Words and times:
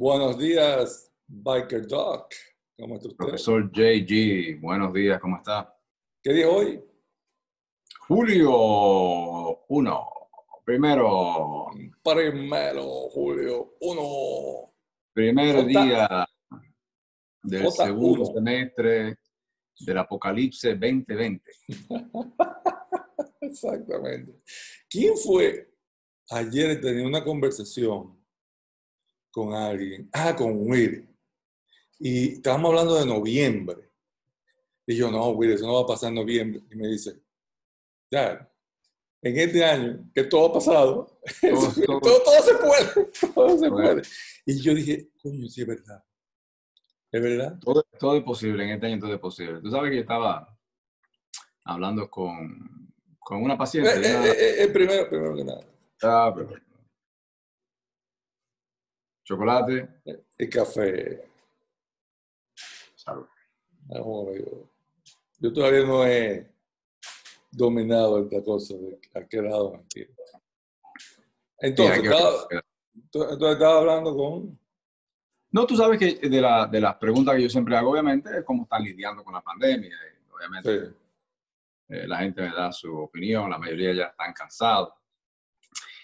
Buenos 0.00 0.38
días, 0.38 1.12
Biker 1.26 1.86
Doc. 1.86 2.32
¿Cómo 2.78 2.94
está 2.96 3.08
usted? 3.08 3.18
Profesor 3.18 3.70
JG, 3.70 4.58
buenos 4.58 4.94
días, 4.94 5.20
¿cómo 5.20 5.36
está? 5.36 5.78
¿Qué 6.22 6.32
día 6.32 6.48
hoy? 6.48 6.82
Julio 8.08 9.60
1, 9.68 10.08
primero, 10.64 11.66
Primero, 12.02 12.82
Julio 13.10 13.74
1. 13.78 14.72
primer 15.12 15.56
J- 15.56 15.66
día 15.66 16.26
del 17.42 17.64
J1. 17.66 17.70
segundo 17.70 18.24
semestre 18.24 19.18
del 19.80 19.98
Apocalipsis 19.98 20.80
2020. 20.80 21.50
Exactamente. 23.42 24.40
¿Quién 24.88 25.14
fue? 25.18 25.70
Ayer 26.30 26.80
tenía 26.80 27.06
una 27.06 27.22
conversación 27.22 28.18
con 29.30 29.54
alguien. 29.54 30.08
Ah, 30.12 30.34
con 30.34 30.52
Will. 30.68 31.06
Y 31.98 32.34
estábamos 32.34 32.70
hablando 32.70 32.94
de 32.96 33.06
noviembre. 33.06 33.90
Y 34.86 34.96
yo, 34.96 35.10
no, 35.10 35.28
Will, 35.30 35.52
eso 35.52 35.66
no 35.66 35.74
va 35.74 35.82
a 35.82 35.86
pasar 35.86 36.08
en 36.08 36.16
noviembre. 36.16 36.62
Y 36.70 36.76
me 36.76 36.88
dice, 36.88 37.20
Dad, 38.10 38.48
en 39.22 39.38
este 39.38 39.64
año, 39.64 40.10
que 40.14 40.24
todo 40.24 40.46
ha 40.48 40.52
pasado, 40.54 41.20
Todo- 41.40 41.72
todo, 41.86 42.00
todo- 42.00 42.22
todo 42.22 42.42
se 42.42 42.54
puede, 42.54 43.10
todo 43.34 43.58
se 43.58 43.68
puede. 43.68 44.02
Y 44.46 44.60
yo 44.60 44.74
dije, 44.74 45.10
coño, 45.22 45.48
sí 45.48 45.60
es 45.60 45.66
verdad. 45.66 46.02
¿Es 47.12 47.20
verdad? 47.22 47.58
Todo, 47.60 47.82
todo 47.98 48.16
es 48.16 48.22
posible, 48.24 48.64
en 48.64 48.70
este 48.70 48.86
año 48.86 48.98
todo 49.00 49.12
es 49.14 49.20
posible. 49.20 49.60
Tú 49.60 49.70
sabes 49.70 49.90
que 49.90 49.96
yo 49.96 50.02
estaba 50.02 50.56
hablando 51.64 52.08
con, 52.08 52.92
con 53.18 53.42
una 53.42 53.54
Eh, 53.54 53.58
paciente. 53.58 53.90
eh, 53.90 54.16
una- 54.16 54.26
eh, 54.28 54.62
eh, 54.64 54.68
primero, 54.68 55.08
primero 55.08 55.36
que 55.36 55.44
nada, 55.44 55.60
Ah, 56.02 56.32
pero- 56.34 56.54
Chocolate. 59.30 59.88
el 60.38 60.50
café. 60.50 61.22
Salud. 62.96 63.26
Amigo. 63.88 64.68
Yo 65.38 65.52
todavía 65.52 65.84
no 65.86 66.04
he 66.04 66.50
dominado 67.52 68.24
esta 68.24 68.42
cosa 68.42 68.74
de 68.74 68.98
a 69.14 69.24
qué 69.28 69.40
lado 69.40 69.70
mentir. 69.70 70.08
Sí, 70.16 70.36
Entonces, 71.60 72.02
estaba, 72.02 72.30
entonces 72.94 73.52
estaba 73.52 73.78
hablando 73.78 74.16
con... 74.16 74.58
No, 75.52 75.64
tú 75.66 75.76
sabes 75.76 75.98
que 75.98 76.28
de, 76.28 76.40
la- 76.40 76.66
de 76.66 76.80
las 76.80 76.96
preguntas 76.96 77.36
que 77.36 77.42
yo 77.42 77.48
siempre 77.48 77.76
hago, 77.76 77.92
obviamente, 77.92 78.30
es 78.38 78.44
cómo 78.44 78.64
están 78.64 78.82
lidiando 78.82 79.22
con 79.22 79.34
la 79.34 79.42
pandemia. 79.42 79.90
Y, 79.96 80.32
obviamente, 80.34 80.86
sí, 80.86 80.94
eh, 81.90 82.06
la 82.08 82.18
gente 82.18 82.42
me 82.42 82.50
da 82.52 82.72
su 82.72 82.96
opinión, 82.98 83.48
la 83.48 83.58
mayoría 83.58 83.92
ya 83.94 84.04
están 84.06 84.32
cansados. 84.32 84.92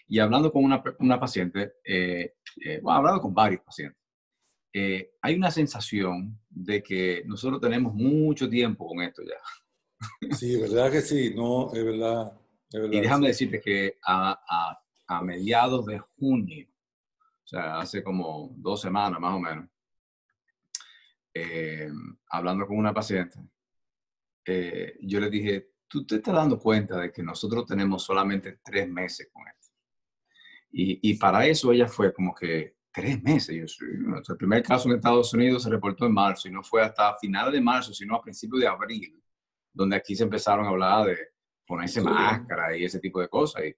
Y 0.08 0.20
hablando 0.20 0.52
con 0.52 0.64
una, 0.64 0.80
una 1.00 1.18
paciente, 1.18 1.74
eh, 1.84 2.36
eh, 2.64 2.80
bueno, 2.82 2.98
hablando 2.98 3.20
con 3.20 3.34
varios 3.34 3.62
pacientes, 3.62 4.00
eh, 4.72 5.12
hay 5.22 5.34
una 5.36 5.50
sensación 5.50 6.38
de 6.50 6.82
que 6.82 7.22
nosotros 7.26 7.60
tenemos 7.60 7.94
mucho 7.94 8.48
tiempo 8.48 8.86
con 8.86 9.00
esto 9.02 9.22
ya. 9.22 9.40
sí, 10.36 10.60
verdad 10.60 10.90
que 10.90 11.00
sí, 11.00 11.32
no, 11.34 11.72
es 11.72 11.84
verdad. 11.84 12.32
Es 12.70 12.80
verdad 12.80 12.92
Y 12.92 13.00
déjame 13.00 13.26
sí. 13.26 13.28
decirte 13.28 13.60
que 13.60 13.98
a, 14.04 14.32
a- 14.48 14.82
a 15.08 15.22
mediados 15.22 15.86
de 15.86 15.98
junio, 16.18 16.66
o 16.68 17.46
sea, 17.46 17.78
hace 17.78 18.02
como 18.02 18.50
dos 18.56 18.80
semanas 18.80 19.20
más 19.20 19.34
o 19.34 19.38
menos, 19.40 19.68
eh, 21.32 21.88
hablando 22.30 22.66
con 22.66 22.76
una 22.78 22.92
paciente, 22.92 23.38
eh, 24.44 24.96
yo 25.02 25.20
le 25.20 25.30
dije, 25.30 25.70
tú 25.88 26.04
te 26.06 26.16
estás 26.16 26.34
dando 26.34 26.58
cuenta 26.58 26.98
de 26.98 27.12
que 27.12 27.22
nosotros 27.22 27.66
tenemos 27.66 28.02
solamente 28.02 28.58
tres 28.64 28.88
meses 28.88 29.28
con 29.32 29.46
esto. 29.46 29.65
Y, 30.78 31.10
y 31.10 31.14
para 31.14 31.46
eso 31.46 31.72
ella 31.72 31.88
fue 31.88 32.12
como 32.12 32.34
que 32.34 32.76
tres 32.92 33.22
meses. 33.22 33.78
El 34.28 34.36
primer 34.36 34.62
caso 34.62 34.88
en 34.88 34.96
Estados 34.96 35.32
Unidos 35.32 35.62
se 35.62 35.70
reportó 35.70 36.04
en 36.04 36.12
marzo 36.12 36.48
y 36.48 36.50
no 36.50 36.62
fue 36.62 36.82
hasta 36.82 37.16
finales 37.16 37.54
de 37.54 37.60
marzo, 37.62 37.94
sino 37.94 38.14
a 38.14 38.20
principios 38.20 38.60
de 38.60 38.66
abril, 38.68 39.22
donde 39.72 39.96
aquí 39.96 40.14
se 40.14 40.24
empezaron 40.24 40.66
a 40.66 40.68
hablar 40.68 41.06
de 41.06 41.16
ponerse 41.66 42.00
Sí. 42.00 42.06
máscara 42.06 42.76
y 42.76 42.84
ese 42.84 43.00
tipo 43.00 43.20
de 43.20 43.28
cosas. 43.28 43.64
Y, 43.64 43.74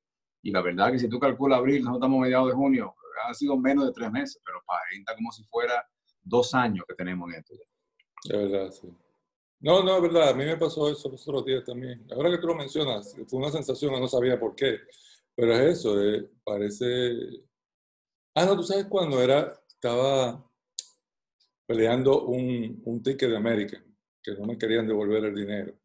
y 0.49 0.51
la 0.51 0.61
verdad 0.61 0.91
que 0.91 0.99
si 0.99 1.09
tú 1.09 1.21
calculas 1.21 1.59
abril, 1.59 1.83
nosotros 1.83 1.99
estamos 1.99 2.19
a 2.19 2.23
mediados 2.23 2.49
de 2.49 2.55
junio, 2.55 2.95
ha 3.29 3.35
sido 3.35 3.57
menos 3.57 3.87
de 3.87 3.93
tres 3.93 4.11
meses, 4.11 4.41
pero 4.45 4.59
aparenta 4.59 5.15
como 5.15 5.31
si 5.31 5.45
fuera 5.45 5.85
dos 6.23 6.53
años 6.55 6.85
que 6.89 6.95
tenemos 6.97 7.31
en 7.33 7.39
esto. 7.39 7.55
ya. 7.55 8.35
Es 8.35 8.51
verdad, 8.51 8.71
sí. 8.73 8.89
No, 9.61 9.83
no, 9.85 9.97
es 9.97 10.03
verdad, 10.03 10.29
a 10.31 10.35
mí 10.35 10.45
me 10.45 10.57
pasó 10.57 10.89
eso 10.91 11.09
los 11.09 11.27
otros 11.29 11.45
días 11.45 11.65
también. 11.65 12.07
Ahora 12.13 12.31
que 12.31 12.39
tú 12.39 12.47
lo 12.49 12.55
mencionas, 12.55 13.17
fue 13.29 13.39
una 13.41 13.51
sensación, 13.51 13.93
no 14.01 14.07
sabía 14.09 14.39
por 14.39 14.55
qué, 14.55 14.79
pero 15.39 15.55
es 15.55 15.79
eso, 15.79 16.03
eh, 16.03 16.29
parece... 16.43 17.45
Ah, 18.35 18.45
no, 18.45 18.57
tú 18.57 18.65
sabes 18.65 18.87
cuando 18.87 19.23
era, 19.23 19.63
estaba 19.69 20.45
peleando 21.65 22.25
un, 22.25 22.83
un 22.85 23.01
ticket 23.05 23.31
de 23.31 23.37
American, 23.37 23.97
que 24.21 24.33
no 24.33 24.47
me 24.47 24.59
querían 24.59 24.89
devolver 24.89 25.27
el 25.27 25.37
dinero, 25.37 25.79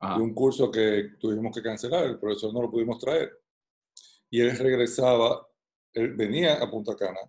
Ajá. 0.00 0.16
de 0.16 0.24
un 0.24 0.34
curso 0.34 0.72
que 0.72 1.12
tuvimos 1.20 1.54
que 1.54 1.62
cancelar, 1.62 2.04
el 2.04 2.18
profesor 2.18 2.52
no 2.52 2.62
lo 2.62 2.70
pudimos 2.70 2.98
traer. 2.98 3.30
Y 4.28 4.40
él 4.40 4.58
regresaba, 4.58 5.48
él 5.92 6.14
venía 6.14 6.60
a 6.60 6.68
Punta 6.68 6.96
Cana 6.96 7.20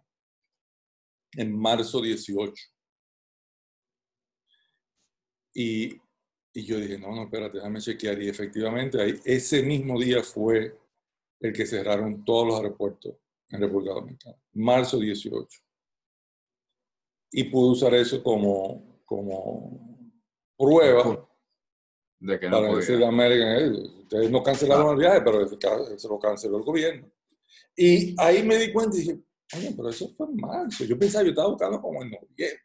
en 1.33 1.55
marzo 1.55 2.01
18. 2.01 2.55
Y, 5.53 5.95
y 6.53 6.65
yo 6.65 6.79
dije, 6.79 6.97
no, 6.97 7.15
no, 7.15 7.25
espérate, 7.25 7.57
déjame 7.57 7.81
chequear. 7.81 8.19
Y 8.19 8.29
efectivamente, 8.29 8.99
ahí, 8.99 9.21
ese 9.25 9.61
mismo 9.61 9.99
día 9.99 10.23
fue 10.23 10.80
el 11.41 11.53
que 11.53 11.65
cerraron 11.65 12.23
todos 12.23 12.47
los 12.47 12.55
aeropuertos 12.57 13.15
en 13.49 13.59
República 13.61 13.93
Dominicana. 13.93 14.37
Marzo 14.53 14.97
18. 14.99 15.47
Y 17.31 17.45
pude 17.45 17.71
usar 17.71 17.93
eso 17.95 18.21
como, 18.23 19.01
como 19.05 20.11
prueba 20.57 21.27
De 22.19 22.39
que 22.39 22.47
no 22.47 22.57
para 22.57 22.67
podía. 22.67 22.79
decirle 22.81 23.05
a 23.05 23.09
American, 23.09 23.57
"Hey, 23.57 23.93
ustedes 24.01 24.31
no 24.31 24.43
cancelaron 24.43 24.91
el 24.91 24.97
viaje, 24.97 25.21
pero 25.21 25.47
se 25.97 26.07
lo 26.07 26.19
canceló 26.19 26.57
el 26.57 26.63
gobierno. 26.63 27.11
Y 27.75 28.15
ahí 28.21 28.43
me 28.43 28.57
di 28.57 28.71
cuenta 28.71 28.95
y 28.97 28.99
dije, 28.99 29.19
oye, 29.55 29.73
pero 29.75 29.89
eso 29.89 30.09
fue 30.15 30.27
en 30.27 30.35
marzo. 30.35 30.83
Yo 30.85 30.97
pensaba, 30.99 31.23
yo 31.23 31.29
estaba 31.31 31.47
buscando 31.49 31.81
como 31.81 32.03
en 32.03 32.11
noviembre. 32.11 32.61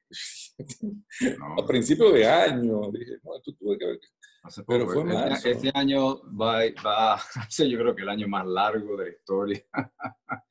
No, 1.38 1.54
a 1.62 1.66
principios 1.66 2.12
de 2.12 2.26
año. 2.26 2.90
Dije, 2.92 3.12
no, 3.22 3.36
esto 3.36 3.54
tuve 3.58 3.78
que 3.78 3.86
ver. 3.86 4.00
Hace 4.46 4.62
pero 4.64 4.86
poco. 4.86 5.02
fue 5.02 5.32
Este-. 5.32 5.50
Este, 5.52 5.70
año 5.74 6.22
va, 6.32 6.60
va 6.84 7.14
a 7.14 7.50
ser 7.50 7.68
yo 7.68 7.78
creo 7.78 7.94
que 7.94 8.02
el 8.02 8.08
año 8.08 8.28
más 8.28 8.46
largo 8.46 8.96
de 8.96 9.04
la 9.04 9.10
historia. 9.10 9.64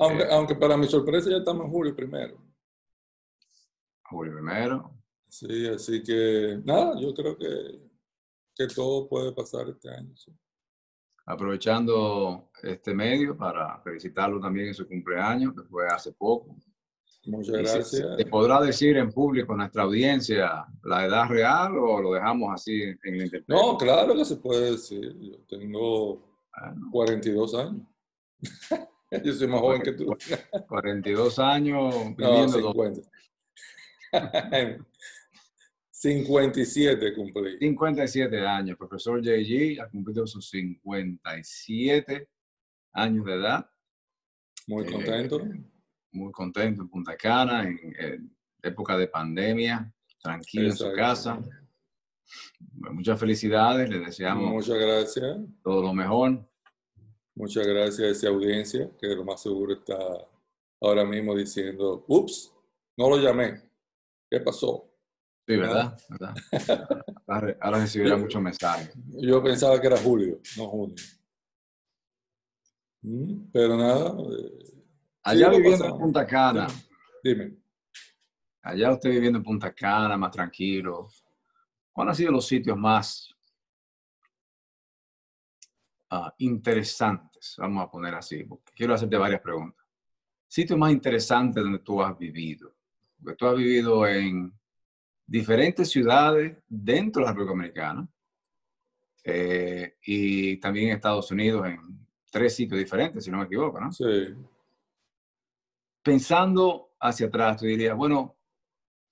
Aunque, 0.00 0.22
Eh. 0.22 0.28
aunque 0.30 0.54
para 0.54 0.76
mi 0.76 0.86
sorpresa 0.86 1.28
ya 1.28 1.38
estamos 1.38 1.64
en 1.66 1.72
julio 1.72 1.96
primero. 1.96 2.38
Julio 4.04 4.32
primero. 4.32 4.94
Sí, 5.28 5.66
así 5.66 6.02
que 6.04 6.60
nada, 6.64 6.98
yo 7.00 7.12
creo 7.12 7.36
que, 7.36 7.80
que 8.54 8.66
todo 8.68 9.08
puede 9.08 9.32
pasar 9.32 9.68
este 9.68 9.90
año. 9.90 10.14
sí. 10.16 10.32
Aprovechando 11.26 12.48
este 12.62 12.94
medio 12.94 13.36
para 13.36 13.78
felicitarlo 13.82 14.40
también 14.40 14.68
en 14.68 14.74
su 14.74 14.86
cumpleaños, 14.88 15.52
que 15.54 15.62
fue 15.64 15.86
hace 15.88 16.12
poco. 16.12 16.56
Muchas 17.24 17.56
gracias. 17.56 18.16
¿Te 18.16 18.24
podrá 18.26 18.60
decir 18.60 18.96
en 18.96 19.10
público 19.12 19.54
nuestra 19.54 19.82
audiencia 19.82 20.64
la 20.84 21.04
edad 21.06 21.28
real 21.28 21.76
o 21.78 22.00
lo 22.00 22.12
dejamos 22.14 22.54
así 22.54 22.82
en 22.82 22.98
el 23.02 23.22
internet? 23.24 23.44
No, 23.48 23.76
claro 23.76 24.14
que 24.14 24.24
se 24.24 24.36
puede 24.36 24.72
decir. 24.72 25.14
Yo 25.20 25.36
tengo 25.48 26.24
Bueno, 26.60 26.88
42 26.90 27.54
años. 27.54 27.82
yo 29.24 29.32
soy 29.34 29.46
más 29.48 29.60
joven 29.60 29.82
que 29.82 29.92
tú. 29.92 30.16
42 30.68 31.38
años 31.38 31.94
viviendo 32.16 32.60
dos- 32.60 32.74
50. 34.12 34.86
57 35.90 37.14
cumplí. 37.16 37.58
57 37.58 38.46
años. 38.46 38.78
Profesor 38.78 39.20
JG 39.20 39.80
ha 39.80 39.88
cumplido 39.90 40.26
sus 40.26 40.48
57 40.50 42.28
años 42.92 43.24
de 43.24 43.34
edad. 43.34 43.70
Muy 44.66 44.84
Eh, 44.86 44.92
contento. 44.92 45.40
Muy 46.12 46.32
contento 46.32 46.82
en 46.82 46.88
Punta 46.88 47.16
Cana, 47.16 47.62
en, 47.62 47.78
en 47.98 48.36
época 48.62 48.96
de 48.96 49.08
pandemia, 49.08 49.92
tranquilo 50.22 50.66
en 50.66 50.76
su 50.76 50.92
casa. 50.92 51.40
Muchas 52.70 53.18
felicidades, 53.18 53.88
le 53.88 54.00
deseamos 54.00 54.50
Muchas 54.52 54.76
gracias. 54.78 55.38
todo 55.62 55.82
lo 55.82 55.94
mejor. 55.94 56.46
Muchas 57.34 57.66
gracias 57.66 58.00
a 58.00 58.10
esa 58.10 58.28
audiencia 58.28 58.90
que 59.00 59.06
lo 59.14 59.24
más 59.24 59.40
seguro 59.42 59.72
está 59.74 59.96
ahora 60.80 61.04
mismo 61.04 61.34
diciendo, 61.36 62.04
ups, 62.08 62.52
no 62.96 63.08
lo 63.10 63.16
llamé. 63.18 63.62
¿Qué 64.30 64.40
pasó? 64.40 64.84
Sí, 65.46 65.56
¿verdad? 65.56 65.96
¿verdad? 66.10 66.34
Ahora, 67.26 67.56
ahora 67.60 67.78
recibirá 67.80 68.16
muchos 68.16 68.40
mensajes. 68.42 68.92
Yo 69.20 69.42
pensaba 69.42 69.80
que 69.80 69.86
era 69.86 69.96
julio, 69.98 70.40
no 70.56 70.66
junio. 70.68 70.94
Mm, 73.02 73.50
Pero 73.52 73.76
nada, 73.76 74.14
eh, 74.30 74.77
Allá 75.28 75.50
viviendo 75.50 75.84
en. 75.84 75.98
Punta 75.98 76.26
Cana, 76.26 76.66
dime. 77.22 77.52
allá 78.62 78.92
usted 78.92 79.10
viviendo 79.10 79.38
en 79.38 79.44
Punta 79.44 79.74
Cana, 79.74 80.16
más 80.16 80.32
tranquilo, 80.32 81.10
¿cuáles 81.92 82.12
han 82.12 82.16
sido 82.16 82.32
los 82.32 82.46
sitios 82.46 82.78
más 82.78 83.34
ah, 86.10 86.34
interesantes? 86.38 87.56
Vamos 87.58 87.84
a 87.84 87.90
poner 87.90 88.14
así, 88.14 88.44
porque 88.44 88.72
quiero 88.74 88.94
hacerte 88.94 89.18
varias 89.18 89.42
preguntas. 89.42 89.84
sitios 90.46 90.78
más 90.78 90.92
interesantes 90.92 91.62
donde 91.62 91.80
tú 91.80 92.02
has 92.02 92.16
vivido. 92.16 92.74
Porque 93.20 93.36
tú 93.36 93.46
has 93.48 93.56
vivido 93.56 94.06
en 94.06 94.50
diferentes 95.26 95.90
ciudades 95.90 96.56
dentro 96.66 97.20
de 97.20 97.26
la 97.26 97.32
República 97.32 97.52
Dominicana 97.52 98.08
eh, 99.24 99.98
y 100.02 100.56
también 100.56 100.88
en 100.88 100.94
Estados 100.94 101.30
Unidos 101.30 101.66
en 101.66 102.06
tres 102.30 102.54
sitios 102.56 102.78
diferentes, 102.78 103.24
si 103.24 103.30
no 103.30 103.38
me 103.38 103.44
equivoco, 103.44 103.78
¿no? 103.78 103.92
Sí. 103.92 104.34
Pensando 106.08 106.94
hacia 107.00 107.26
atrás, 107.26 107.58
tú 107.58 107.66
dirías, 107.66 107.94
bueno, 107.94 108.38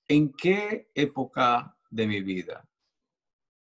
¿en 0.08 0.32
qué 0.32 0.88
época 0.94 1.76
de 1.90 2.06
mi 2.06 2.22
vida, 2.22 2.66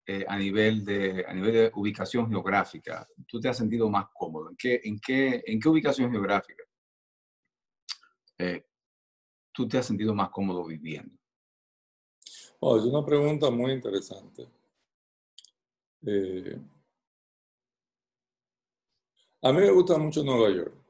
eh, 0.05 0.23
a, 0.27 0.37
nivel 0.37 0.85
de, 0.85 1.25
a 1.27 1.33
nivel 1.33 1.51
de 1.51 1.71
ubicación 1.73 2.29
geográfica, 2.29 3.07
tú 3.25 3.39
te 3.39 3.49
has 3.49 3.57
sentido 3.57 3.89
más 3.89 4.05
cómodo? 4.13 4.51
¿En 4.51 4.55
qué, 4.55 4.81
en 4.83 4.99
qué, 4.99 5.43
en 5.47 5.59
qué 5.59 5.67
ubicación 5.67 6.11
geográfica 6.11 6.63
eh, 8.37 8.67
tú 9.51 9.67
te 9.67 9.79
has 9.79 9.87
sentido 9.87 10.13
más 10.13 10.29
cómodo 10.29 10.63
viviendo? 10.63 11.17
Oh, 12.59 12.77
es 12.77 12.83
una 12.83 13.03
pregunta 13.03 13.49
muy 13.49 13.71
interesante. 13.71 14.47
Eh, 16.05 16.61
a 19.41 19.51
mí 19.51 19.59
me 19.59 19.71
gusta 19.71 19.97
mucho 19.97 20.23
Nueva 20.23 20.55
York. 20.55 20.86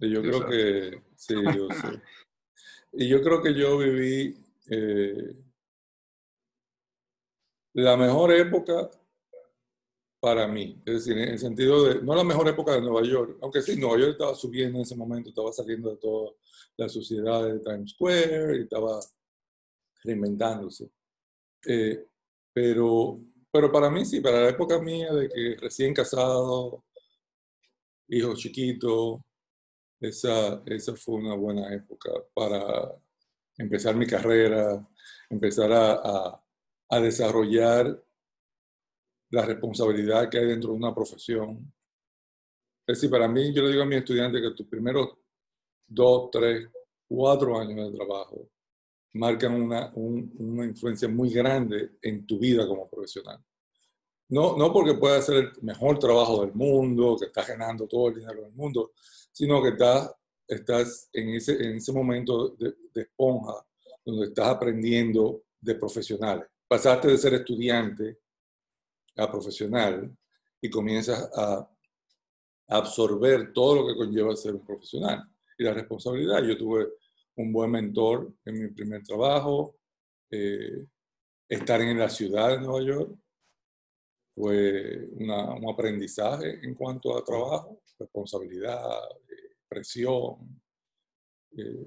Y 0.00 0.10
yo 0.10 0.22
creo 0.22 0.46
que, 0.46 1.02
sí, 1.16 1.34
yo 1.54 1.68
sé. 1.70 2.02
Y 2.98 3.08
yo 3.08 3.20
creo 3.20 3.42
que 3.42 3.52
yo 3.52 3.76
viví 3.76 4.34
eh, 4.70 5.34
la 7.74 7.94
mejor 7.94 8.32
época 8.32 8.90
para 10.18 10.48
mí, 10.48 10.82
es 10.86 10.94
decir, 10.94 11.18
en 11.18 11.28
el 11.28 11.38
sentido 11.38 11.84
de, 11.84 12.02
no 12.02 12.14
la 12.14 12.24
mejor 12.24 12.48
época 12.48 12.72
de 12.72 12.80
Nueva 12.80 13.02
York, 13.06 13.38
aunque 13.42 13.60
sí, 13.60 13.76
Nueva 13.76 13.98
York 13.98 14.12
estaba 14.12 14.34
subiendo 14.34 14.78
en 14.78 14.82
ese 14.82 14.96
momento, 14.96 15.28
estaba 15.28 15.52
saliendo 15.52 15.90
de 15.90 15.98
toda 15.98 16.32
la 16.78 16.88
sociedad 16.88 17.44
de 17.44 17.60
Times 17.60 17.90
Square 17.92 18.58
y 18.58 18.62
estaba 18.62 18.98
reinventándose. 20.02 20.90
Eh, 21.66 22.06
pero, 22.52 23.18
pero 23.52 23.70
para 23.70 23.90
mí 23.90 24.06
sí, 24.06 24.20
para 24.20 24.40
la 24.40 24.48
época 24.48 24.80
mía 24.80 25.12
de 25.12 25.28
que 25.28 25.56
recién 25.60 25.92
casado, 25.92 26.82
hijo 28.08 28.34
chiquito, 28.34 29.22
esa, 30.00 30.62
esa 30.66 30.94
fue 30.96 31.16
una 31.16 31.34
buena 31.34 31.72
época 31.74 32.10
para 32.34 32.94
empezar 33.56 33.96
mi 33.96 34.06
carrera, 34.06 34.86
empezar 35.30 35.72
a, 35.72 36.42
a, 36.88 37.00
desarrollar 37.00 38.02
la 39.30 39.44
responsabilidad 39.44 40.28
que 40.28 40.38
hay 40.38 40.46
dentro 40.46 40.70
de 40.70 40.76
una 40.76 40.94
profesión. 40.94 41.72
Es 42.86 42.96
decir, 42.98 43.10
para 43.10 43.28
mí, 43.28 43.52
yo 43.52 43.62
le 43.62 43.70
digo 43.70 43.82
a 43.82 43.86
mis 43.86 43.98
estudiantes 43.98 44.40
que 44.40 44.54
tus 44.54 44.66
primeros 44.66 45.08
dos, 45.86 46.30
tres, 46.30 46.68
cuatro 47.08 47.58
años 47.58 47.90
de 47.90 47.96
trabajo 47.96 48.50
marcan 49.14 49.54
una, 49.54 49.92
una 49.94 50.66
influencia 50.66 51.08
muy 51.08 51.30
grande 51.30 51.92
en 52.02 52.26
tu 52.26 52.38
vida 52.38 52.66
como 52.66 52.88
profesional. 52.88 53.42
No, 54.28 54.56
no 54.56 54.72
porque 54.72 54.94
pueda 54.94 55.22
ser 55.22 55.36
el 55.36 55.52
mejor 55.62 55.98
trabajo 55.98 56.44
del 56.44 56.52
mundo, 56.52 57.16
que 57.18 57.26
estás 57.26 57.46
ganando 57.46 57.86
todo 57.86 58.08
el 58.08 58.16
dinero 58.16 58.42
del 58.42 58.52
mundo, 58.52 58.92
sino 59.32 59.62
que 59.62 59.70
estás, 59.70 60.12
estás 60.48 61.08
en, 61.12 61.28
ese, 61.30 61.52
en 61.52 61.76
ese 61.76 61.92
momento 61.92 62.50
de, 62.50 62.74
de 62.92 63.02
esponja, 63.02 63.64
donde 64.04 64.26
estás 64.26 64.48
aprendiendo 64.48 65.42
de 65.60 65.74
profesionales. 65.76 66.46
Pasaste 66.66 67.08
de 67.08 67.18
ser 67.18 67.34
estudiante 67.34 68.18
a 69.16 69.30
profesional 69.30 70.16
y 70.60 70.68
comienzas 70.70 71.30
a 71.34 71.68
absorber 72.68 73.52
todo 73.52 73.76
lo 73.76 73.86
que 73.86 73.96
conlleva 73.96 74.34
ser 74.36 74.54
un 74.54 74.64
profesional 74.64 75.22
y 75.56 75.64
la 75.64 75.72
responsabilidad. 75.72 76.42
Yo 76.42 76.56
tuve 76.56 76.88
un 77.36 77.52
buen 77.52 77.70
mentor 77.70 78.32
en 78.44 78.60
mi 78.60 78.68
primer 78.68 79.02
trabajo, 79.02 79.76
eh, 80.30 80.86
estar 81.48 81.80
en 81.80 81.98
la 81.98 82.08
ciudad 82.08 82.50
de 82.50 82.60
Nueva 82.60 82.82
York 82.82 83.16
fue 84.36 85.08
un 85.12 85.70
aprendizaje 85.70 86.60
en 86.62 86.74
cuanto 86.74 87.16
a 87.16 87.24
trabajo, 87.24 87.80
responsabilidad, 87.98 88.84
eh, 89.30 89.56
presión. 89.66 90.60
Eh, 91.56 91.86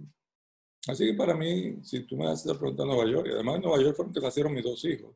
así 0.88 1.06
que 1.06 1.14
para 1.14 1.36
mí, 1.36 1.78
si 1.84 2.02
tú 2.08 2.18
me 2.18 2.28
haces 2.28 2.48
la 2.48 2.58
pregunta 2.58 2.86
Nueva 2.86 3.06
York, 3.06 3.28
y 3.28 3.34
además 3.34 3.58
en 3.58 3.62
Nueva 3.62 3.84
York 3.84 3.96
fueron 3.96 4.12
que 4.12 4.20
nacieron 4.20 4.54
mis 4.54 4.64
dos 4.64 4.84
hijos. 4.84 5.16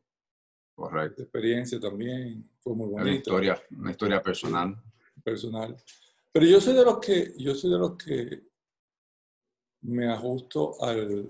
Correcto. 0.75 1.21
La 1.21 1.23
experiencia 1.23 1.79
también 1.79 2.47
fue 2.59 2.75
muy 2.75 2.89
bonita. 2.89 3.01
Una 3.01 3.15
historia, 3.15 3.63
una 3.71 3.91
historia 3.91 4.21
personal. 4.21 4.75
Personal. 5.23 5.75
Pero 6.31 6.45
yo 6.45 6.61
soy 6.61 6.75
de 6.75 6.85
los 6.85 6.99
que, 6.99 7.33
yo 7.37 7.55
soy 7.55 7.71
de 7.71 7.77
los 7.79 7.97
que 7.97 8.43
me 9.81 10.07
ajusto 10.07 10.81
al, 10.83 11.27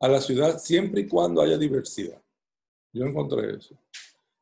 a 0.00 0.08
la 0.08 0.20
ciudad 0.20 0.58
siempre 0.58 1.02
y 1.02 1.06
cuando 1.08 1.40
haya 1.40 1.56
diversidad. 1.56 2.20
Yo 2.92 3.04
encontré 3.06 3.56
eso. 3.56 3.78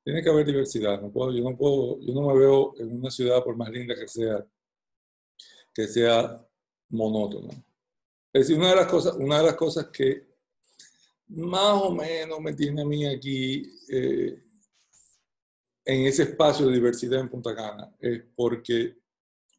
Tiene 0.04 0.22
que 0.22 0.30
haber 0.30 0.46
diversidad. 0.46 1.00
No 1.00 1.10
puedo, 1.10 1.32
yo, 1.32 1.42
no 1.42 1.56
puedo, 1.56 2.00
yo 2.00 2.14
no 2.14 2.28
me 2.28 2.38
veo 2.38 2.74
en 2.78 2.98
una 2.98 3.10
ciudad, 3.10 3.42
por 3.42 3.56
más 3.56 3.70
linda 3.70 3.94
que 3.94 4.08
sea, 4.08 4.44
que 5.72 5.86
sea 5.86 6.44
monótona. 6.90 7.52
Es 8.32 8.48
decir, 8.48 8.58
una 8.58 8.70
de 8.70 8.76
las 8.76 8.86
cosas, 8.86 9.14
una 9.16 9.38
de 9.38 9.44
las 9.44 9.56
cosas 9.56 9.88
que 9.88 10.26
más 11.28 11.82
o 11.82 11.94
menos 11.94 12.40
me 12.40 12.52
tiene 12.52 12.82
a 12.82 12.84
mí 12.84 13.06
aquí 13.06 13.62
eh, 13.88 14.42
en 15.84 16.06
ese 16.06 16.24
espacio 16.24 16.66
de 16.66 16.74
diversidad 16.74 17.20
en 17.20 17.28
Punta 17.28 17.54
Cana 17.54 17.94
es 17.98 18.22
porque 18.34 18.96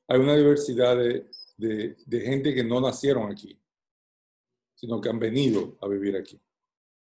hay 0.07 0.19
una 0.19 0.35
diversidad 0.35 0.97
de 0.97 1.29
de, 1.57 2.21
gente 2.21 2.53
que 2.53 2.63
no 2.63 2.81
nacieron 2.81 3.31
aquí, 3.31 3.59
sino 4.75 4.99
que 4.99 5.09
han 5.09 5.19
venido 5.19 5.77
a 5.81 5.87
vivir 5.87 6.15
aquí. 6.17 6.39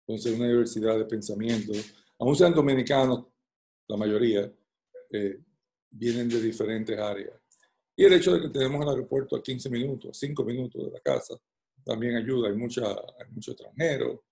Entonces, 0.06 0.36
una 0.36 0.48
diversidad 0.48 0.98
de 0.98 1.04
pensamientos, 1.04 1.94
aún 2.20 2.36
sean 2.36 2.54
dominicanos, 2.54 3.26
la 3.88 3.96
mayoría, 3.96 4.52
eh, 5.10 5.40
vienen 5.90 6.28
de 6.28 6.40
diferentes 6.40 6.98
áreas. 6.98 7.34
Y 7.96 8.04
el 8.04 8.12
hecho 8.12 8.34
de 8.34 8.42
que 8.42 8.48
tenemos 8.48 8.82
el 8.82 8.90
aeropuerto 8.90 9.36
a 9.36 9.42
15 9.42 9.68
minutos, 9.68 10.16
5 10.18 10.44
minutos 10.44 10.84
de 10.84 10.90
la 10.92 11.00
casa, 11.00 11.34
también 11.84 12.16
ayuda. 12.16 12.48
Hay, 12.48 12.56
mucha, 12.56 12.88
hay 12.90 13.30
mucho 13.30 13.52
extranjero. 13.52 14.24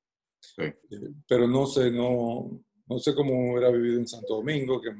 Eh, 0.57 0.75
pero 1.27 1.47
no 1.47 1.67
sé, 1.67 1.91
no, 1.91 2.65
no 2.87 2.99
sé 2.99 3.15
cómo 3.15 3.53
hubiera 3.53 3.71
vivido 3.71 3.99
en 3.99 4.09
Santo 4.09 4.37
Domingo, 4.37 4.81
que 4.81 4.91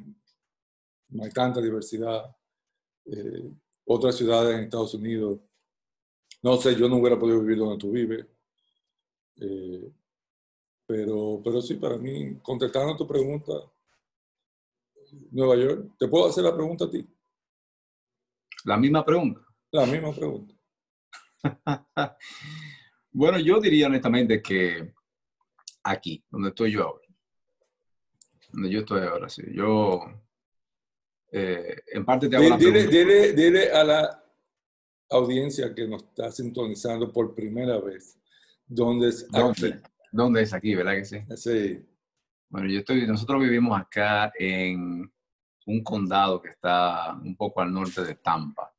no 1.11 1.25
hay 1.25 1.31
tanta 1.31 1.61
diversidad. 1.61 2.35
Eh, 3.07 3.51
otras 3.87 4.17
ciudades 4.17 4.57
en 4.57 4.65
Estados 4.65 4.95
Unidos. 4.95 5.41
No 6.43 6.57
sé, 6.57 6.75
yo 6.77 6.89
no 6.89 6.97
hubiera 6.97 7.19
podido 7.19 7.41
vivir 7.41 7.59
donde 7.59 7.79
tú 7.79 7.91
vives. 7.91 8.27
Eh, 9.41 9.91
pero, 10.89 11.43
pero 11.45 11.61
sí, 11.61 11.75
para 11.75 11.99
mí, 11.99 12.39
contestando 12.41 12.97
tu 12.97 13.07
pregunta, 13.07 13.53
Nueva 15.31 15.55
York, 15.55 15.91
¿te 15.99 16.09
puedo 16.09 16.27
hacer 16.27 16.43
la 16.45 16.55
pregunta 16.55 16.87
a 16.87 16.91
ti? 16.91 17.07
La 18.65 18.79
misma 18.79 19.05
pregunta. 19.05 19.43
La 19.71 19.85
misma 19.85 20.15
pregunta. 20.15 20.55
bueno, 23.13 23.39
yo 23.39 23.61
diría 23.61 23.87
honestamente 23.87 24.41
que 24.41 24.95
aquí, 25.83 26.25
donde 26.31 26.49
estoy 26.49 26.73
yo 26.73 26.85
ahora, 26.85 27.07
donde 28.51 28.71
yo 28.71 28.81
estoy 28.81 29.03
ahora, 29.03 29.29
sí, 29.29 29.43
yo 29.53 30.01
eh, 31.31 31.83
en 31.89 32.05
parte 32.07 32.31
te 32.31 32.37
hago 32.37 32.57
dile, 32.57 32.87
dile, 32.87 33.35
dile, 33.35 33.73
a 33.73 33.85
la 33.85 34.25
audiencia 35.11 35.75
que 35.75 35.87
nos 35.87 36.03
está 36.03 36.33
sintonizando 36.33 37.13
por 37.13 37.35
primera 37.35 37.79
vez, 37.79 38.19
¿dónde 38.67 39.09
es 39.11 39.29
aquí? 39.35 39.75
¿Dónde, 40.11 40.43
es 40.43 40.53
aquí, 40.53 40.75
verdad 40.75 40.95
que 40.95 41.05
sí? 41.05 41.19
Sí. 41.37 41.87
Bueno, 42.49 42.69
yo 42.69 42.79
estoy, 42.79 43.07
nosotros 43.07 43.43
vivimos 43.43 43.79
acá 43.79 44.33
en 44.39 45.13
un 45.67 45.85
condado 45.85 46.41
que 46.41 46.49
está 46.51 47.15
un 47.15 47.37
poco 47.37 47.61
al 47.61 47.73
norte 47.73 48.03
de 48.03 48.15
Tampa. 48.15 48.73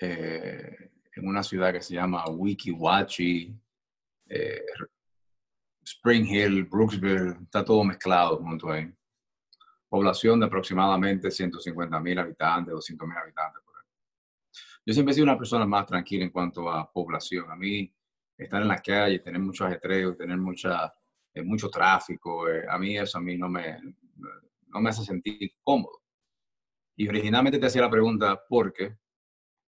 Eh, 0.00 0.90
en 1.16 1.26
una 1.26 1.42
ciudad 1.42 1.72
que 1.72 1.82
se 1.82 1.94
llama 1.94 2.28
Wikiwachi, 2.28 3.58
eh, 4.28 4.64
Spring 5.84 6.26
Hill, 6.26 6.64
Brooksville, 6.64 7.38
está 7.42 7.64
todo 7.64 7.82
mezclado 7.82 8.36
junto 8.36 8.70
ahí 8.70 8.92
población 9.88 10.40
de 10.40 10.46
aproximadamente 10.46 11.30
150 11.30 12.00
mil 12.00 12.18
habitantes, 12.18 12.72
200 12.74 13.08
mil 13.08 13.16
habitantes. 13.16 13.62
Por 13.64 13.74
Yo 14.84 14.94
siempre 14.94 15.12
he 15.12 15.14
sido 15.14 15.24
una 15.24 15.38
persona 15.38 15.66
más 15.66 15.86
tranquila 15.86 16.24
en 16.24 16.30
cuanto 16.30 16.70
a 16.70 16.90
población. 16.90 17.50
A 17.50 17.56
mí, 17.56 17.92
estar 18.38 18.62
en 18.62 18.68
la 18.68 18.80
calle, 18.80 19.18
tener 19.18 19.40
mucho 19.40 19.64
ajetreo, 19.64 20.16
tener 20.16 20.38
mucha, 20.38 20.94
eh, 21.34 21.42
mucho 21.42 21.68
tráfico, 21.68 22.48
eh, 22.48 22.64
a 22.68 22.78
mí 22.78 22.96
eso 22.96 23.18
a 23.18 23.20
mí 23.20 23.36
no 23.36 23.48
me, 23.48 23.78
no 24.68 24.80
me 24.80 24.90
hace 24.90 25.04
sentir 25.04 25.50
cómodo. 25.62 26.02
Y 26.96 27.08
originalmente 27.08 27.58
te 27.58 27.66
hacía 27.66 27.82
la 27.82 27.90
pregunta 27.90 28.40
porque 28.48 28.96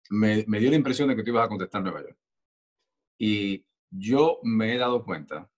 me, 0.09 0.43
me 0.47 0.59
dio 0.59 0.69
la 0.69 0.75
impresión 0.75 1.09
de 1.09 1.15
que 1.15 1.23
tú 1.23 1.29
ibas 1.29 1.45
a 1.45 1.49
contestar 1.49 1.81
Nueva 1.81 2.01
York. 2.01 2.17
Y 3.17 3.65
yo 3.89 4.39
me 4.43 4.75
he 4.75 4.77
dado 4.77 5.03
cuenta 5.03 5.49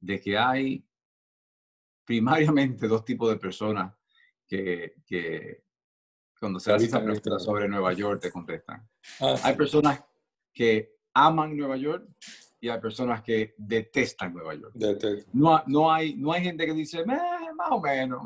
de 0.00 0.20
que 0.20 0.36
hay 0.36 0.84
primariamente 2.04 2.88
dos 2.88 3.04
tipos 3.04 3.30
de 3.30 3.36
personas 3.36 3.94
que, 4.46 4.94
cuando 6.38 6.58
se 6.58 6.72
hace 6.72 6.88
pregunta 6.88 7.38
sobre 7.38 7.68
Nueva 7.68 7.92
York, 7.92 8.20
te 8.20 8.32
contestan. 8.32 8.88
Ah, 9.20 9.36
hay 9.44 9.54
personas 9.54 10.02
que 10.52 10.99
aman 11.14 11.56
Nueva 11.56 11.76
York 11.76 12.08
y 12.60 12.68
hay 12.68 12.80
personas 12.80 13.22
que 13.22 13.54
detestan 13.56 14.34
Nueva 14.34 14.54
York. 14.54 14.74
No, 15.32 15.62
no, 15.66 15.92
hay, 15.92 16.14
no 16.14 16.32
hay 16.32 16.42
gente 16.42 16.66
que 16.66 16.74
dice, 16.74 17.04
más 17.04 17.70
o 17.70 17.80
menos. 17.80 18.22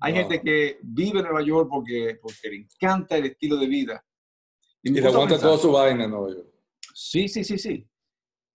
hay 0.00 0.12
gente 0.12 0.40
que 0.40 0.78
vive 0.82 1.20
en 1.20 1.24
Nueva 1.24 1.42
York 1.42 1.68
porque, 1.70 2.18
porque 2.20 2.50
le 2.50 2.56
encanta 2.56 3.16
el 3.16 3.26
estilo 3.26 3.56
de 3.56 3.66
vida. 3.66 4.04
Y, 4.82 4.90
le 4.90 5.06
aguanta 5.06 5.38
toda 5.38 5.56
su 5.56 5.72
vaina 5.72 6.04
en 6.04 6.10
Nueva 6.10 6.28
York. 6.28 6.48
Sí, 6.94 7.28
sí, 7.28 7.42
sí, 7.42 7.58
sí. 7.58 7.88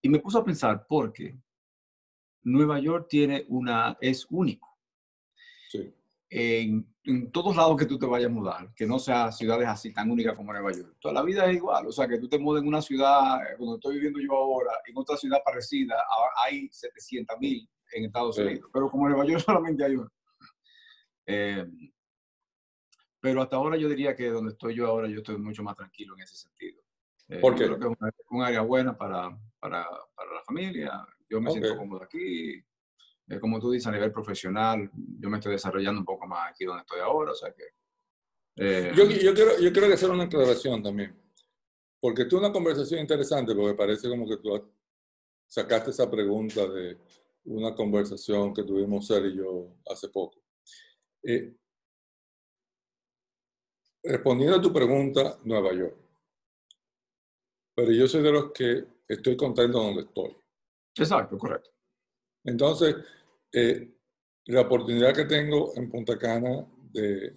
Y 0.02 0.08
me 0.08 0.20
puso 0.20 0.38
a 0.38 0.44
pensar, 0.44 0.86
porque 0.88 1.36
Nueva 2.44 2.78
York 2.78 3.06
tiene 3.08 3.44
una, 3.48 3.98
es 4.00 4.26
único. 4.30 4.68
Sí 5.68 5.92
en, 6.30 6.86
todos 7.32 7.56
lados 7.56 7.76
que 7.76 7.86
tú 7.86 7.98
te 7.98 8.06
vayas 8.06 8.30
a 8.30 8.32
mudar, 8.32 8.72
que 8.74 8.86
no 8.86 8.98
sea 8.98 9.32
ciudades 9.32 9.66
así 9.66 9.92
tan 9.92 10.10
únicas 10.10 10.36
como 10.36 10.52
Nueva 10.52 10.70
York. 10.70 10.96
Toda 11.00 11.14
la 11.14 11.22
vida 11.22 11.50
es 11.50 11.56
igual, 11.56 11.86
o 11.86 11.92
sea, 11.92 12.06
que 12.06 12.18
tú 12.18 12.28
te 12.28 12.38
mudes 12.38 12.62
en 12.62 12.68
una 12.68 12.80
ciudad, 12.80 13.38
donde 13.58 13.74
estoy 13.74 13.96
viviendo 13.96 14.20
yo 14.20 14.32
ahora, 14.36 14.70
en 14.86 14.96
otra 14.96 15.16
ciudad 15.16 15.38
parecida, 15.44 15.96
hay 16.44 16.68
700 16.70 17.36
mil 17.40 17.68
en 17.92 18.04
Estados 18.04 18.38
Unidos, 18.38 18.70
pero 18.72 18.88
como 18.88 19.08
Nueva 19.08 19.26
York 19.26 19.42
solamente 19.44 19.84
hay 19.84 19.96
uno. 19.96 20.08
Eh, 21.26 21.66
pero 23.20 23.42
hasta 23.42 23.56
ahora 23.56 23.76
yo 23.76 23.88
diría 23.88 24.14
que 24.14 24.28
donde 24.28 24.52
estoy 24.52 24.74
yo 24.74 24.86
ahora, 24.86 25.08
yo 25.08 25.18
estoy 25.18 25.36
mucho 25.36 25.62
más 25.62 25.76
tranquilo 25.76 26.14
en 26.16 26.22
ese 26.22 26.36
sentido. 26.36 26.80
Eh, 27.28 27.38
¿Por 27.38 27.54
qué? 27.54 27.64
Creo 27.64 27.78
que 27.78 27.86
es 27.86 28.14
un, 28.30 28.42
área 28.42 28.62
buena 28.62 28.96
para, 28.96 29.36
para, 29.58 29.86
para, 30.14 30.34
la 30.34 30.42
familia. 30.44 31.06
Yo 31.28 31.40
me 31.40 31.50
siento 31.50 31.76
cómodo 31.76 32.02
aquí 32.02 32.64
como 33.38 33.60
tú 33.60 33.70
dices, 33.70 33.86
a 33.86 33.92
nivel 33.92 34.10
profesional, 34.10 34.90
yo 34.92 35.28
me 35.28 35.38
estoy 35.38 35.52
desarrollando 35.52 36.00
un 36.00 36.06
poco 36.06 36.26
más 36.26 36.50
aquí 36.50 36.64
donde 36.64 36.80
estoy 36.80 37.00
ahora, 37.00 37.32
o 37.32 37.34
sea 37.34 37.52
que... 37.52 37.64
Eh, 38.56 38.92
yo, 38.96 39.04
yo, 39.04 39.34
quiero, 39.34 39.58
yo 39.58 39.72
quiero 39.72 39.92
hacer 39.92 40.10
una 40.10 40.24
aclaración 40.24 40.82
también, 40.82 41.14
porque 42.00 42.24
tuve 42.24 42.40
una 42.40 42.52
conversación 42.52 43.00
interesante, 43.00 43.54
porque 43.54 43.74
parece 43.74 44.08
como 44.08 44.28
que 44.28 44.38
tú 44.38 44.72
sacaste 45.46 45.90
esa 45.90 46.10
pregunta 46.10 46.66
de 46.66 46.98
una 47.44 47.74
conversación 47.74 48.52
que 48.52 48.64
tuvimos 48.64 49.08
él 49.10 49.26
y 49.26 49.36
yo 49.36 49.74
hace 49.86 50.08
poco. 50.08 50.42
Eh, 51.22 51.54
respondiendo 54.02 54.56
a 54.56 54.62
tu 54.62 54.72
pregunta, 54.72 55.38
Nueva 55.44 55.72
York. 55.72 55.96
Pero 57.74 57.92
yo 57.92 58.06
soy 58.08 58.22
de 58.22 58.32
los 58.32 58.52
que 58.52 58.84
estoy 59.08 59.36
contento 59.36 59.78
donde 59.78 60.02
estoy. 60.02 60.36
Exacto, 60.96 61.38
correcto. 61.38 61.70
Entonces, 62.44 62.96
eh, 63.52 63.90
la 64.46 64.62
oportunidad 64.62 65.14
que 65.14 65.24
tengo 65.24 65.72
en 65.76 65.90
Punta 65.90 66.18
Cana 66.18 66.66
de 66.92 67.36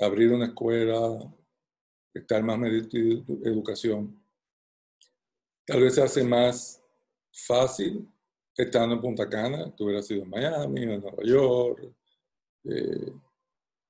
abrir 0.00 0.32
una 0.32 0.46
escuela, 0.46 1.34
estar 2.12 2.42
más 2.42 2.58
metido 2.58 3.24
en 3.28 3.46
educación, 3.46 4.22
tal 5.66 5.82
vez 5.82 5.94
se 5.94 6.02
hace 6.02 6.24
más 6.24 6.82
fácil 7.32 8.08
estando 8.56 8.94
en 8.94 9.00
Punta 9.00 9.28
Cana, 9.28 9.74
tú 9.74 9.84
hubieras 9.84 10.06
sido 10.06 10.22
en 10.22 10.30
Miami, 10.30 10.82
en 10.82 11.00
Nueva 11.00 11.22
York. 11.22 11.94
Eh, 12.64 13.12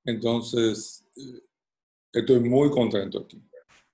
entonces, 0.04 1.04
eh, 1.16 1.42
estoy 2.12 2.40
muy 2.40 2.70
contento 2.70 3.20
aquí. 3.20 3.40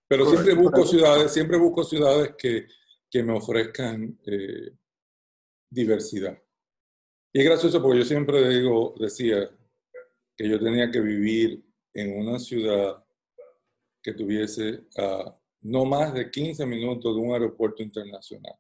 Pero 0.09 0.27
siempre 0.27 0.55
busco 0.55 0.87
ciudades, 0.87 1.33
siempre 1.33 1.57
busco 1.57 1.85
ciudades 1.85 2.35
que, 2.37 2.67
que 3.11 3.23
me 3.23 3.33
ofrezcan 3.33 4.19
diversidad. 5.73 6.39
Y 7.33 7.41
es 7.41 7.47
gracioso 7.47 7.81
porque 7.81 8.01
yo 8.01 8.05
siempre 8.05 8.49
digo, 8.49 8.95
decía 8.99 9.51
que 10.37 10.49
yo 10.49 10.61
tenía 10.61 10.91
que 10.91 11.01
vivir 11.01 11.65
en 11.95 12.19
una 12.19 12.39
ciudad 12.39 13.03
que 14.03 14.13
tuviese 14.13 14.85
no 15.63 15.85
más 15.85 16.13
de 16.13 16.31
15 16.31 16.67
minutos 16.67 17.15
de 17.15 17.21
un 17.21 17.33
aeropuerto 17.33 17.83
internacional. 17.83 18.55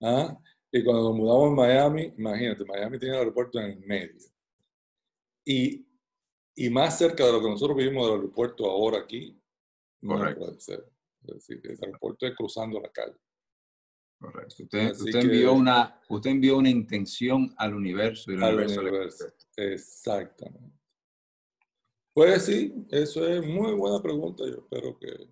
¿Ah? 0.00 0.38
Y 0.72 0.84
cuando 0.84 1.02
nos 1.02 1.16
mudamos 1.16 1.52
a 1.52 1.66
Miami, 1.66 2.14
imagínate, 2.16 2.64
Miami 2.64 2.98
tiene 2.98 3.14
el 3.14 3.20
aeropuerto 3.20 3.58
en 3.58 3.72
el 3.72 3.80
medio. 3.80 4.20
Y, 5.44 5.84
y 6.54 6.70
más 6.70 6.96
cerca 6.96 7.26
de 7.26 7.32
lo 7.32 7.40
que 7.42 7.48
nosotros 7.48 7.76
vivimos 7.76 8.06
del 8.06 8.16
aeropuerto 8.16 8.70
ahora 8.70 9.00
aquí, 9.00 9.36
no 10.00 10.16
puede 10.36 10.60
ser. 10.60 10.86
Es 11.26 11.34
decir, 11.34 11.60
el 11.64 11.78
aeropuerto 11.82 12.26
es 12.26 12.34
cruzando 12.34 12.80
la 12.80 12.90
calle. 12.90 13.18
Correcto. 14.20 14.64
Usted, 14.64 15.14
envió 15.14 15.54
una, 15.54 15.98
usted 16.08 16.30
envió 16.30 16.58
una 16.58 16.68
intención 16.68 17.54
al 17.56 17.74
universo. 17.74 18.30
Y 18.30 18.34
el 18.34 18.42
al 18.42 18.54
universo. 18.56 19.26
Exactamente. 19.56 20.78
Pues 22.12 22.44
sí, 22.44 22.86
eso 22.90 23.26
es 23.26 23.46
muy 23.46 23.72
buena 23.72 24.02
pregunta. 24.02 24.44
Yo 24.44 24.58
espero 24.58 24.98
que 24.98 25.30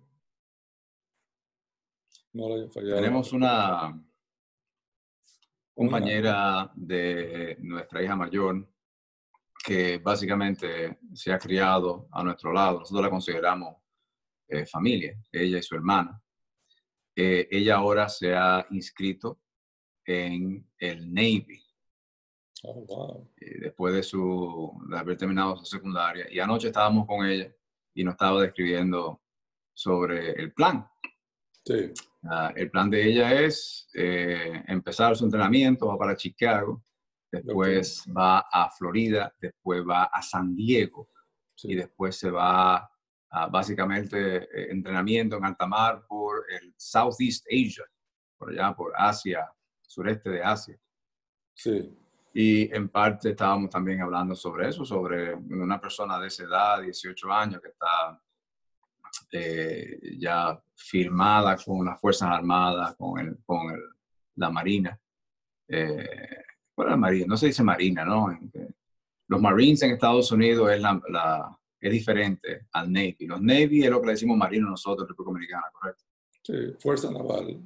no 2.33 2.49
la 2.49 2.55
haya 2.55 2.71
fallado. 2.71 2.95
Tenemos 2.95 3.31
una 3.31 4.03
compañera 5.75 6.71
de 6.73 7.57
nuestra 7.59 8.03
hija 8.03 8.15
mayor 8.15 8.67
que 9.63 9.99
básicamente 9.99 10.97
se 11.13 11.31
ha 11.31 11.37
criado 11.37 12.07
a 12.11 12.23
nuestro 12.23 12.51
lado. 12.51 12.79
Nosotros 12.79 13.03
la 13.03 13.11
consideramos 13.11 13.75
eh, 14.47 14.65
familia, 14.65 15.15
ella 15.31 15.59
y 15.59 15.63
su 15.63 15.75
hermana. 15.75 16.19
Eh, 17.21 17.49
ella 17.51 17.75
ahora 17.75 18.07
se 18.07 18.33
ha 18.33 18.65
inscrito 18.69 19.41
en 20.05 20.65
el 20.77 21.13
Navy. 21.13 21.61
Oh, 22.63 23.27
eh, 23.35 23.59
después 23.59 23.93
de, 23.93 24.03
su, 24.03 24.71
de 24.89 24.97
haber 24.97 25.17
terminado 25.17 25.57
su 25.57 25.65
secundaria. 25.65 26.27
Y 26.31 26.39
anoche 26.39 26.67
estábamos 26.67 27.05
con 27.05 27.25
ella 27.25 27.53
y 27.93 28.05
nos 28.05 28.13
estaba 28.13 28.41
describiendo 28.41 29.21
sobre 29.73 30.31
el 30.31 30.53
plan. 30.53 30.89
Sí. 31.65 31.91
Ah, 32.23 32.53
el 32.55 32.71
plan 32.71 32.89
de 32.89 33.05
ella 33.05 33.41
es 33.41 33.89
eh, 33.95 34.63
empezar 34.67 35.13
su 35.17 35.25
entrenamiento, 35.25 35.87
va 35.87 35.97
para 35.97 36.15
Chicago, 36.15 36.85
después 37.29 38.05
va 38.17 38.45
a 38.49 38.71
Florida, 38.71 39.35
después 39.41 39.83
va 39.85 40.05
a 40.05 40.21
San 40.21 40.55
Diego 40.55 41.09
y 41.63 41.75
después 41.75 42.15
se 42.15 42.31
va 42.31 42.89
básicamente 43.51 44.37
eh, 44.37 44.71
entrenamiento 44.71 45.37
en 45.37 45.45
alta 45.45 45.67
mar 45.67 46.03
por 46.07 46.45
el 46.49 46.73
Southeast 46.77 47.45
Asia, 47.47 47.85
por 48.37 48.51
allá, 48.51 48.73
por 48.73 48.93
Asia, 48.95 49.51
sureste 49.81 50.29
de 50.29 50.43
Asia. 50.43 50.77
Sí. 51.53 51.95
Y 52.33 52.73
en 52.73 52.89
parte 52.89 53.31
estábamos 53.31 53.69
también 53.69 54.01
hablando 54.01 54.35
sobre 54.35 54.69
eso, 54.69 54.85
sobre 54.85 55.33
una 55.33 55.79
persona 55.79 56.19
de 56.19 56.27
esa 56.27 56.43
edad, 56.43 56.81
18 56.81 57.31
años, 57.31 57.61
que 57.61 57.69
está 57.69 58.21
eh, 59.31 60.17
ya 60.17 60.59
firmada 60.75 61.57
con 61.57 61.85
las 61.85 61.99
Fuerzas 61.99 62.29
Armadas, 62.29 62.95
con, 62.95 63.19
el, 63.19 63.37
con 63.45 63.71
el, 63.71 63.81
la 64.35 64.49
Marina. 64.49 64.99
Eh, 65.67 66.43
la 66.77 66.95
Marina? 66.95 67.25
No 67.27 67.37
se 67.37 67.47
dice 67.47 67.61
Marina, 67.61 68.05
¿no? 68.05 68.29
Los 69.27 69.41
Marines 69.41 69.81
en 69.81 69.91
Estados 69.91 70.31
Unidos 70.31 70.71
es 70.71 70.81
la 70.81 71.59
es 71.79 71.91
diferente 71.91 72.67
al 72.73 72.91
Navy. 72.91 73.25
Los 73.27 73.41
Navy 73.41 73.83
es 73.83 73.89
lo 73.89 73.99
que 74.01 74.07
le 74.07 74.13
decimos 74.13 74.37
marino 74.37 74.69
nosotros, 74.69 75.07
República 75.07 75.31
Dominicana, 75.31 75.63
¿correcto? 75.71 76.03
Sí, 76.43 76.53
Fuerza 76.79 77.11
Naval. 77.11 77.61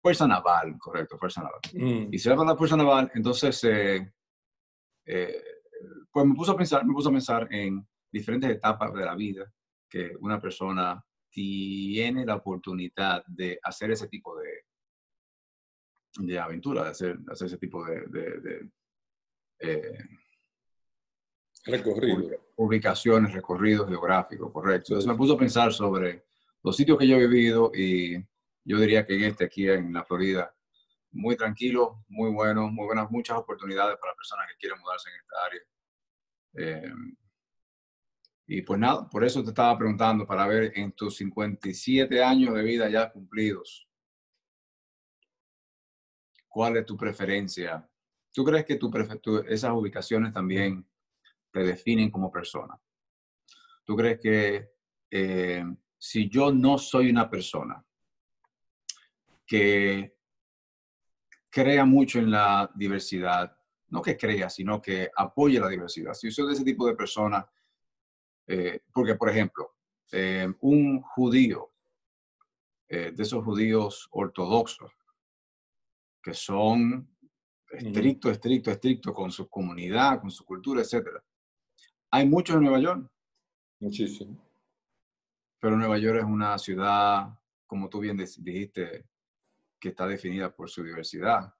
Fuerza 0.00 0.26
Naval, 0.26 0.76
correcto, 0.78 1.16
Fuerza 1.18 1.42
Naval. 1.42 1.60
Mm. 1.72 2.12
Y 2.12 2.18
si 2.18 2.28
va 2.28 2.44
la 2.44 2.56
Fuerza 2.56 2.76
Naval, 2.76 3.10
entonces, 3.14 3.62
eh, 3.64 4.12
eh, 5.06 5.42
pues 6.10 6.26
me 6.26 6.34
puso 6.34 6.52
a 6.52 6.56
pensar, 6.56 6.84
me 6.84 6.92
puso 6.92 7.08
a 7.08 7.12
pensar 7.12 7.48
en 7.50 7.86
diferentes 8.10 8.50
etapas 8.50 8.92
de 8.92 9.04
la 9.04 9.14
vida 9.14 9.50
que 9.88 10.12
una 10.20 10.40
persona 10.40 11.02
tiene 11.30 12.24
la 12.24 12.36
oportunidad 12.36 13.24
de 13.26 13.58
hacer 13.62 13.90
ese 13.90 14.08
tipo 14.08 14.36
de, 14.38 14.64
de 16.18 16.38
aventura, 16.38 16.84
de 16.84 16.90
hacer, 16.90 17.18
hacer 17.28 17.46
ese 17.46 17.58
tipo 17.58 17.84
de, 17.84 18.06
de, 18.06 18.70
eh, 19.58 19.98
Recorrido. 21.64 22.38
Ubicaciones, 22.56 23.32
recorridos 23.32 23.88
geográficos, 23.88 24.52
correcto. 24.52 24.92
Entonces 24.92 25.08
me 25.08 25.16
puso 25.16 25.34
a 25.34 25.38
pensar 25.38 25.72
sobre 25.72 26.24
los 26.62 26.76
sitios 26.76 26.98
que 26.98 27.06
yo 27.06 27.16
he 27.16 27.26
vivido 27.26 27.72
y 27.74 28.16
yo 28.64 28.78
diría 28.78 29.06
que 29.06 29.14
en 29.14 29.24
este, 29.24 29.44
aquí 29.44 29.68
en 29.68 29.92
la 29.92 30.04
Florida, 30.04 30.54
muy 31.12 31.36
tranquilo, 31.36 32.04
muy 32.08 32.30
bueno, 32.30 32.68
muy 32.68 32.86
buenas, 32.86 33.10
muchas 33.10 33.38
oportunidades 33.38 33.96
para 33.98 34.14
personas 34.14 34.46
que 34.48 34.56
quieren 34.58 34.80
mudarse 34.80 35.10
en 35.10 35.16
esta 35.16 35.36
área. 35.46 35.62
Eh, 36.56 36.92
y 38.46 38.62
pues 38.62 38.78
nada, 38.78 39.08
por 39.08 39.24
eso 39.24 39.42
te 39.42 39.50
estaba 39.50 39.76
preguntando 39.78 40.26
para 40.26 40.46
ver 40.46 40.72
en 40.74 40.92
tus 40.92 41.16
57 41.16 42.22
años 42.22 42.54
de 42.54 42.62
vida 42.62 42.88
ya 42.90 43.10
cumplidos, 43.10 43.88
¿cuál 46.48 46.76
es 46.76 46.84
tu 46.84 46.96
preferencia? 46.96 47.88
¿Tú 48.32 48.44
crees 48.44 48.64
que 48.64 48.76
tu, 48.76 48.90
esas 49.48 49.72
ubicaciones 49.72 50.32
también 50.32 50.86
te 51.54 51.62
definen 51.62 52.10
como 52.10 52.32
persona. 52.32 52.76
¿Tú 53.84 53.94
crees 53.94 54.18
que 54.20 54.70
eh, 55.08 55.64
si 55.96 56.28
yo 56.28 56.52
no 56.52 56.78
soy 56.78 57.10
una 57.10 57.30
persona 57.30 57.82
que 59.46 60.16
crea 61.48 61.84
mucho 61.84 62.18
en 62.18 62.32
la 62.32 62.68
diversidad, 62.74 63.56
no 63.90 64.02
que 64.02 64.16
crea, 64.16 64.50
sino 64.50 64.82
que 64.82 65.08
apoye 65.14 65.60
la 65.60 65.68
diversidad. 65.68 66.14
Si 66.14 66.26
yo 66.26 66.32
soy 66.32 66.48
de 66.48 66.54
ese 66.54 66.64
tipo 66.64 66.88
de 66.88 66.96
persona, 66.96 67.48
eh, 68.48 68.80
porque 68.92 69.14
por 69.14 69.30
ejemplo, 69.30 69.76
eh, 70.10 70.52
un 70.60 71.00
judío, 71.02 71.70
de 72.86 73.14
esos 73.18 73.42
judíos 73.42 74.06
ortodoxos, 74.12 74.92
que 76.22 76.32
son 76.32 77.08
estricto, 77.68 78.30
estricto, 78.30 78.70
estricto 78.70 79.12
con 79.12 79.32
su 79.32 79.48
comunidad, 79.48 80.20
con 80.20 80.30
su 80.30 80.44
cultura, 80.44 80.80
etc. 80.82 81.08
Hay 82.14 82.28
muchos 82.28 82.54
en 82.54 82.62
Nueva 82.62 82.78
York. 82.78 83.10
Muchísimo. 83.80 84.40
Pero 85.58 85.76
Nueva 85.76 85.98
York 85.98 86.18
es 86.18 86.24
una 86.24 86.56
ciudad, 86.58 87.26
como 87.66 87.88
tú 87.88 87.98
bien 87.98 88.16
dijiste, 88.16 89.04
que 89.80 89.88
está 89.88 90.06
definida 90.06 90.54
por 90.54 90.70
su 90.70 90.84
diversidad. 90.84 91.52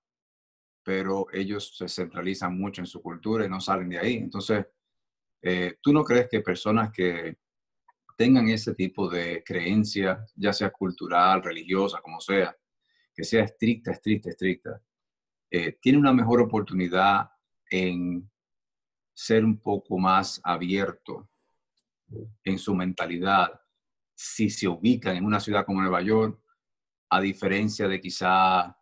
Pero 0.84 1.26
ellos 1.32 1.76
se 1.76 1.88
centralizan 1.88 2.56
mucho 2.56 2.82
en 2.82 2.86
su 2.86 3.02
cultura 3.02 3.44
y 3.44 3.48
no 3.48 3.60
salen 3.60 3.88
de 3.88 3.98
ahí. 3.98 4.14
Entonces, 4.14 4.64
eh, 5.42 5.76
¿tú 5.82 5.92
no 5.92 6.04
crees 6.04 6.28
que 6.28 6.40
personas 6.40 6.92
que 6.92 7.36
tengan 8.16 8.48
ese 8.48 8.76
tipo 8.76 9.08
de 9.08 9.42
creencia, 9.44 10.24
ya 10.36 10.52
sea 10.52 10.70
cultural, 10.70 11.42
religiosa, 11.42 12.00
como 12.00 12.20
sea, 12.20 12.56
que 13.12 13.24
sea 13.24 13.42
estricta, 13.42 13.90
estricta, 13.90 14.30
estricta, 14.30 14.80
eh, 15.50 15.78
tiene 15.82 15.98
una 15.98 16.12
mejor 16.12 16.40
oportunidad 16.40 17.28
en 17.68 18.30
ser 19.14 19.44
un 19.44 19.58
poco 19.58 19.98
más 19.98 20.40
abierto 20.44 21.30
en 22.42 22.58
su 22.58 22.74
mentalidad 22.74 23.60
si 24.14 24.50
se 24.50 24.68
ubican 24.68 25.16
en 25.16 25.24
una 25.24 25.40
ciudad 25.40 25.64
como 25.64 25.80
Nueva 25.80 26.02
York, 26.02 26.40
a 27.10 27.20
diferencia 27.20 27.88
de 27.88 28.00
quizá 28.00 28.76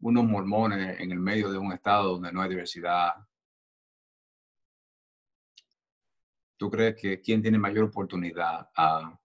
unos 0.00 0.24
mormones 0.24 1.00
en 1.00 1.12
el 1.12 1.18
medio 1.18 1.50
de 1.50 1.58
un 1.58 1.72
estado 1.72 2.14
donde 2.14 2.32
no 2.32 2.42
hay 2.42 2.48
diversidad. 2.48 3.14
¿Tú 6.56 6.70
crees 6.70 6.96
que 7.00 7.20
quién 7.20 7.42
tiene 7.42 7.58
mayor 7.58 7.84
oportunidad 7.84 8.68
a, 8.76 9.18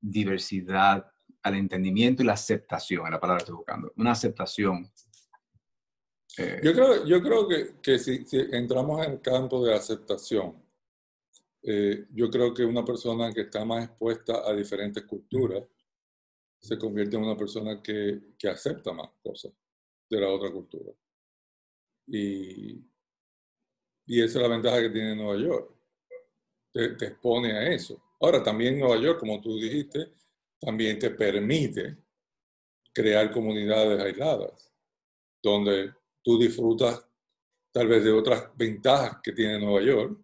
diversidad, 0.00 1.10
al 1.42 1.54
entendimiento 1.54 2.22
y 2.22 2.26
la 2.26 2.34
aceptación, 2.34 3.06
es 3.06 3.12
la 3.12 3.20
palabra 3.20 3.38
que 3.38 3.44
estoy 3.44 3.56
buscando, 3.56 3.92
una 3.96 4.12
aceptación. 4.12 4.90
Eh, 6.38 6.60
yo 6.62 6.72
creo, 6.72 7.04
yo 7.04 7.20
creo 7.20 7.48
que, 7.48 7.74
que 7.82 7.98
si, 7.98 8.24
entramos 8.52 9.04
en 9.04 9.12
el 9.14 9.20
campo 9.20 9.64
de 9.64 9.74
aceptación, 9.74 10.62
eh, 11.62 12.06
yo 12.12 12.30
creo 12.30 12.54
que 12.54 12.64
una 12.64 12.84
persona 12.84 13.32
que 13.32 13.42
está 13.42 13.64
más 13.64 13.84
expuesta 13.84 14.48
a 14.48 14.54
diferentes 14.54 15.04
culturas 15.04 15.64
se 16.60 16.78
convierte 16.78 17.16
en 17.16 17.24
una 17.24 17.36
persona 17.36 17.82
que, 17.82 18.34
que 18.38 18.48
acepta 18.48 18.92
más 18.92 19.10
cosas 19.22 19.52
de 20.08 20.20
la 20.20 20.28
otra 20.28 20.50
cultura. 20.52 20.92
Y, 22.06 22.84
y 24.06 24.22
esa 24.22 24.38
es 24.38 24.42
la 24.42 24.48
ventaja 24.48 24.80
que 24.80 24.90
tiene 24.90 25.16
Nueva 25.16 25.40
York. 25.40 25.74
Te, 26.72 26.90
te 26.90 27.06
expone 27.06 27.52
a 27.52 27.68
eso. 27.68 28.00
Ahora, 28.20 28.42
también 28.42 28.78
Nueva 28.78 29.00
York, 29.00 29.20
como 29.20 29.40
tú 29.40 29.56
dijiste, 29.58 30.12
también 30.60 30.98
te 30.98 31.10
permite 31.10 31.96
crear 32.92 33.30
comunidades 33.30 34.00
aisladas, 34.00 34.72
donde 35.42 35.92
tú 36.28 36.38
disfrutas 36.38 37.02
tal 37.72 37.88
vez 37.88 38.04
de 38.04 38.12
otras 38.12 38.54
ventajas 38.54 39.18
que 39.22 39.32
tiene 39.32 39.58
Nueva 39.58 39.80
York, 39.80 40.20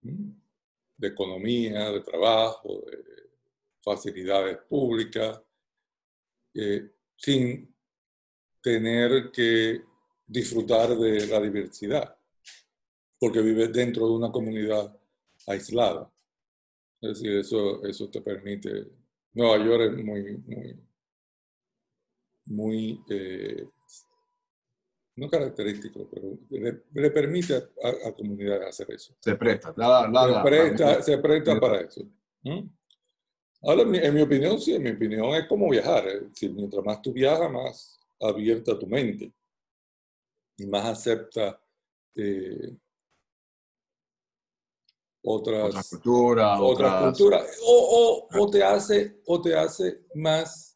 de 0.00 1.06
economía, 1.06 1.90
de 1.90 2.00
trabajo, 2.00 2.82
de 2.86 3.04
facilidades 3.82 4.56
públicas, 4.66 5.38
eh, 6.54 6.92
sin 7.14 7.76
tener 8.62 9.30
que 9.30 9.82
disfrutar 10.26 10.96
de 10.96 11.26
la 11.26 11.40
diversidad, 11.42 12.16
porque 13.18 13.42
vives 13.42 13.70
dentro 13.70 14.06
de 14.06 14.14
una 14.14 14.32
comunidad 14.32 14.98
aislada. 15.46 16.10
Es 17.02 17.18
decir, 17.18 17.36
eso, 17.36 17.84
eso 17.84 18.08
te 18.08 18.22
permite. 18.22 18.86
Nueva 19.34 19.62
York 19.62 19.92
es 19.92 20.04
muy, 20.06 20.38
muy, 20.38 20.80
muy 22.46 23.04
eh, 23.10 23.68
no 25.16 25.28
característico, 25.28 26.08
pero 26.10 26.38
le, 26.50 27.10
permite 27.10 27.54
a, 27.54 28.12
comunidades 28.12 28.68
hacer 28.68 28.90
eso. 28.92 29.14
Se 29.20 29.36
presta, 29.36 29.74
se, 29.74 30.42
presta 30.42 31.02
se 31.02 31.18
presta 31.18 31.60
para 31.60 31.80
eso. 31.80 32.02
Ahora, 33.62 33.82
en 33.82 34.14
mi 34.14 34.20
opinión, 34.20 34.58
sí, 34.58 34.74
en 34.74 34.82
mi 34.82 34.90
opinión 34.90 35.34
es 35.34 35.46
como 35.46 35.68
viajar. 35.68 36.04
mientras 36.40 36.84
más 36.84 37.02
tú 37.02 37.12
viajas, 37.12 37.50
más 37.50 38.00
abierta 38.20 38.78
tu 38.78 38.86
mente 38.86 39.32
y 40.56 40.66
más 40.66 40.84
acepta 40.86 41.60
eh, 42.14 42.76
otras, 45.24 45.88
culturas, 45.88 46.58
otra 46.60 47.00
cultura, 47.00 47.44
o, 47.64 48.28
o, 48.32 48.50
te 48.50 48.62
hace, 48.62 49.20
o 49.26 49.40
te 49.40 49.56
hace 49.56 50.04
más... 50.14 50.71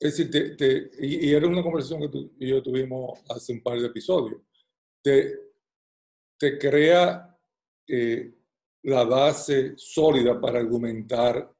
Es 0.00 0.16
decir, 0.16 0.56
te, 0.56 0.90
y, 0.98 1.30
era 1.30 1.46
una 1.46 1.62
conversación 1.62 2.00
que 2.00 2.08
tú 2.08 2.32
y 2.38 2.48
yo 2.48 2.62
tuvimos 2.62 3.20
hace 3.28 3.52
un 3.52 3.62
par 3.62 3.78
de 3.78 3.86
episodios, 3.86 4.40
te, 5.02 5.38
te 6.38 6.58
crea 6.58 7.38
eh, 7.86 8.32
la 8.84 9.04
base 9.04 9.74
sólida 9.76 10.40
para 10.40 10.58
argumentar 10.58 11.52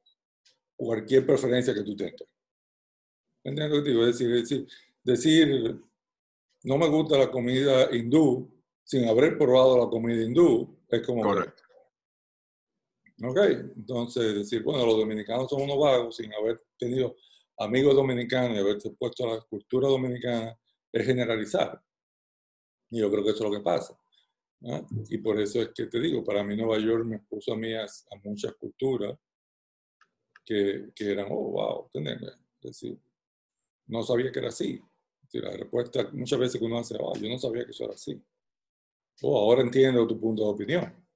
cualquier 0.75 1.23
preferencia 1.23 1.71
que 1.71 1.83
tú 1.83 1.95
tengas. 1.95 2.27
¿Entiendes 3.43 3.77
lo 3.77 3.83
que 3.83 3.89
digo? 3.91 4.07
Es 4.07 4.17
decir, 4.17 4.33
decir, 4.33 4.67
decir, 5.03 5.79
no 6.63 6.77
me 6.79 6.89
gusta 6.89 7.19
la 7.19 7.29
comida 7.29 7.95
hindú, 7.95 8.51
sin 8.83 9.07
haber 9.07 9.37
probado 9.37 9.77
la 9.77 9.89
comida 9.89 10.23
hindú, 10.23 10.79
es 10.89 11.05
como... 11.05 11.21
Correcto. 11.21 11.61
Ok, 13.23 13.37
entonces 13.77 14.33
decir, 14.33 14.63
bueno, 14.63 14.83
los 14.83 14.97
dominicanos 14.97 15.47
son 15.47 15.61
unos 15.61 15.77
vagos 15.77 16.15
sin 16.15 16.33
haber 16.33 16.63
tenido 16.79 17.15
amigos 17.57 17.95
dominicanos 17.95 18.57
y 18.57 18.59
haberse 18.59 18.91
puesto 18.91 19.25
a 19.25 19.35
la 19.35 19.41
cultura 19.41 19.87
dominicana 19.87 20.57
es 20.91 21.05
generalizar. 21.05 21.81
Y 22.89 22.99
yo 22.99 23.09
creo 23.11 23.23
que 23.23 23.31
eso 23.31 23.43
es 23.45 23.51
lo 23.51 23.57
que 23.57 23.63
pasa. 23.63 23.97
Y 25.09 25.17
por 25.19 25.39
eso 25.39 25.61
es 25.61 25.69
que 25.69 25.87
te 25.87 25.99
digo, 25.99 26.23
para 26.23 26.43
mí 26.43 26.55
Nueva 26.55 26.77
York 26.77 27.05
me 27.05 27.19
puso 27.19 27.53
a 27.53 27.57
mí 27.57 27.73
a, 27.73 27.85
muchas 28.23 28.53
culturas 28.53 29.17
que, 30.45 30.91
que, 30.93 31.11
eran, 31.11 31.27
oh, 31.31 31.51
wow, 31.51 31.89
Es 31.93 32.37
decir, 32.61 32.99
no 33.87 34.03
sabía 34.03 34.31
que 34.31 34.39
era 34.39 34.49
así. 34.49 34.79
la 35.33 35.51
respuesta 35.51 36.09
muchas 36.11 36.39
veces 36.39 36.59
que 36.59 36.65
uno 36.65 36.79
hace, 36.79 36.95
oh, 36.99 37.15
yo 37.15 37.29
no 37.29 37.39
sabía 37.39 37.65
que 37.65 37.71
eso 37.71 37.85
era 37.85 37.93
así 37.93 38.21
oh, 39.21 39.37
ahora 39.37 39.61
entiendo 39.61 40.07
tu 40.07 40.19
punto 40.19 40.43
de 40.43 40.49
opinión 40.49 41.07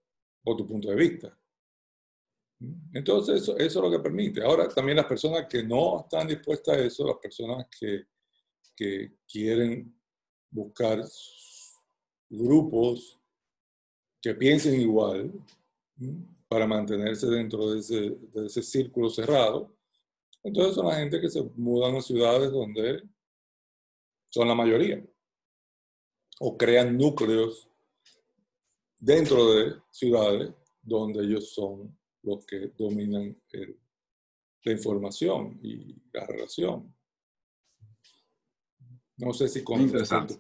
o 0.44 0.56
tu 0.56 0.66
punto 0.68 0.90
de 0.90 0.96
vista. 0.96 1.38
Entonces, 2.94 3.42
eso, 3.42 3.58
es 3.58 3.76
lo 3.76 3.92
que 3.92 4.00
permite. 4.00 4.44
Ahora, 4.44 4.68
también 4.70 4.98
las 4.98 5.06
personas 5.06 5.48
que 5.48 5.64
no 5.64 6.02
están 6.02 6.28
dispuestas 6.28 6.78
a 6.78 6.80
eso, 6.80 7.08
las 7.08 7.18
personas 7.18 7.68
que, 7.80 8.06
que 8.76 9.18
quieren 9.28 9.94
buscar 10.50 11.04
grupos 12.30 13.20
que 14.22 14.34
piensen 14.34 14.82
igual 14.82 15.32
para 16.48 16.66
mantenerse 16.66 17.28
dentro 17.28 17.72
de 17.72 17.80
ese, 17.80 18.10
de 18.34 18.46
ese 18.46 18.64
círculo 18.64 19.10
cerrado, 19.10 19.76
entonces 20.44 20.76
son 20.76 20.88
la 20.88 20.96
gente 20.96 21.20
que 21.20 21.30
se 21.30 21.44
mudan 21.56 21.96
a 21.96 22.02
ciudades 22.02 22.52
donde 22.52 23.04
son 24.30 24.48
la 24.48 24.56
mayoría 24.56 25.04
o 26.40 26.58
crean 26.58 26.98
núcleos 26.98 27.70
dentro 29.00 29.54
de 29.54 29.76
ciudades 29.92 30.52
donde 30.82 31.24
ellos 31.24 31.54
son 31.54 31.98
los 32.26 32.46
que 32.46 32.72
dominan 32.78 33.36
la 34.64 34.72
información 34.72 35.60
y 35.62 35.96
la 36.12 36.26
relación. 36.26 36.94
No 39.18 39.32
sé 39.34 39.48
si 39.48 39.64
con 39.64 39.82
interesante. 39.82 40.36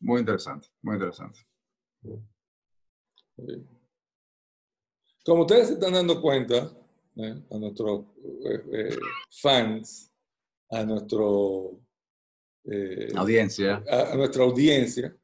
Muy 0.00 0.20
interesante, 0.20 0.68
muy 0.82 0.94
interesante. 0.94 1.40
Como 5.24 5.42
ustedes 5.42 5.68
se 5.68 5.74
están 5.74 5.94
dando 5.94 6.20
cuenta, 6.20 6.70
¿eh? 7.16 7.42
a 7.50 7.58
nuestros 7.58 8.04
eh, 8.44 8.64
eh, 8.72 8.98
fans, 9.30 10.12
a 10.70 10.84
nuestro 10.84 11.80
audiencia, 13.16 13.82
a, 13.88 14.14
nuestra 14.14 14.44
audiencia, 14.44 15.14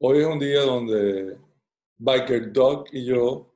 Hoy 0.00 0.20
es 0.20 0.26
un 0.26 0.38
día 0.38 0.60
donde 0.60 1.36
Biker 1.98 2.52
Dog 2.52 2.84
y 2.92 3.04
yo 3.04 3.52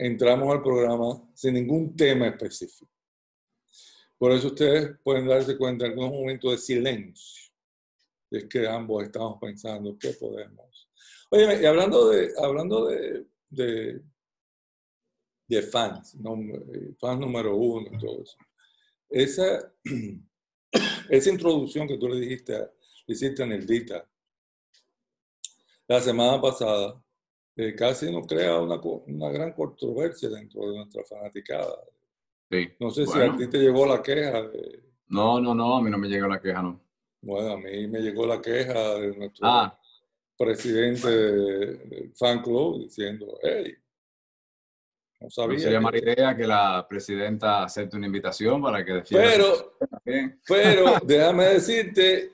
entramos 0.00 0.50
al 0.54 0.62
programa 0.62 1.22
sin 1.34 1.54
ningún 1.54 1.94
tema 1.94 2.26
específico. 2.26 2.90
Por 4.18 4.32
eso 4.32 4.48
ustedes 4.48 4.98
pueden 5.02 5.26
darse 5.26 5.56
cuenta 5.56 5.86
en 5.86 5.92
algunos 5.92 6.12
momentos 6.12 6.52
de 6.52 6.58
silencio. 6.58 7.50
Es 8.30 8.44
que 8.46 8.66
ambos 8.66 9.04
estamos 9.04 9.38
pensando 9.40 9.98
qué 9.98 10.10
podemos. 10.10 10.88
Oye, 11.30 11.62
y 11.62 11.66
hablando 11.66 12.08
de, 12.08 12.32
hablando 12.38 12.86
de, 12.86 13.26
de, 13.48 14.02
de 15.46 15.62
fans, 15.62 16.16
fans 16.98 17.20
número 17.20 17.56
uno 17.56 17.88
y 17.92 17.98
todo 17.98 18.22
eso. 18.22 18.36
Esa, 19.08 19.72
esa 21.08 21.30
introducción 21.30 21.88
que 21.88 21.98
tú 21.98 22.08
le 22.08 22.20
dijiste, 22.20 22.58
le 23.06 23.14
hiciste 23.14 23.42
a 23.42 23.46
Neldita 23.46 24.06
la 25.88 26.00
semana 26.00 26.40
pasada, 26.40 27.02
eh, 27.60 27.74
casi 27.74 28.10
nos 28.10 28.26
crea 28.26 28.58
una, 28.58 28.80
una, 28.80 29.30
gran 29.30 29.52
controversia 29.52 30.28
dentro 30.30 30.70
de 30.70 30.76
nuestra 30.78 31.04
fanaticada. 31.04 31.74
Sí. 32.50 32.68
No 32.80 32.90
sé 32.90 33.06
si 33.06 33.20
a 33.20 33.36
ti 33.36 33.48
te 33.48 33.58
llegó 33.58 33.86
la 33.86 34.02
queja. 34.02 34.42
De... 34.42 34.82
No, 35.08 35.40
no, 35.40 35.54
no, 35.54 35.76
a 35.76 35.82
mí 35.82 35.90
no 35.90 35.98
me 35.98 36.08
llegó 36.08 36.26
la 36.26 36.40
queja, 36.40 36.62
no. 36.62 36.80
Bueno, 37.20 37.52
a 37.52 37.56
mí 37.58 37.86
me 37.86 38.00
llegó 38.00 38.26
la 38.26 38.40
queja 38.40 38.94
de 38.94 39.14
nuestro 39.14 39.46
Ah, 39.46 39.78
presidente 40.38 41.08
del 41.10 42.12
fan 42.14 42.42
club 42.42 42.80
diciendo, 42.80 43.38
hey, 43.42 43.74
no 45.20 45.26
no 45.26 45.30
sabía. 45.30 45.58
sería 45.58 45.78
que- 45.78 45.84
mala 45.84 45.98
idea 45.98 46.36
que 46.36 46.46
la 46.46 46.86
presidenta 46.88 47.64
acepte 47.64 47.96
una 47.98 48.06
invitación 48.06 48.62
para 48.62 48.82
que 48.82 48.92
defienda 48.94 49.28
Pero, 49.30 49.76
también. 49.90 50.40
pero 50.48 50.84
déjame 51.04 51.44
decirte, 51.44 52.32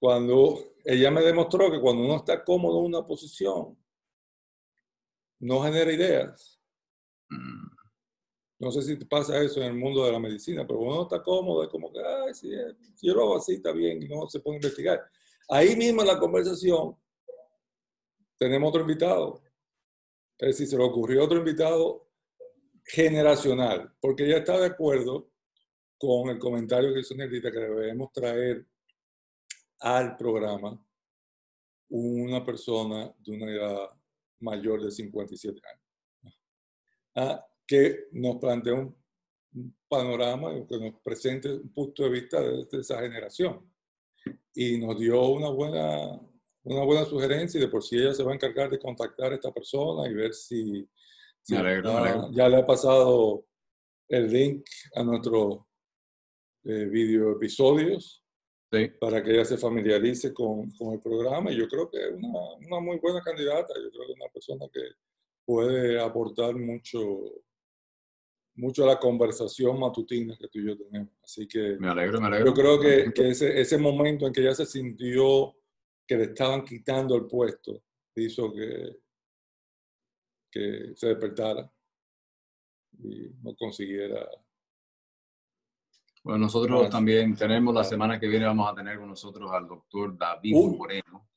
cuando 0.00 0.58
ella 0.84 1.10
me 1.10 1.22
demostró 1.22 1.70
que 1.70 1.80
cuando 1.80 2.02
uno 2.02 2.16
está 2.16 2.42
cómodo 2.42 2.80
en 2.80 2.86
una 2.86 3.06
posición, 3.06 3.76
no 5.40 5.62
genera 5.62 5.92
ideas. 5.92 6.60
Mm, 7.28 7.70
No 8.62 8.70
sé 8.70 8.82
si 8.82 8.98
te 8.98 9.06
pasa 9.06 9.42
eso 9.42 9.60
en 9.62 9.68
el 9.68 9.74
mundo 9.74 10.04
de 10.04 10.12
la 10.12 10.18
medicina, 10.18 10.66
pero 10.66 10.80
uno 10.80 11.02
está 11.04 11.22
cómodo, 11.22 11.62
es 11.62 11.70
como 11.70 11.90
que, 11.90 11.98
ay, 12.00 12.34
sí, 12.34 12.52
eh, 12.52 12.76
si 12.94 13.06
yo 13.06 13.14
lo 13.14 13.22
hago 13.22 13.36
así, 13.38 13.54
está 13.54 13.72
bien, 13.72 14.02
y 14.02 14.08
no 14.08 14.28
se 14.28 14.40
pone 14.40 14.56
a 14.56 14.58
investigar. 14.58 15.00
Ahí 15.48 15.74
mismo 15.76 16.02
en 16.02 16.08
la 16.08 16.18
conversación 16.18 16.94
tenemos 18.38 18.68
otro 18.68 18.82
invitado. 18.82 19.42
Es 20.38 20.48
decir, 20.48 20.66
se 20.68 20.76
le 20.76 20.84
ocurrió 20.84 21.24
otro 21.24 21.38
invitado 21.38 22.10
generacional, 22.84 23.94
porque 24.00 24.26
ella 24.26 24.38
está 24.38 24.58
de 24.58 24.66
acuerdo 24.66 25.30
con 25.98 26.28
el 26.28 26.38
comentario 26.38 26.92
que 26.92 27.00
hizo 27.00 27.14
Negrita, 27.14 27.50
que 27.50 27.58
debemos 27.60 28.12
traer 28.12 28.66
al 29.80 30.16
programa 30.16 30.78
una 31.88 32.44
persona 32.44 33.14
de 33.18 33.32
una 33.32 33.50
edad 33.50 33.99
mayor 34.40 34.82
de 34.82 34.90
57 34.90 35.60
años. 35.66 36.40
Ah, 37.16 37.46
que 37.66 38.08
nos 38.12 38.36
plantea 38.36 38.74
un, 38.74 38.96
panorama, 39.88 40.52
que 40.68 40.78
nos 40.78 41.00
presente 41.02 41.52
un 41.52 41.72
punto 41.72 42.04
de 42.04 42.10
vista 42.10 42.40
de, 42.40 42.64
de 42.70 42.80
esa 42.80 43.00
generación. 43.00 43.68
Y 44.54 44.78
nos 44.78 44.98
dio 44.98 45.20
una 45.28 45.50
buena, 45.50 46.20
una 46.62 46.84
buena 46.84 47.04
sugerencia 47.04 47.58
y 47.58 47.62
de 47.62 47.68
por 47.68 47.82
sí 47.82 47.96
ella 47.96 48.14
se 48.14 48.22
va 48.22 48.32
a 48.32 48.34
encargar 48.34 48.70
de 48.70 48.78
contactar 48.78 49.32
a 49.32 49.34
esta 49.34 49.52
persona 49.52 50.08
y 50.08 50.14
ver 50.14 50.34
si, 50.34 50.88
si 51.42 51.56
alegro. 51.56 52.30
ya 52.32 52.48
le 52.48 52.56
ha 52.56 52.66
pasado 52.66 53.44
el 54.08 54.30
link 54.30 54.64
a 54.94 55.02
nuestros 55.02 55.60
eh, 56.64 56.84
video 56.84 57.32
episodios 57.32 58.19
Sí, 58.72 58.88
para 59.00 59.22
que 59.22 59.32
ella 59.32 59.44
se 59.44 59.56
familiarice 59.56 60.32
con, 60.32 60.70
con 60.72 60.94
el 60.94 61.00
programa 61.00 61.50
y 61.50 61.56
yo 61.56 61.66
creo 61.66 61.90
que 61.90 61.98
es 61.98 62.12
una, 62.12 62.54
una 62.66 62.80
muy 62.80 62.98
buena 62.98 63.20
candidata, 63.20 63.74
yo 63.74 63.90
creo 63.90 64.06
que 64.06 64.12
es 64.12 64.20
una 64.20 64.32
persona 64.32 64.66
que 64.72 64.80
puede 65.44 66.00
aportar 66.00 66.54
mucho, 66.54 67.00
mucho 68.54 68.84
a 68.84 68.88
la 68.94 68.98
conversación 69.00 69.80
matutina 69.80 70.36
que 70.38 70.46
tú 70.46 70.60
y 70.60 70.66
yo 70.66 70.78
tenemos. 70.78 71.12
Así 71.24 71.48
que 71.48 71.76
me 71.80 71.88
alegro, 71.88 72.20
me 72.20 72.28
alegro. 72.28 72.46
yo 72.46 72.54
creo 72.54 72.80
que, 72.80 73.12
que 73.12 73.30
ese, 73.30 73.60
ese 73.60 73.76
momento 73.76 74.26
en 74.26 74.32
que 74.32 74.40
ella 74.40 74.54
se 74.54 74.66
sintió 74.66 75.56
que 76.06 76.16
le 76.16 76.24
estaban 76.24 76.64
quitando 76.64 77.16
el 77.16 77.26
puesto 77.26 77.82
hizo 78.14 78.52
que, 78.52 78.96
que 80.50 80.92
se 80.94 81.08
despertara 81.08 81.72
y 82.98 83.30
no 83.42 83.54
consiguiera 83.56 84.28
Bueno, 86.30 86.44
nosotros 86.44 86.76
Bueno, 86.76 86.90
también 86.90 87.34
tenemos 87.34 87.74
la 87.74 87.82
semana 87.82 88.20
que 88.20 88.28
viene, 88.28 88.44
vamos 88.44 88.70
a 88.70 88.74
tener 88.76 89.00
con 89.00 89.08
nosotros 89.08 89.50
al 89.50 89.66
doctor 89.66 90.16
David. 90.16 90.54
Moreno. 90.54 91.28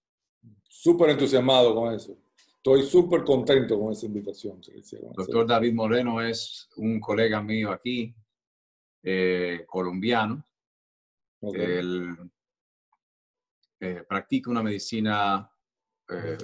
súper 0.70 1.10
entusiasmado 1.10 1.74
con 1.74 1.96
eso. 1.96 2.16
Estoy 2.58 2.84
súper 2.84 3.24
contento 3.24 3.80
con 3.80 3.92
esa 3.92 4.06
invitación. 4.06 4.62
Doctor 5.16 5.48
David 5.48 5.74
Moreno 5.74 6.22
es 6.22 6.70
un 6.76 7.00
colega 7.00 7.42
mío 7.42 7.72
aquí, 7.72 8.14
eh, 9.02 9.66
colombiano. 9.66 10.46
Él 11.42 12.16
eh, 13.80 14.04
practica 14.08 14.52
una 14.52 14.62
medicina, 14.62 15.52
eh, 16.08 16.38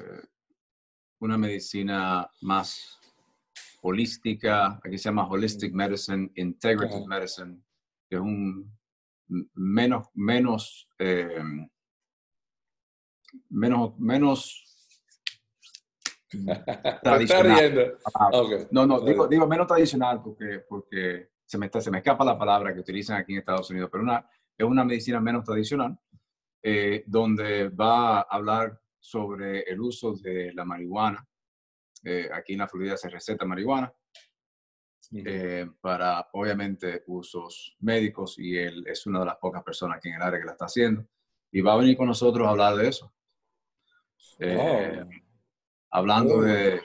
una 1.20 1.38
medicina 1.38 2.28
más 2.42 3.00
holística, 3.84 4.80
aquí 4.84 4.98
se 4.98 5.10
llama 5.10 5.28
Holistic 5.28 5.72
Medicine, 5.72 6.32
Integrative. 6.34 7.06
Medicine, 7.06 7.62
que 8.10 8.16
es 8.16 8.22
un 8.22 8.78
menos, 9.54 10.08
menos, 10.16 10.90
eh, 10.98 11.42
menos, 13.50 14.00
menos 14.00 14.66
tradicional. 17.04 17.60
riendo. 17.60 17.98
Ah, 18.16 18.30
Ok. 18.34 18.72
No, 18.72 18.86
no, 18.86 19.02
digo, 19.02 19.28
digo 19.28 19.48
menos 19.48 19.68
tradicional 19.68 20.22
porque, 20.24 20.64
porque 20.68 21.30
se, 21.46 21.58
me 21.58 21.68
está, 21.68 21.80
se 21.80 21.92
me 21.92 22.00
escapa 22.00 22.26
la 22.26 22.38
palabra 22.38 22.74
que 22.74 22.80
utilizan 22.80 23.18
aquí 23.18 23.34
en 23.34 23.40
Estados 23.40 23.70
Unidos, 23.70 23.90
pero 23.92 24.04
una, 24.04 24.28
es 24.58 24.66
una 24.66 24.84
medicina 24.84 25.20
menos 25.20 25.44
tradicional, 25.44 25.98
eh, 26.64 27.04
donde 27.06 27.70
va 27.70 28.20
a 28.20 28.22
hablar 28.22 28.80
sobre 29.00 29.62
el 29.62 29.80
uso 29.80 30.14
de 30.14 30.54
la 30.54 30.66
marihuana. 30.66 31.26
Eh, 32.04 32.30
aquí 32.34 32.54
en 32.54 32.60
la 32.60 32.68
Florida 32.68 32.98
se 32.98 33.10
receta 33.10 33.46
marihuana 33.46 33.94
eh, 35.12 35.68
para, 35.82 36.28
obviamente, 36.34 37.04
usos 37.08 37.76
médicos 37.80 38.38
y 38.38 38.58
él 38.58 38.86
es 38.88 39.06
una 39.08 39.20
de 39.20 39.26
las 39.26 39.38
pocas 39.38 39.64
personas 39.64 39.98
aquí 39.98 40.10
en 40.10 40.16
el 40.16 40.22
área 40.22 40.40
que 40.40 40.46
la 40.46 40.52
está 40.54 40.66
haciendo. 40.66 41.06
Y 41.52 41.62
va 41.62 41.74
a 41.74 41.78
venir 41.78 41.98
con 41.98 42.08
nosotros 42.08 42.48
a 42.48 42.52
hablar 42.52 42.76
de 42.76 42.88
eso. 42.88 43.14
Eh, 44.40 45.04
Oh. 45.04 45.10
hablando 45.92 46.38
Muy 46.38 46.48
de 46.48 46.82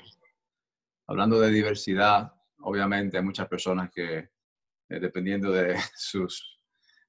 hablando 1.06 1.40
de 1.40 1.50
diversidad, 1.50 2.32
obviamente 2.60 3.18
hay 3.18 3.22
muchas 3.22 3.46
personas 3.48 3.90
que, 3.90 4.16
eh, 4.16 5.00
dependiendo 5.00 5.52
de 5.52 5.74
sus 5.94 6.60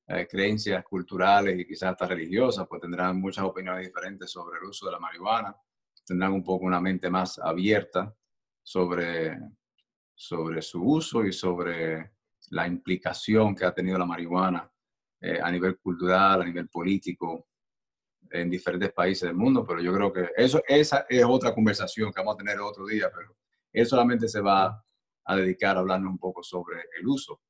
eh, 0.07 0.27
creencias 0.29 0.83
culturales 0.83 1.59
y 1.59 1.65
quizás 1.65 1.91
hasta 1.91 2.07
religiosas, 2.07 2.67
pues 2.67 2.81
tendrán 2.81 3.19
muchas 3.19 3.45
opiniones 3.45 3.87
diferentes 3.87 4.29
sobre 4.29 4.59
el 4.59 4.65
uso 4.65 4.85
de 4.85 4.91
la 4.91 4.99
marihuana, 4.99 5.55
tendrán 6.05 6.33
un 6.33 6.43
poco 6.43 6.65
una 6.65 6.79
mente 6.79 7.09
más 7.09 7.39
abierta 7.39 8.13
sobre, 8.61 9.39
sobre 10.15 10.61
su 10.61 10.81
uso 10.81 11.25
y 11.25 11.33
sobre 11.33 12.11
la 12.51 12.65
implicación 12.65 13.55
que 13.55 13.65
ha 13.65 13.73
tenido 13.73 13.97
la 13.97 14.05
marihuana 14.05 14.71
eh, 15.19 15.39
a 15.41 15.51
nivel 15.51 15.77
cultural, 15.77 16.41
a 16.41 16.45
nivel 16.45 16.69
político, 16.69 17.47
en 18.31 18.49
diferentes 18.49 18.91
países 18.91 19.27
del 19.27 19.35
mundo, 19.35 19.65
pero 19.65 19.81
yo 19.81 19.93
creo 19.93 20.11
que 20.11 20.29
eso, 20.35 20.61
esa 20.67 21.05
es 21.09 21.23
otra 21.23 21.53
conversación 21.53 22.11
que 22.11 22.19
vamos 22.19 22.35
a 22.35 22.37
tener 22.37 22.59
otro 22.59 22.85
día, 22.85 23.09
pero 23.13 23.35
él 23.71 23.85
solamente 23.85 24.27
se 24.27 24.41
va 24.41 24.83
a 25.25 25.35
dedicar 25.35 25.77
a 25.77 25.79
hablarnos 25.79 26.11
un 26.11 26.17
poco 26.17 26.43
sobre 26.43 26.85
el 26.99 27.07
uso 27.07 27.41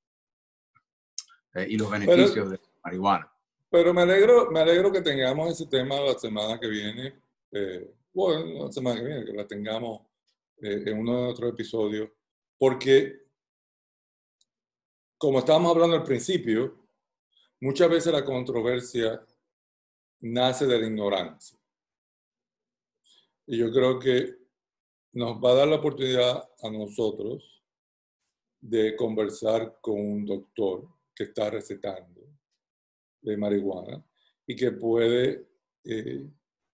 eh, 1.53 1.67
y 1.69 1.77
los 1.77 1.89
beneficios 1.89 2.49
de 2.49 2.57
la 2.57 2.79
marihuana. 2.83 3.31
Pero 3.69 3.93
me 3.93 4.01
alegro, 4.01 4.51
me 4.51 4.59
alegro 4.59 4.91
que 4.91 5.01
tengamos 5.01 5.51
ese 5.51 5.67
tema 5.67 5.99
la 5.99 6.17
semana 6.17 6.59
que 6.59 6.67
viene. 6.67 7.15
eh, 7.51 7.93
bueno, 8.13 8.65
la 8.65 8.71
semana 8.71 8.99
que 8.99 9.05
viene, 9.05 9.25
que 9.25 9.33
la 9.33 9.45
tengamos 9.45 10.01
eh, 10.61 10.83
en 10.85 10.99
uno 10.99 11.15
de 11.17 11.23
nuestros 11.25 11.51
episodios, 11.51 12.09
porque 12.57 13.25
como 15.17 15.39
estábamos 15.39 15.71
hablando 15.71 15.95
al 15.95 16.03
principio, 16.03 16.87
muchas 17.61 17.89
veces 17.89 18.13
la 18.13 18.23
controversia 18.23 19.25
nace 20.21 20.67
de 20.67 20.79
la 20.79 20.87
ignorancia. 20.87 21.57
Y 23.47 23.57
yo 23.57 23.71
creo 23.71 23.99
que 23.99 24.35
nos 25.13 25.37
va 25.43 25.51
a 25.51 25.55
dar 25.55 25.67
la 25.67 25.77
oportunidad 25.77 26.49
a 26.61 26.69
nosotros 26.69 27.63
de 28.59 28.95
conversar 28.95 29.77
con 29.81 29.99
un 29.99 30.25
doctor 30.25 30.87
que 31.15 31.25
está 31.25 31.49
recetando 31.49 32.21
de 33.21 33.37
marihuana 33.37 34.03
y 34.45 34.55
que 34.55 34.71
puede 34.71 35.47
eh, 35.83 36.27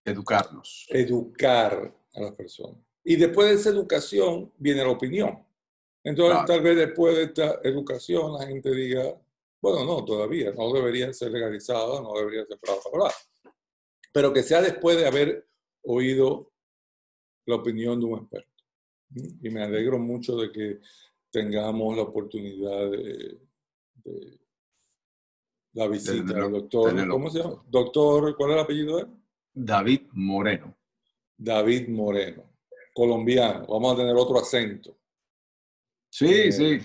Educarnos. 0.03 0.87
educar 0.89 1.93
a 2.13 2.21
las 2.21 2.31
personas. 2.33 2.81
Y 3.03 3.15
después 3.15 3.49
de 3.49 3.55
esa 3.55 3.69
educación 3.69 4.51
viene 4.57 4.83
la 4.83 4.89
opinión. 4.89 5.45
Entonces, 6.03 6.33
Claro. 6.33 6.47
tal 6.47 6.61
vez 6.61 6.77
después 6.77 7.15
de 7.15 7.23
esta 7.23 7.59
educación 7.63 8.33
la 8.33 8.47
gente 8.47 8.71
diga, 8.73 9.15
bueno, 9.61 9.85
no, 9.85 10.03
todavía, 10.03 10.51
no 10.51 10.73
debería 10.73 11.13
ser 11.13 11.31
legalizada, 11.31 12.01
no 12.01 12.13
debería 12.13 12.45
ser 12.45 12.57
bla. 12.93 13.11
Pero 14.11 14.33
que 14.33 14.41
sea 14.43 14.61
después 14.61 14.97
de 14.97 15.05
haber 15.07 15.47
oído 15.83 16.51
la 17.45 17.55
opinión 17.55 17.99
de 17.99 18.05
un 18.05 18.19
experto. 18.19 18.63
Y 19.15 19.49
me 19.49 19.61
alegro 19.63 19.99
mucho 19.99 20.35
de 20.37 20.51
que 20.51 20.79
tengamos 21.29 21.95
la 21.95 22.03
oportunidad 22.03 22.89
de, 22.89 23.39
de 24.03 24.39
la 25.73 25.87
visita 25.87 26.33
del 26.33 26.51
doctor, 26.51 26.89
tenerlo. 26.89 27.13
¿cómo 27.13 27.29
se 27.29 27.39
llama? 27.39 27.63
Doctor, 27.67 28.35
¿cuál 28.35 28.51
es 28.51 28.55
el 28.55 28.61
apellido 28.63 28.97
de 28.97 29.03
él? 29.03 29.07
David 29.53 30.01
Moreno. 30.13 30.75
David 31.37 31.87
Moreno, 31.89 32.43
colombiano. 32.93 33.65
Vamos 33.67 33.93
a 33.93 33.97
tener 33.97 34.15
otro 34.15 34.39
acento 34.39 34.97
Sí, 36.11 36.25
Eh, 36.29 36.51
sí. 36.51 36.79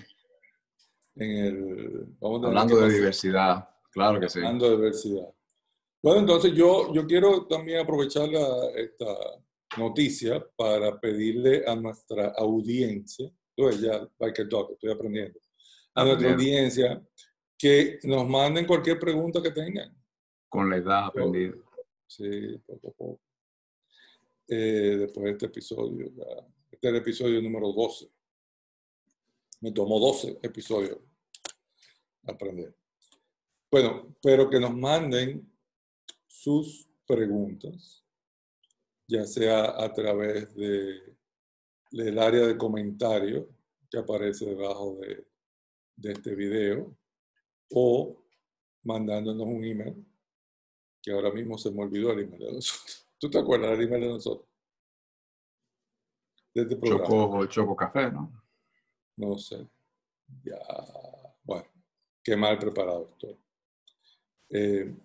en 1.15 1.31
el. 1.45 2.17
Hablando 2.21 2.77
de 2.79 2.93
diversidad. 2.93 3.67
Claro 3.91 4.19
que 4.19 4.29
sí. 4.29 4.39
Hablando 4.39 4.69
de 4.69 4.75
diversidad. 4.77 5.27
Bueno, 6.01 6.21
entonces 6.21 6.53
yo, 6.53 6.93
yo 6.93 7.05
quiero 7.05 7.45
también 7.47 7.79
aprovechar 7.79 8.29
la- 8.29 8.69
esta 8.75 9.05
noticia 9.77 10.45
para 10.55 10.97
pedirle 10.99 11.63
a 11.67 11.75
nuestra 11.75 12.29
audiencia, 12.37 13.29
pues 13.55 13.81
ya, 13.81 14.07
like 14.19 14.41
a 14.41 14.45
dog, 14.45 14.71
estoy 14.73 14.91
aprendiendo, 14.91 15.39
a 15.95 16.05
nuestra 16.05 16.31
audiencia 16.33 17.03
que 17.57 17.99
nos 18.03 18.27
manden 18.29 18.65
cualquier 18.65 18.97
pregunta 18.99 19.41
que 19.41 19.51
tengan. 19.51 19.93
Con 20.47 20.69
la 20.69 20.77
edad 20.77 21.05
aprendida. 21.07 21.53
Sí, 22.05 22.57
poco 22.65 22.87
a 22.89 22.91
poco. 22.93 23.21
Eh, 24.47 24.95
después 24.99 25.25
de 25.25 25.31
este 25.31 25.45
episodio, 25.47 26.05
ya, 26.15 26.23
este 26.71 26.87
es 26.87 26.93
el 26.93 26.95
episodio 26.95 27.41
número 27.41 27.73
12. 27.73 28.09
Me 29.59 29.71
tomó 29.71 29.99
12 29.99 30.39
episodios 30.43 30.99
aprender. 32.25 32.75
Bueno, 33.71 34.15
pero 34.21 34.49
que 34.49 34.59
nos 34.59 34.75
manden 34.75 35.51
sus 36.27 36.87
preguntas, 37.05 38.03
ya 39.07 39.25
sea 39.25 39.83
a 39.83 39.91
través 39.93 40.53
de, 40.55 41.15
del 41.91 42.19
área 42.19 42.45
de 42.45 42.57
comentarios 42.57 43.45
que 43.89 43.97
aparece 43.97 44.45
debajo 44.45 44.97
de, 45.01 45.25
de 45.95 46.11
este 46.11 46.35
video 46.35 46.95
o 47.71 48.23
mandándonos 48.83 49.47
un 49.47 49.63
email, 49.63 50.05
que 51.01 51.11
ahora 51.11 51.31
mismo 51.31 51.57
se 51.57 51.71
me 51.71 51.83
olvidó 51.83 52.11
el 52.11 52.21
email 52.21 52.39
de 52.39 52.53
nosotros. 52.53 53.07
¿Tú 53.19 53.29
te 53.29 53.39
acuerdas 53.39 53.71
del 53.71 53.87
email 53.87 54.01
de 54.01 54.09
nosotros? 54.09 54.47
De 56.53 56.61
este 56.61 56.75
programa. 56.75 57.07
Choco, 57.07 57.45
choco 57.47 57.75
café, 57.75 58.11
¿no? 58.11 58.46
No 59.17 59.37
sé. 59.37 59.67
Ya, 60.43 60.57
bueno, 61.43 61.65
qué 62.23 62.35
mal 62.35 62.57
preparado 62.59 63.09
estoy. 63.11 63.37
Eh, 64.49 64.95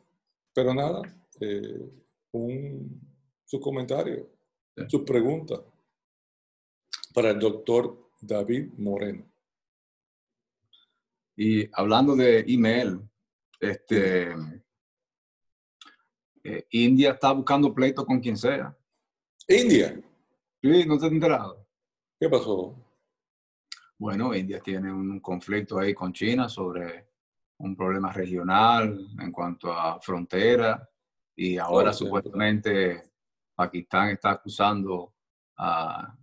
pero 0.54 0.74
nada, 0.74 1.02
eh, 1.40 1.90
un, 2.32 3.00
su 3.44 3.60
comentario, 3.60 4.28
Sí. 4.74 4.84
su 4.88 5.04
pregunta 5.04 5.62
para 7.12 7.30
el 7.30 7.38
doctor 7.38 8.08
David 8.22 8.72
Moreno. 8.78 9.30
Y 11.36 11.68
hablando 11.74 12.16
de 12.16 12.40
email, 12.48 13.00
este, 13.60 14.32
eh, 16.44 16.66
India 16.70 17.12
está 17.12 17.32
buscando 17.32 17.74
pleito 17.74 18.04
con 18.06 18.18
quien 18.20 18.36
sea. 18.36 18.76
India, 19.48 20.00
Sí, 20.62 20.84
¿no 20.86 20.96
te 20.98 21.06
has 21.06 21.12
enterado? 21.12 21.66
¿qué 22.18 22.28
pasó? 22.28 22.74
Bueno, 23.98 24.34
India 24.34 24.60
tiene 24.60 24.92
un 24.92 25.20
conflicto 25.20 25.78
ahí 25.78 25.94
con 25.94 26.12
China 26.12 26.48
sobre 26.48 27.08
un 27.58 27.76
problema 27.76 28.12
regional 28.12 29.06
en 29.20 29.30
cuanto 29.30 29.72
a 29.72 30.00
frontera 30.00 30.88
y 31.36 31.56
ahora 31.56 31.90
Oh, 31.90 31.94
supuestamente 31.94 33.12
Pakistán 33.54 34.10
está 34.10 34.32
acusando 34.32 35.14
a 35.56 36.16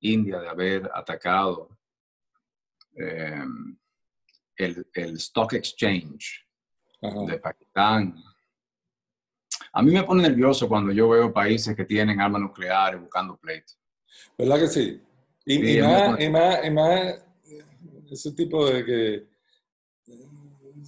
India 0.00 0.38
de 0.40 0.48
haber 0.48 0.90
atacado 0.94 1.76
eh, 2.94 3.44
el, 4.56 4.86
el 4.94 5.16
Stock 5.16 5.52
Exchange 5.52 6.46
Ajá. 7.02 7.20
de 7.26 7.38
Pakistán. 7.38 8.14
A 9.72 9.82
mí 9.82 9.92
me 9.92 10.02
pone 10.04 10.22
nervioso 10.22 10.66
cuando 10.68 10.92
yo 10.92 11.10
veo 11.10 11.32
países 11.32 11.76
que 11.76 11.84
tienen 11.84 12.20
armas 12.20 12.40
nucleares 12.40 12.98
buscando 13.00 13.36
pleito. 13.36 13.74
¿Verdad 14.38 14.60
que 14.60 14.68
sí? 14.68 15.02
Y, 15.48 15.80
más, 15.80 16.20
y 16.20 16.28
más- 16.28 16.64
y 16.66 16.70
más 16.70 17.24
ese 18.10 18.32
tipo 18.32 18.68
de 18.68 18.84
que 18.84 19.26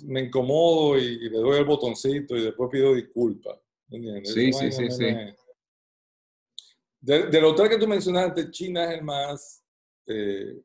me 0.05 0.23
incomodo 0.23 0.99
y, 0.99 1.19
le 1.31 1.39
doy 1.39 1.59
el 1.59 1.65
botoncito 1.65 2.37
y 2.37 2.43
después 2.45 2.69
pido 2.71 2.95
disculpas. 2.95 3.59
¿entiendes? 3.91 4.33
Sí, 4.33 4.49
Esa 4.49 4.59
sí, 4.59 4.73
sí, 4.73 4.91
sí. 4.91 5.05
De, 7.01 7.27
de 7.29 7.41
los 7.41 7.55
tres 7.55 7.69
que 7.71 7.79
tú 7.79 7.87
mencionaste, 7.87 8.51
China 8.51 8.85
es 8.93 8.99
el 8.99 9.05
más, 9.05 9.65
eh, 10.07 10.61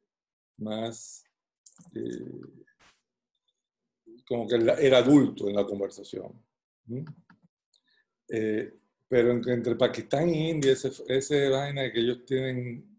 más 0.58 1.24
eh, 1.96 2.42
como 4.28 4.48
que 4.48 4.56
el, 4.56 4.70
el 4.70 4.94
adulto 4.96 5.50
en 5.50 5.56
la 5.56 5.66
conversación. 5.66 6.34
¿Mm? 6.86 7.06
Eh, 8.30 8.74
pero 9.08 9.32
en- 9.32 9.48
entre 9.50 9.76
Pakistán 9.76 10.30
y 10.30 10.50
India, 10.50 10.74
ese 10.74 11.50
vaina 11.50 11.84
de 11.84 11.92
que 11.92 12.00
ellos 12.00 12.26
tienen 12.26 12.93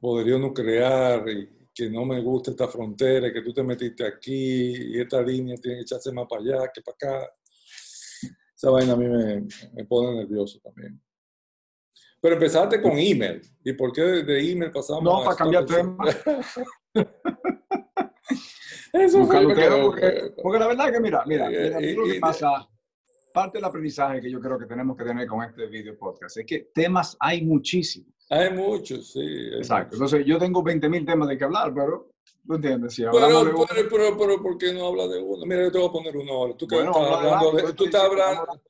poderío 0.00 0.38
nuclear 0.38 1.28
y 1.28 1.48
que 1.74 1.90
no 1.90 2.04
me 2.06 2.20
gusta 2.22 2.50
esta 2.52 2.68
frontera, 2.68 3.28
y 3.28 3.32
que 3.32 3.42
tú 3.42 3.52
te 3.52 3.62
metiste 3.62 4.06
aquí 4.06 4.94
y 4.94 5.00
esta 5.00 5.20
línea 5.20 5.56
tiene 5.56 5.76
que 5.78 5.82
echarse 5.82 6.10
más 6.12 6.26
para 6.28 6.40
allá 6.42 6.70
que 6.72 6.80
para 6.80 6.94
acá. 6.94 7.32
Esa 8.56 8.70
vaina 8.70 8.94
a 8.94 8.96
mí 8.96 9.06
me, 9.06 9.46
me 9.74 9.84
pone 9.84 10.16
nervioso 10.16 10.58
también. 10.60 10.98
Pero 12.18 12.34
empezaste 12.36 12.80
con 12.80 12.92
email. 12.98 13.42
¿Y 13.62 13.74
por 13.74 13.92
qué 13.92 14.00
de, 14.00 14.50
email 14.52 14.72
pasamos 14.72 15.04
No, 15.04 15.20
a 15.20 15.24
para 15.24 15.36
cambiar 15.36 15.66
tema. 15.66 15.96
Eso 18.92 19.26
fue 19.26 19.40
que 19.40 19.54
tema, 19.54 19.54
quedó, 19.54 19.82
porque, 19.82 20.32
porque 20.42 20.58
la 20.58 20.66
verdad 20.68 20.92
que 20.92 21.00
mira, 21.00 21.22
mira, 21.26 21.50
Eh, 21.50 21.64
mira, 21.64 21.76
a 21.76 21.80
mí 21.80 21.92
lo 21.92 22.06
y- 22.06 22.10
que 22.12 22.16
y- 22.16 22.20
pasa, 22.20 22.66
parte 23.34 23.58
del 23.58 23.64
aprendizaje 23.66 24.20
que 24.22 24.30
yo 24.30 24.40
creo 24.40 24.58
que 24.58 24.64
tenemos 24.66 24.96
que 24.96 25.04
tener 25.04 25.26
con 25.28 25.42
este 25.44 25.66
video 25.66 25.96
podcast 25.98 26.38
es 26.38 26.46
que 26.46 26.70
temas 26.74 27.16
hay 27.20 27.42
muchísimos. 27.44 28.14
Hay 28.28 28.52
muchos, 28.52 29.12
sí. 29.12 29.20
hay 29.20 29.58
Exacto. 29.58 29.96
muchos. 29.96 30.12
Entonces 30.12 30.26
yo 30.26 30.38
tengo 30.38 30.62
20.000 30.62 31.06
temas 31.06 31.28
de 31.28 31.38
que 31.38 31.44
hablar, 31.44 31.72
pero 31.74 32.10
tú 32.46 32.54
entiendes, 32.54 32.94
si 32.94 33.02
Pero, 33.02 33.44
de 33.44 33.52
pero, 33.52 33.88
pero, 33.88 34.18
pero, 34.18 34.42
¿por 34.42 34.58
qué 34.58 34.72
no 34.72 34.86
habla 34.86 35.06
de 35.08 35.20
uno? 35.20 35.44
Mira, 35.46 35.64
yo 35.64 35.72
te 35.72 35.78
voy 35.78 35.88
a 35.88 35.92
poner 35.92 36.16
uno 36.16 36.32
ahora. 36.32 36.56
Tú 36.56 36.66
bueno, 36.68 36.90
estás 36.90 37.10
hablando 37.10 37.52
de, 37.52 37.72
tú 37.74 37.84
estás 37.84 38.02
hablando, 38.02 38.62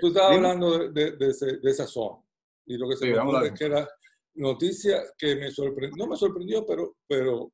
tú 0.00 0.06
estás 0.08 0.22
hablando 0.30 0.78
de, 0.78 0.90
de, 0.90 1.16
de 1.16 1.28
ese, 1.28 1.46
de 1.58 1.70
esa 1.70 1.86
zona. 1.86 2.18
Y 2.66 2.76
lo 2.76 2.88
que 2.88 2.96
se 2.96 3.06
Sí, 3.06 3.12
me 3.12 3.18
ocurre 3.18 3.48
es 3.48 3.58
que 3.58 3.64
era 3.64 3.88
noticia 4.34 5.02
que 5.18 5.36
me 5.36 5.50
sorprendió, 5.50 5.96
no 5.96 6.10
me 6.10 6.16
sorprendió, 6.16 6.64
pero, 6.66 6.96
pero, 7.06 7.52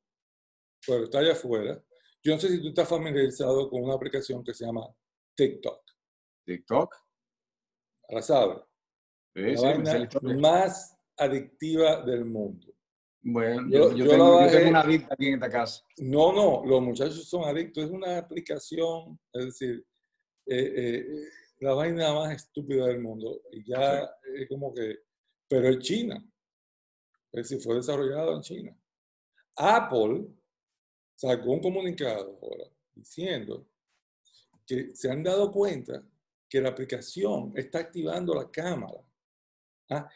pero 0.85 1.03
está 1.05 1.19
allá 1.19 1.33
afuera. 1.33 1.81
Yo 2.23 2.33
no 2.33 2.39
sé 2.39 2.49
si 2.49 2.61
tú 2.61 2.69
estás 2.69 2.87
familiarizado 2.87 3.69
con 3.69 3.83
una 3.83 3.93
aplicación 3.95 4.43
que 4.43 4.53
se 4.53 4.65
llama 4.65 4.87
TikTok. 5.35 5.81
TikTok. 6.45 6.95
¿La 8.09 8.21
sabes? 8.21 8.59
Sí, 9.35 9.41
La 9.41 9.57
sí, 9.57 9.65
vaina 9.65 10.09
más 10.39 10.96
adictiva 11.17 12.01
del 12.03 12.25
mundo. 12.25 12.73
Bueno, 13.21 13.67
Yo- 13.69 13.91
yo, 13.91 13.97
yo 13.97 14.09
tengo, 14.09 14.41
yo 14.45 14.51
tengo 14.51 14.69
una 14.69 14.81
adicta 14.81 15.13
aquí 15.13 15.27
en 15.27 15.33
esta 15.35 15.49
casa. 15.49 15.83
No, 15.97 16.31
no, 16.31 16.65
los 16.65 16.81
muchachos 16.81 17.27
son 17.27 17.43
adictos. 17.43 17.83
Es 17.85 17.91
una 17.91 18.17
aplicación, 18.19 19.19
es 19.33 19.45
decir, 19.45 19.85
eh, 20.45 20.73
eh, 20.77 21.05
la 21.59 21.73
vaina 21.73 22.13
más 22.13 22.33
estúpida 22.35 22.85
del 22.87 22.99
mundo. 23.01 23.41
Y 23.51 23.65
ya 23.69 24.09
es 24.35 24.47
como 24.47 24.73
que, 24.73 24.99
pero 25.47 25.67
es 25.69 25.79
China. 25.79 26.23
Es 27.31 27.49
decir, 27.49 27.59
fue 27.61 27.75
desarrollado 27.75 28.35
en 28.35 28.41
China. 28.41 28.77
Apple 29.57 30.27
sacó 31.15 31.51
un 31.51 31.61
comunicado 31.61 32.39
ahora 32.41 32.65
diciendo 32.93 33.67
que 34.65 34.95
se 34.95 35.09
han 35.11 35.23
dado 35.23 35.51
cuenta 35.51 36.03
que 36.49 36.61
la 36.61 36.69
aplicación 36.69 37.51
está 37.55 37.79
activando 37.79 38.33
la 38.33 38.49
cámara. 38.49 38.99
¿ah? 39.89 40.09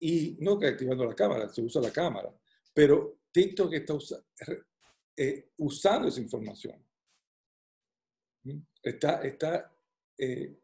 Y 0.00 0.36
no 0.40 0.58
que 0.58 0.66
activando 0.68 1.04
la 1.04 1.14
cámara, 1.14 1.48
se 1.48 1.62
usa 1.62 1.80
la 1.80 1.92
cámara, 1.92 2.32
pero 2.74 3.20
TikTok 3.32 3.72
está 3.72 3.94
usa- 3.94 4.24
eh, 5.16 5.50
usando 5.58 6.08
esa 6.08 6.20
información. 6.20 6.84
¿Mm? 8.44 8.58
Está, 8.82 9.22
está, 9.22 9.74
eh, 10.18 10.58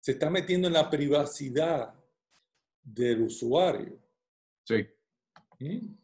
se 0.00 0.12
está 0.12 0.28
metiendo 0.30 0.68
en 0.68 0.74
la 0.74 0.88
privacidad 0.90 1.94
del 2.82 3.22
usuario. 3.22 3.98
Sí. 4.64 4.86
¿Mm? 5.60 5.94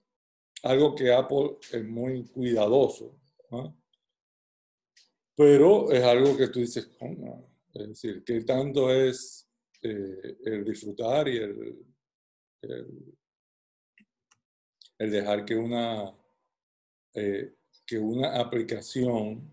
Algo 0.63 0.95
que 0.95 1.13
Apple 1.13 1.59
es 1.73 1.85
muy 1.85 2.25
cuidadoso. 2.29 3.19
Pero 5.37 5.91
es 5.91 6.03
algo 6.03 6.37
que 6.37 6.49
tú 6.49 6.61
dices, 6.61 6.87
"Coño", 6.99 7.47
es 7.75 7.89
decir, 7.89 8.25
que 8.25 8.43
tanto 8.43 8.91
es 8.91 9.47
eh, 9.83 10.37
el 10.45 10.65
disfrutar 10.65 11.27
y 11.29 11.39
el, 11.39 11.87
el, 12.63 13.17
dejar 14.99 15.45
que 15.45 15.57
una, 15.57 16.15
eh, 17.15 17.55
que 17.87 17.99
una 17.99 18.39
aplicación 18.39 19.51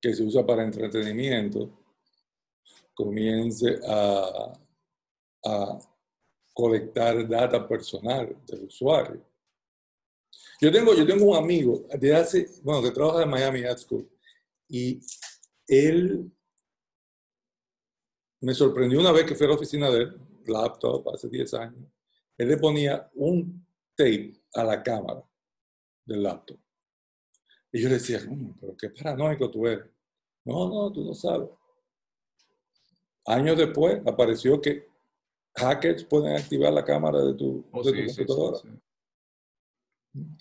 que 0.00 0.14
se 0.14 0.22
usa 0.22 0.46
para 0.46 0.64
entretenimiento 0.64 1.84
comience 2.94 3.80
a, 3.86 4.52
a 5.44 5.78
colectar 6.52 7.28
data 7.28 7.66
personal 7.66 8.36
del 8.46 8.64
usuario. 8.64 9.24
Yo 10.60 10.70
tengo, 10.70 10.94
yo 10.94 11.06
tengo 11.06 11.24
un 11.24 11.36
amigo 11.36 11.86
de 11.98 12.14
hace, 12.14 12.48
bueno, 12.62 12.82
que 12.82 12.90
trabaja 12.90 13.22
en 13.22 13.30
Miami 13.30 13.64
Ad 13.64 13.78
School 13.78 14.08
y 14.68 15.00
él 15.66 16.30
me 18.40 18.54
sorprendió 18.54 19.00
una 19.00 19.12
vez 19.12 19.24
que 19.24 19.34
fui 19.34 19.46
a 19.46 19.50
la 19.50 19.56
oficina 19.56 19.90
de 19.90 20.02
él, 20.02 20.20
laptop, 20.46 21.08
hace 21.14 21.28
10 21.28 21.52
años, 21.54 21.84
él 22.38 22.48
le 22.48 22.56
ponía 22.56 23.10
un 23.14 23.64
tape 23.96 24.32
a 24.54 24.64
la 24.64 24.82
cámara 24.82 25.22
del 26.04 26.22
laptop. 26.22 26.58
Y 27.72 27.80
yo 27.82 27.88
le 27.88 27.94
decía, 27.94 28.20
"Mm, 28.28 28.58
pero 28.60 28.76
qué 28.76 28.90
paranoico 28.90 29.50
tú 29.50 29.66
eres. 29.66 29.90
No, 30.44 30.68
no, 30.68 30.92
tú 30.92 31.04
no 31.04 31.14
sabes. 31.14 31.48
Años 33.26 33.56
después 33.56 34.02
apareció 34.06 34.60
que 34.60 34.86
hackers 35.54 36.04
pueden 36.04 36.36
activar 36.36 36.72
la 36.72 36.84
cámara 36.84 37.20
de 37.20 37.34
tu, 37.34 37.64
Oh, 37.72 37.82
de 37.82 37.92
tu 37.92 37.96
sí, 37.98 38.02
sí, 38.08 38.14
sí, 38.14 38.24
computadora. 38.26 38.58
sí. 38.58 38.68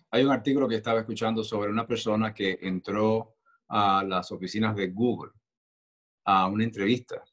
Hay 0.10 0.24
un 0.24 0.32
artículo 0.32 0.68
que 0.68 0.76
estaba 0.76 1.00
escuchando 1.00 1.44
sobre 1.44 1.70
una 1.70 1.88
persona 1.88 2.34
que 2.34 2.58
entró 2.62 3.36
a 3.70 4.04
las 4.04 4.32
oficinas 4.32 4.76
de 4.76 4.90
Google 4.90 5.32
a 6.26 6.48
una 6.48 6.64
entrevista 6.64 7.24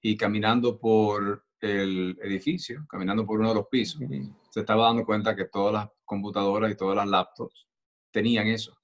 y 0.00 0.16
caminando 0.16 0.78
por 0.78 1.44
el 1.62 2.18
edificio, 2.22 2.84
caminando 2.88 3.24
por 3.24 3.38
uno 3.38 3.50
de 3.50 3.54
los 3.54 3.68
pisos, 3.68 4.02
se 4.50 4.60
estaba 4.60 4.86
dando 4.86 5.04
cuenta 5.06 5.36
que 5.36 5.44
todas 5.44 5.72
las 5.72 5.88
computadoras 6.04 6.72
y 6.72 6.76
todas 6.76 6.96
las 6.96 7.06
laptops 7.06 7.68
tenían 8.10 8.48
eso. 8.48 8.76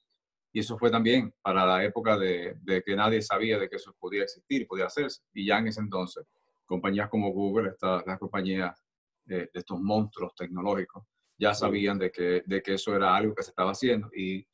Y 0.53 0.61
eso 0.61 0.79
fue 0.79 0.91
también 0.91 1.35
para 1.43 1.67
la 1.67 1.85
época 1.85 2.17
de, 2.17 2.57
de 2.62 2.83
que 2.83 2.95
nadie 2.95 3.21
sabía 3.21 3.59
de 3.59 3.69
que 3.69 3.77
eso 3.77 3.95
podía 3.99 4.23
existir, 4.23 4.67
podía 4.67 4.87
hacerse. 4.87 5.23
Y 5.35 5.47
ya 5.47 5.59
en 5.59 5.67
ese 5.67 5.81
entonces, 5.81 6.25
compañías 6.67 7.09
como 7.11 7.33
Google, 7.33 7.71
estas, 7.71 8.07
las 8.07 8.19
compañías 8.19 8.81
de, 9.25 9.38
de 9.38 9.51
estos 9.53 9.81
monstruos 9.81 10.35
tecnológicos, 10.37 11.05
ya 11.37 11.55
sabían 11.55 11.99
de 11.99 12.11
que, 12.12 12.43
de 12.47 12.62
que 12.62 12.75
eso 12.75 12.95
era 12.95 13.14
algo 13.14 13.35
que 13.35 13.43
se 13.43 13.51
estaba 13.51 13.73
haciendo 13.73 14.09
y 14.14 14.47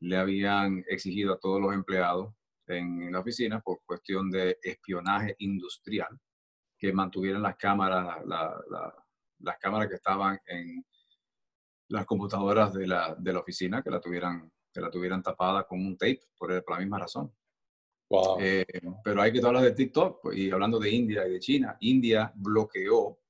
le 0.00 0.16
habían 0.16 0.84
exigido 0.86 1.32
a 1.34 1.38
todos 1.38 1.60
los 1.60 1.74
empleados 1.74 2.32
en 2.66 3.10
la 3.10 3.20
oficina 3.20 3.60
por 3.60 3.80
cuestión 3.84 4.30
de 4.30 4.58
espionaje 4.62 5.34
industrial 5.38 6.20
que 6.80 6.92
mantuvieran 6.94 7.42
las 7.42 7.56
cámaras, 7.56 8.24
la- 8.26 8.58
la- 8.70 9.06
las 9.40 9.58
cámaras 9.58 9.88
que 9.88 9.96
estaban 9.96 10.38
en 10.46 10.84
las 11.90 12.06
computadoras 12.06 12.72
de 12.72 12.86
la, 12.86 13.14
de 13.18 13.32
la 13.32 13.40
oficina, 13.40 13.82
que 13.82 13.90
la 13.90 14.00
tuvieran, 14.00 14.50
que 14.72 14.80
la 14.80 14.90
tuvieran 14.90 15.22
tapada 15.22 15.64
con 15.66 15.78
un 15.84 15.96
tape, 15.98 16.20
por, 16.38 16.64
por 16.64 16.74
la 16.74 16.80
misma 16.80 16.98
razón. 17.00 17.32
Wow. 18.10 18.38
Eh, 18.40 18.64
pero 19.04 19.22
hay 19.22 19.30
que 19.32 19.44
hablar 19.44 19.62
de 19.62 19.72
TikTok 19.72 20.20
pues, 20.22 20.38
y 20.38 20.50
hablando 20.50 20.78
de 20.78 20.90
India 20.90 21.26
y 21.28 21.32
de 21.32 21.38
China. 21.40 21.76
India 21.80 22.32
bloqueó, 22.34 23.20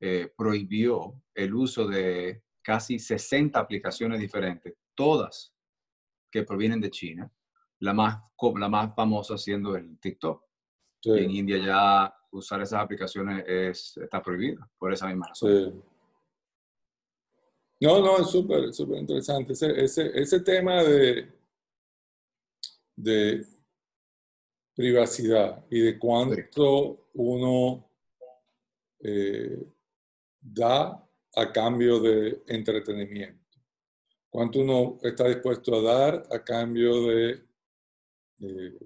eh, 0.00 0.32
prohibió 0.36 1.22
el 1.34 1.54
uso 1.54 1.86
de 1.86 2.42
casi 2.62 2.98
60 2.98 3.58
aplicaciones 3.58 4.18
diferentes, 4.20 4.74
todas 4.94 5.54
que 6.30 6.42
provienen 6.42 6.80
de 6.80 6.90
China. 6.90 7.30
La 7.80 7.92
más, 7.92 8.18
la 8.56 8.68
más 8.68 8.94
famosa 8.94 9.38
siendo 9.38 9.76
el 9.76 9.98
TikTok. 10.00 10.44
Sí, 11.00 11.10
en 11.12 11.30
India 11.30 11.58
ya 11.58 12.14
usar 12.30 12.60
esas 12.62 12.80
aplicaciones 12.80 13.44
es, 13.46 13.96
está 13.96 14.22
prohibido 14.22 14.68
por 14.78 14.92
esa 14.92 15.06
misma 15.06 15.28
razón. 15.28 15.72
sí. 15.72 15.82
No, 17.80 18.00
no, 18.00 18.18
es 18.18 18.28
súper, 18.28 18.72
súper 18.74 18.98
interesante. 18.98 19.52
Ese, 19.52 19.84
ese, 19.84 20.10
ese 20.20 20.40
tema 20.40 20.82
de, 20.82 21.32
de 22.96 23.46
privacidad 24.74 25.64
y 25.70 25.80
de 25.80 25.98
cuánto 25.98 27.08
uno 27.14 27.88
eh, 29.00 29.64
da 30.40 31.08
a 31.36 31.52
cambio 31.52 32.00
de 32.00 32.42
entretenimiento. 32.48 33.44
Cuánto 34.28 34.60
uno 34.60 34.98
está 35.02 35.28
dispuesto 35.28 35.74
a 35.76 35.82
dar 35.82 36.26
a 36.32 36.42
cambio 36.42 37.06
de 37.06 37.44
eh, 38.40 38.78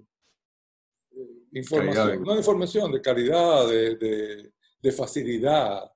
información, 1.53 2.07
Calidad 2.07 2.25
no 2.25 2.37
información, 2.37 2.91
de 2.91 3.01
calidad, 3.01 3.67
de, 3.67 3.95
de- 3.95 4.53
de 4.81 4.91
facilidad 4.91 5.89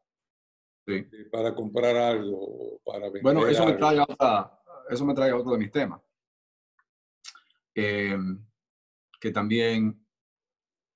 Sí. 0.85 0.93
eh, 0.93 1.25
para 1.31 1.53
comprar 1.53 1.95
algo, 1.97 2.79
para 2.85 3.05
vender 3.05 3.21
Bueno, 3.23 3.45
eso 3.47 3.65
me, 3.65 3.73
trae 3.73 3.99
otra- 3.99 4.61
eso 4.89 5.05
me 5.05 5.13
trae 5.13 5.31
a 5.31 5.35
otro 5.35 5.51
de 5.51 5.57
mis 5.57 5.71
temas. 5.71 6.01
Eh, 7.75 8.17
que 9.19 9.31
también 9.31 10.05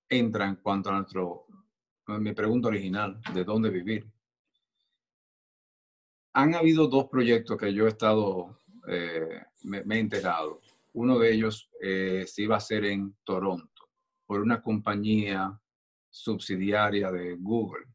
entra 0.09 0.47
en 0.47 0.55
cuanto 0.57 0.89
a 0.89 0.93
nuestro, 0.93 1.47
mi 2.07 2.33
pregunta 2.33 2.69
original, 2.69 3.19
de 3.33 3.43
dónde 3.43 3.69
vivir. 3.69 4.05
Han 6.33 6.55
habido 6.55 6.87
dos 6.87 7.07
proyectos 7.09 7.57
que 7.57 7.73
yo 7.73 7.85
he 7.85 7.89
estado, 7.89 8.57
eh, 8.87 9.41
me, 9.63 9.83
me 9.83 9.95
he 9.97 9.99
enterado. 9.99 10.61
Uno 10.93 11.19
de 11.19 11.33
ellos 11.33 11.69
eh, 11.81 12.25
se 12.27 12.43
iba 12.43 12.55
a 12.55 12.59
hacer 12.59 12.85
en 12.85 13.15
Toronto 13.23 13.80
por 14.31 14.39
una 14.39 14.61
compañía 14.61 15.59
subsidiaria 16.09 17.11
de 17.11 17.35
Google 17.35 17.85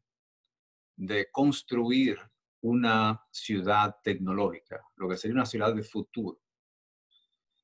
de 0.95 1.31
construir 1.31 2.15
una 2.61 3.19
ciudad 3.31 3.95
tecnológica, 4.03 4.85
lo 4.97 5.09
que 5.09 5.17
sería 5.17 5.33
una 5.33 5.47
ciudad 5.47 5.73
de 5.73 5.81
futuro. 5.81 6.39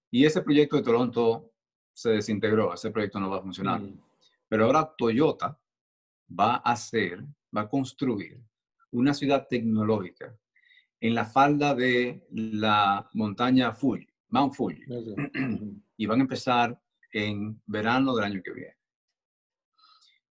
Y 0.09 0.25
ese 0.25 0.41
proyecto 0.41 0.77
de 0.77 0.81
Toronto 0.81 1.51
se 1.93 2.13
desintegró, 2.13 2.73
ese 2.73 2.89
proyecto 2.89 3.19
no 3.19 3.29
va 3.29 3.37
a 3.37 3.41
funcionar. 3.43 3.79
Mm, 3.79 4.01
Pero 4.47 4.65
ahora 4.65 4.91
Toyota 4.97 5.55
va 6.27 6.55
a 6.55 6.71
hacer, 6.71 7.23
va 7.55 7.61
a 7.61 7.69
construir 7.69 8.41
una 8.89 9.13
ciudad 9.13 9.45
tecnológica 9.47 10.35
en 10.99 11.13
la 11.13 11.25
falda 11.25 11.75
de 11.75 12.25
la 12.31 13.07
montaña 13.13 13.71
Fuji, 13.71 14.07
Mount 14.29 14.55
Fuji, 14.55 14.83
y 15.97 16.07
van 16.07 16.21
a 16.21 16.23
empezar 16.23 16.82
en 17.13 17.61
verano 17.65 18.15
del 18.15 18.25
año 18.25 18.41
que 18.43 18.51
viene. 18.51 18.77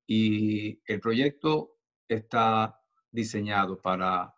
Y 0.06 0.82
el 0.84 1.00
proyecto 1.00 1.78
está 2.08 2.78
diseñado 3.10 3.80
para 3.80 4.34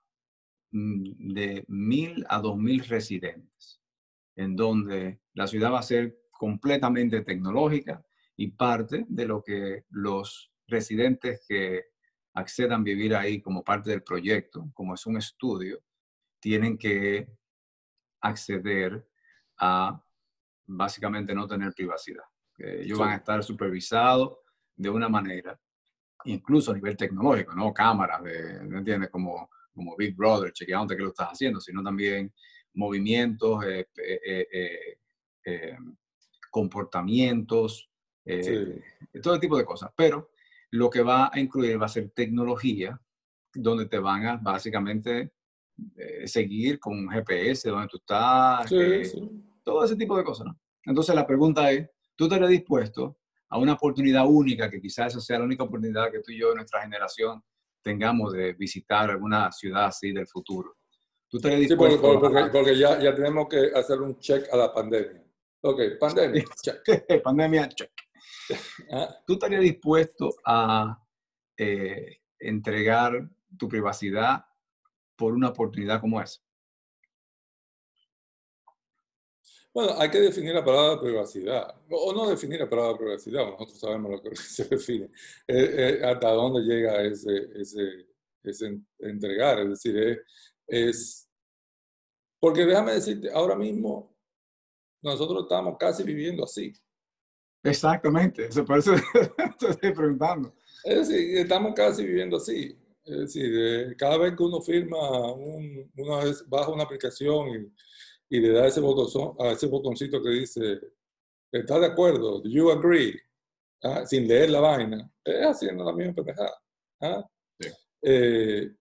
mm, 0.70 1.32
de 1.32 1.64
mil 1.68 2.24
a 2.28 2.38
dos 2.40 2.56
mil 2.56 2.84
residentes, 2.84 3.80
en 4.36 4.54
donde 4.54 5.20
la 5.32 5.46
ciudad 5.46 5.72
va 5.72 5.80
a 5.80 5.82
ser 5.82 6.18
completamente 6.30 7.22
tecnológica 7.22 8.04
y 8.36 8.48
parte 8.48 9.06
de 9.08 9.26
lo 9.26 9.42
que 9.42 9.84
los 9.90 10.52
residentes 10.66 11.44
que 11.48 11.86
accedan 12.34 12.80
a 12.80 12.84
vivir 12.84 13.14
ahí 13.14 13.40
como 13.40 13.64
parte 13.64 13.90
del 13.90 14.02
proyecto, 14.02 14.70
como 14.74 14.94
es 14.94 15.06
un 15.06 15.16
estudio, 15.16 15.82
tienen 16.40 16.76
que 16.76 17.28
acceder 18.20 19.08
a 19.58 20.02
básicamente 20.66 21.34
no 21.34 21.46
tener 21.46 21.72
privacidad. 21.72 22.24
Que 22.56 22.82
ellos 22.82 22.98
Sí. 22.98 23.02
van 23.04 23.12
a 23.12 23.16
estar 23.16 23.42
supervisados 23.44 24.38
de 24.76 24.90
una 24.90 25.08
manera, 25.08 25.58
incluso 26.24 26.70
a 26.70 26.74
nivel 26.74 26.96
tecnológico, 26.96 27.54
no 27.54 27.72
cámaras, 27.72 28.22
de, 28.22 28.60
¿me 28.64 28.78
entiendes? 28.78 29.10
Como, 29.10 29.50
como 29.72 29.96
Big 29.96 30.14
Brother, 30.16 30.52
chequeándote 30.52 30.96
qué 30.96 31.02
lo 31.02 31.08
estás 31.10 31.28
haciendo, 31.32 31.60
sino 31.60 31.82
también 31.82 32.32
movimientos, 32.74 33.64
eh, 33.64 33.88
eh, 33.96 34.98
eh, 35.44 35.76
comportamientos, 36.50 37.90
Sí. 38.26 38.80
todo 39.22 39.38
tipo 39.38 39.58
de 39.58 39.64
cosas. 39.66 39.90
Pero 39.94 40.30
lo 40.70 40.88
que 40.88 41.02
va 41.02 41.30
a 41.32 41.38
incluir 41.38 41.80
va 41.80 41.86
a 41.86 41.88
ser 41.90 42.10
tecnología, 42.10 42.98
donde 43.52 43.86
te 43.86 43.98
van 43.98 44.26
a 44.26 44.36
básicamente 44.38 45.32
seguir 46.24 46.78
con 46.80 46.94
un 46.98 47.08
GPS, 47.10 47.68
donde 47.68 47.88
tú 47.88 47.98
estás, 47.98 48.68
Sí, 48.68 49.04
sí. 49.04 49.44
todo 49.62 49.84
ese 49.84 49.94
tipo 49.96 50.16
de 50.16 50.24
cosas, 50.24 50.46
¿no? 50.46 50.58
Entonces 50.84 51.14
la 51.14 51.26
pregunta 51.26 51.70
es, 51.70 51.88
¿tú 52.16 52.24
estarías 52.24 52.50
dispuesto 52.50 53.18
a 53.48 53.58
una 53.58 53.74
oportunidad 53.74 54.24
única, 54.26 54.70
que 54.70 54.80
quizás 54.80 55.08
esa 55.12 55.20
sea 55.20 55.38
la 55.38 55.44
única 55.44 55.62
oportunidad 55.64 56.10
que 56.10 56.20
tú 56.20 56.30
y 56.32 56.38
yo 56.40 56.50
de 56.50 56.56
nuestra 56.56 56.82
generación 56.82 57.42
tengamos 57.82 58.32
de 58.32 58.52
visitar 58.54 59.10
alguna 59.10 59.50
ciudad 59.52 59.86
así 59.86 60.12
del 60.12 60.26
futuro? 60.26 60.76
¿Tú 61.28 61.38
estarías 61.38 61.68
Sí, 61.68 61.76
porque, 61.76 61.92
dispuesto 61.94 62.20
porque- 62.20 62.38
a- 62.40 62.52
porque 62.52 62.76
ya, 62.78 63.00
ya 63.00 63.14
tenemos 63.14 63.48
que 63.48 63.70
hacer 63.74 64.00
un 64.00 64.18
check 64.18 64.46
a 64.52 64.56
la 64.56 64.72
pandemia. 64.72 65.22
Ok, 65.62 65.80
pandemia, 65.98 66.44
check. 66.62 66.82
pandemia? 67.24 67.68
check. 67.68 67.90
Ah, 68.90 69.08
¿Tú 69.26 69.34
estarías 69.34 69.62
dispuesto 69.62 70.30
a 70.44 70.98
eh, 71.56 72.18
entregar 72.38 73.28
tu 73.56 73.68
privacidad 73.68 74.44
por 75.16 75.32
una 75.32 75.48
oportunidad 75.48 76.00
como 76.00 76.20
esa? 76.20 76.40
Bueno, 79.74 79.94
hay 79.98 80.08
que 80.08 80.20
definir 80.20 80.54
la 80.54 80.64
palabra 80.64 81.00
privacidad, 81.00 81.74
o 81.90 82.12
no 82.12 82.28
definir 82.30 82.60
la 82.60 82.70
palabra 82.70 82.96
privacidad, 82.96 83.44
nosotros 83.44 83.78
sabemos 83.80 84.12
lo 84.12 84.22
que 84.22 84.36
se 84.36 84.64
define, 84.66 85.06
Eh, 85.48 85.98
eh, 86.00 86.04
hasta 86.04 86.30
dónde 86.30 86.60
llega 86.62 87.02
ese, 87.02 87.48
ese, 87.56 88.06
ese 88.44 88.66
en- 88.66 88.86
entregar, 89.00 89.58
es 89.60 89.70
decir, 89.70 89.98
es, 89.98 90.18
es- 90.68 91.28
porque 92.40 92.64
déjame 92.66 92.92
decirte, 92.92 93.30
ahora 93.32 93.56
mismo 93.56 94.14
nosotros 95.02 95.42
estamos 95.44 95.76
casi 95.78 96.04
viviendo 96.04 96.44
así, 96.44 96.72
Exactamente, 97.64 98.46
eso 98.46 98.64
por 98.64 98.78
eso 98.78 98.92
te 99.58 99.70
estoy 99.70 99.92
preguntando. 99.92 100.54
es 100.84 101.08
decir, 101.08 101.38
estamos 101.38 101.72
casi 101.74 102.04
viviendo 102.04 102.36
así, 102.36 102.78
es 103.04 103.18
decir, 103.18 103.50
eh, 103.56 103.96
cada 103.98 104.18
vez 104.18 104.36
que 104.36 104.42
uno 104.42 104.60
firma, 104.60 105.32
un, 105.32 105.90
una 105.96 106.24
vez 106.24 106.48
baja 106.48 106.70
una 106.70 106.84
aplicación 106.84 107.48
y, 107.48 107.72
y 108.34 108.40
le 108.40 108.50
da 108.50 108.66
ese 108.66 108.80
botón, 108.80 109.36
a 109.38 109.52
ese 109.52 109.68
botoncito 109.68 110.20
que 110.20 110.30
dice, 110.30 110.80
¿estás 111.52 111.80
de 111.80 111.86
acuerdo? 111.86 112.40
¿Do 112.40 112.50
you 112.50 112.68
agree? 112.68 113.16
Ah, 113.80 114.04
Sin 114.04 114.26
leer 114.26 114.50
la 114.50 114.58
vaina. 114.58 115.08
Es 115.22 115.46
haciendo 115.46 115.84
la 115.84 115.92
misma 115.92 116.14
pendejada. 116.14 116.60
¿ah? 117.00 117.30
Sí. 117.60 117.68
Eh, 118.02 118.74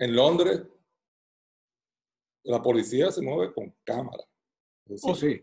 en 0.00 0.16
Londres, 0.16 0.62
la 2.42 2.60
policía 2.60 3.12
se 3.12 3.22
mueve 3.22 3.52
con 3.52 3.72
cámara. 3.84 4.24
Oh, 5.02 5.14
sí. 5.14 5.40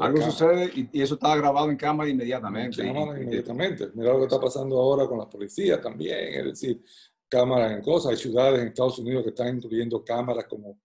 Algo 0.00 0.22
sucede 0.22 0.72
y, 0.74 1.00
eso 1.00 1.14
estaba 1.14 1.36
grabado 1.36 1.70
en 1.70 1.76
cámara 1.76 2.10
inmediatamente. 2.10 2.82
En 2.82 2.92
cámara 2.92 3.20
inmediatamente. 3.20 3.90
Mira 3.94 4.12
lo 4.12 4.18
que 4.18 4.24
está 4.24 4.40
pasando 4.40 4.76
ahora 4.76 5.06
con 5.06 5.18
las 5.18 5.28
policías 5.28 5.80
también, 5.80 6.34
es 6.34 6.44
decir, 6.46 6.82
cámaras 7.28 7.70
en 7.70 7.80
cosas. 7.80 8.10
Hay 8.10 8.16
ciudades 8.16 8.60
en 8.60 8.68
Estados 8.68 8.98
Unidos 8.98 9.22
que 9.22 9.28
están 9.28 9.54
incluyendo 9.54 10.04
cámaras 10.04 10.46
como 10.46 10.80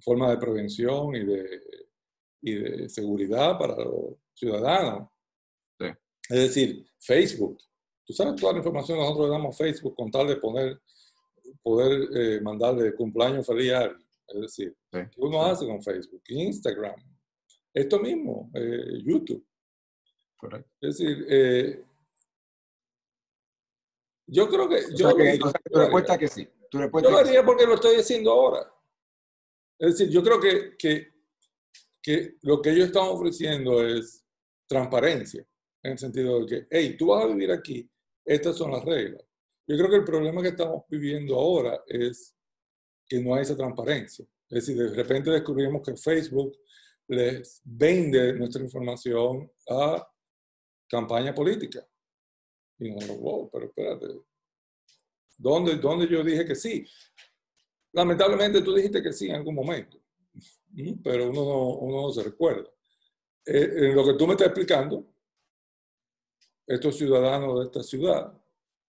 forma 0.00 0.30
de 0.30 0.38
prevención 0.38 1.14
y 1.14 1.24
de, 1.24 1.62
y 2.42 2.54
de 2.54 2.88
seguridad 2.88 3.58
para 3.58 3.76
los 3.76 4.16
ciudadanos. 4.34 5.08
Es 6.30 6.38
decir, 6.40 6.86
Facebook. 6.98 7.58
Tú 8.04 8.12
sabes 8.12 8.40
toda 8.40 8.52
la 8.52 8.58
información 8.58 8.98
que 8.98 9.02
nosotros 9.02 9.26
le 9.26 9.32
damos 9.32 9.54
a 9.54 9.64
Facebook 9.64 9.94
con 9.94 10.10
tal 10.10 10.28
de 10.28 10.36
poner, 10.36 10.80
poder 11.62 12.08
eh, 12.14 12.40
mandarle 12.40 12.94
cumpleaños 12.94 13.46
feliz 13.46 13.72
a 13.72 13.80
alguien. 13.80 14.08
Es 14.28 14.40
decir, 14.42 14.76
¿qué 14.90 15.08
uno 15.16 15.42
hace 15.44 15.66
con 15.66 15.82
Facebook? 15.82 16.22
Instagram. 16.28 16.96
Esto 17.72 17.98
mismo, 17.98 18.50
eh, 18.54 19.02
YouTube. 19.04 19.46
Correcto. 20.36 20.70
Es 20.80 20.98
decir, 20.98 21.26
eh, 21.28 21.84
yo 24.26 24.48
creo 24.48 24.68
que... 24.68 24.82
yo 24.94 25.14
tu 25.14 25.78
respuesta 25.78 26.18
que 26.18 26.28
sí. 26.28 26.46
yo 26.70 26.80
lo 26.88 27.18
haría 27.18 27.44
porque 27.44 27.66
lo 27.66 27.74
estoy 27.74 27.96
haciendo 27.96 28.32
ahora. 28.32 28.70
Es 29.78 29.98
decir, 29.98 30.12
yo 30.12 30.22
creo 30.22 30.40
que, 30.40 30.76
que, 30.76 31.08
que 32.02 32.36
lo 32.42 32.60
que 32.60 32.70
ellos 32.70 32.86
están 32.86 33.08
ofreciendo 33.08 33.86
es 33.86 34.24
transparencia, 34.66 35.46
en 35.82 35.92
el 35.92 35.98
sentido 35.98 36.40
de 36.40 36.46
que, 36.46 36.66
hey, 36.70 36.96
tú 36.98 37.06
vas 37.06 37.24
a 37.24 37.28
vivir 37.28 37.50
aquí, 37.52 37.88
estas 38.24 38.56
son 38.56 38.72
las 38.72 38.84
reglas. 38.84 39.22
Yo 39.66 39.76
creo 39.76 39.90
que 39.90 39.96
el 39.96 40.04
problema 40.04 40.42
que 40.42 40.48
estamos 40.48 40.84
viviendo 40.88 41.36
ahora 41.36 41.82
es 41.86 42.34
que 43.06 43.20
no 43.20 43.34
hay 43.34 43.42
esa 43.42 43.56
transparencia. 43.56 44.26
Es 44.48 44.66
decir, 44.66 44.76
de 44.76 44.94
repente 44.94 45.30
descubrimos 45.30 45.82
que 45.82 45.96
Facebook 45.96 46.56
les 47.08 47.60
vende 47.64 48.34
nuestra 48.34 48.62
información 48.62 49.50
a 49.68 50.06
campaña 50.88 51.34
política. 51.34 51.86
Y 52.78 52.90
no, 52.90 53.14
wow, 53.16 53.50
pero 53.50 53.66
espérate. 53.66 54.06
¿Dónde, 55.36 55.76
¿Dónde 55.76 56.08
yo 56.08 56.22
dije 56.22 56.44
que 56.44 56.54
sí? 56.54 56.84
Lamentablemente 57.92 58.62
tú 58.62 58.74
dijiste 58.74 59.02
que 59.02 59.12
sí 59.12 59.28
en 59.28 59.36
algún 59.36 59.54
momento, 59.54 59.98
pero 61.02 61.30
uno 61.30 62.02
no, 62.02 62.12
se 62.12 62.22
recuerda. 62.22 62.68
Eh, 63.44 63.88
en 63.88 63.96
lo 63.96 64.04
que 64.04 64.14
tú 64.14 64.26
me 64.26 64.34
estás 64.34 64.48
explicando, 64.48 65.06
estos 66.66 66.96
ciudadanos 66.96 67.58
de 67.58 67.64
esta 67.66 67.82
ciudad 67.82 68.32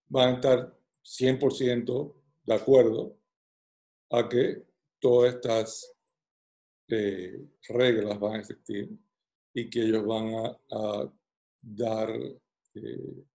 van 0.10 0.30
a 0.30 0.36
estar 0.36 0.78
100% 1.04 2.14
de 2.44 2.54
acuerdo 2.54 3.18
a 4.10 4.28
que 4.28 4.64
todas 5.00 5.36
estas 5.36 5.96
eh, 6.90 7.48
reglas 7.70 8.20
van 8.20 8.34
a 8.36 8.40
existir 8.40 8.90
y 9.54 9.70
que 9.70 9.82
ellos 9.82 10.06
van 10.06 10.34
a, 10.72 11.12
dar 11.62 12.10
eh, 12.76 13.26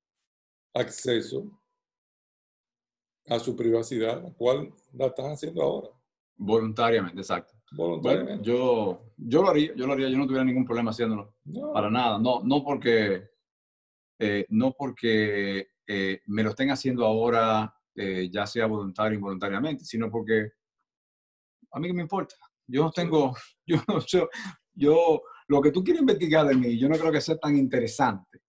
acceso 0.75 1.61
a 3.29 3.39
su 3.39 3.57
privacidad, 3.57 4.23
la 4.23 4.31
cual 4.33 4.73
la 4.93 5.07
están 5.07 5.33
haciendo 5.33 5.63
ahora. 5.63 5.89
Voluntariamente, 6.37 7.21
exacto. 7.21 7.55
Voluntariamente. 7.73 8.45
yo, 8.45 9.13
yo 9.17 9.43
lo 9.43 9.49
haría, 9.49 9.75
yo 9.75 9.87
lo 9.87 9.93
haría, 9.93 10.09
yo 10.09 10.19
no 10.19 10.27
tuviera 10.27 10.45
ningún 10.45 10.65
problema 10.65 10.91
haciéndolo. 10.91 11.35
Para 11.73 11.91
nada. 11.91 12.19
No, 12.19 12.43
no 12.45 12.63
porque, 12.63 13.29
eh, 14.19 14.47
no 14.51 14.73
porque 14.73 15.69
eh, 15.87 16.21
me 16.27 16.43
lo 16.43 16.51
estén 16.51 16.71
haciendo 16.71 17.05
ahora, 17.05 17.75
eh, 17.95 18.29
ya 18.31 18.47
sea 18.47 18.67
voluntario 18.67 19.17
o 19.17 19.21
involuntariamente, 19.21 19.85
sino 19.85 20.11
porque 20.11 20.51
a 21.73 21.81
mí 21.81 21.89
que 21.89 21.95
me 21.95 22.03
importa. 22.03 22.37
Yo 22.67 22.85
no 22.85 22.91
tengo, 22.91 23.35
yo, 23.67 23.79
yo, 24.07 24.29
yo, 24.73 25.23
lo 25.49 25.61
que 25.61 25.71
tú 25.71 25.83
quieres 25.83 26.01
investigar 26.01 26.47
de 26.47 26.55
mí, 26.55 26.79
yo 26.79 26.89
no 26.89 26.97
creo 26.97 27.13
que 27.13 27.21
sea 27.21 27.37
tan 27.37 27.57
interesante 27.57 28.41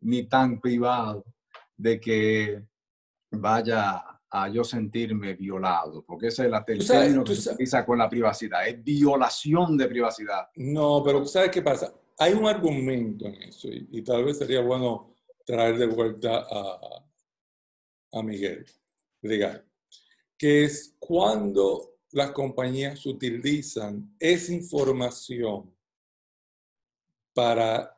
ni 0.00 0.28
tan 0.28 0.60
privado 0.60 1.24
de 1.76 2.00
que 2.00 2.64
vaya 3.30 4.02
a 4.30 4.48
yo 4.48 4.62
sentirme 4.62 5.34
violado, 5.34 6.04
porque 6.04 6.28
ese 6.28 6.44
es 6.44 6.50
la 6.50 6.64
término 6.64 7.24
que 7.24 7.34
se 7.34 7.50
utiliza 7.50 7.84
con 7.84 7.98
la 7.98 8.08
privacidad, 8.08 8.66
es 8.66 8.82
violación 8.82 9.76
de 9.76 9.88
privacidad. 9.88 10.48
No, 10.56 11.02
pero 11.04 11.26
¿sabes 11.26 11.50
qué 11.50 11.62
pasa? 11.62 11.92
Hay 12.18 12.34
un 12.34 12.46
argumento 12.46 13.26
en 13.26 13.42
eso 13.42 13.68
y, 13.68 14.02
tal 14.02 14.24
vez 14.24 14.38
sería 14.38 14.60
bueno 14.60 15.14
traer 15.44 15.78
de 15.78 15.86
vuelta 15.86 16.46
a, 16.48 17.04
a 18.12 18.22
Miguel 18.22 18.64
Regal, 19.22 19.64
que 20.38 20.64
es 20.64 20.94
cuando 20.98 21.96
las 22.12 22.30
compañías 22.30 23.04
utilizan 23.06 24.14
esa 24.18 24.52
información 24.52 25.74
para 27.32 27.96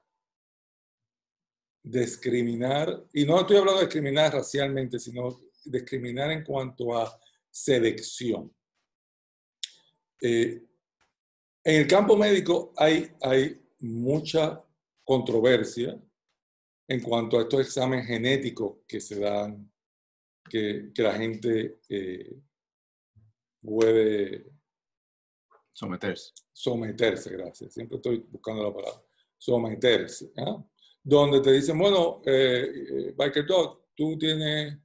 discriminar, 1.83 3.05
y 3.13 3.25
no 3.25 3.41
estoy 3.41 3.57
hablando 3.57 3.81
de 3.81 3.87
discriminar 3.87 4.33
racialmente, 4.33 4.99
sino 4.99 5.41
discriminar 5.65 6.31
en 6.31 6.45
cuanto 6.45 6.97
a 6.97 7.19
selección. 7.51 8.55
Eh, 10.21 10.63
en 11.65 11.81
el 11.81 11.87
campo 11.87 12.17
médico 12.17 12.73
hay, 12.77 13.11
hay 13.21 13.61
mucha 13.81 14.65
controversia 15.05 16.01
en 16.89 17.01
cuanto 17.01 17.39
a 17.39 17.43
estos 17.43 17.61
exámenes 17.61 18.07
genéticos 18.07 18.79
que 18.87 19.01
se 19.01 19.19
dan, 19.19 19.71
que, 20.49 20.91
que 20.95 21.03
la 21.03 21.15
gente 21.15 21.81
eh, 21.89 22.41
puede 23.61 24.53
someterse. 25.73 26.33
Someterse, 26.53 27.31
gracias. 27.31 27.75
Siempre 27.75 27.97
estoy 27.97 28.27
buscando 28.31 28.63
la 28.63 28.75
palabra. 28.75 29.03
Someterse. 29.39 30.33
¿ah? 30.37 30.63
Donde 31.03 31.41
te 31.41 31.53
dicen, 31.53 31.79
bueno, 31.79 32.21
eh, 32.27 32.71
eh 32.75 33.15
Biker 33.17 33.47
Dog, 33.47 33.87
tú 33.95 34.19
tienes 34.19 34.79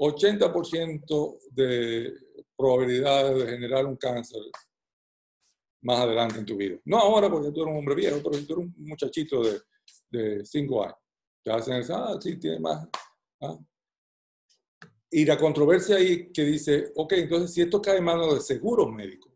80% 0.00 1.38
de 1.50 2.12
probabilidades 2.56 3.38
de 3.38 3.52
generar 3.52 3.86
un 3.86 3.96
cáncer 3.96 4.40
más 5.82 6.00
adelante 6.00 6.38
en 6.38 6.46
tu 6.46 6.56
vida. 6.56 6.78
No 6.84 6.98
ahora 6.98 7.30
porque 7.30 7.52
tú 7.52 7.62
eres 7.62 7.72
un 7.72 7.78
hombre 7.78 7.94
viejo, 7.94 8.18
pero 8.22 8.34
si 8.34 8.46
tú 8.46 8.54
eres 8.54 8.66
un 8.66 8.74
muchachito 8.86 9.42
de 10.10 10.44
5 10.44 10.84
años. 10.84 10.96
Te 11.42 11.52
hacen 11.52 11.74
eso, 11.76 11.94
ah, 11.94 12.18
sí, 12.20 12.38
tiene 12.38 12.60
más. 12.60 12.86
¿ah? 13.40 13.58
Y 15.10 15.24
la 15.24 15.38
controversia 15.38 15.96
ahí 15.96 16.30
que 16.32 16.44
dice, 16.44 16.92
ok, 16.94 17.12
entonces 17.14 17.52
si 17.52 17.62
esto 17.62 17.80
cae 17.80 17.98
en 17.98 18.04
manos 18.04 18.34
de 18.34 18.40
seguros 18.40 18.92
médicos, 18.92 19.32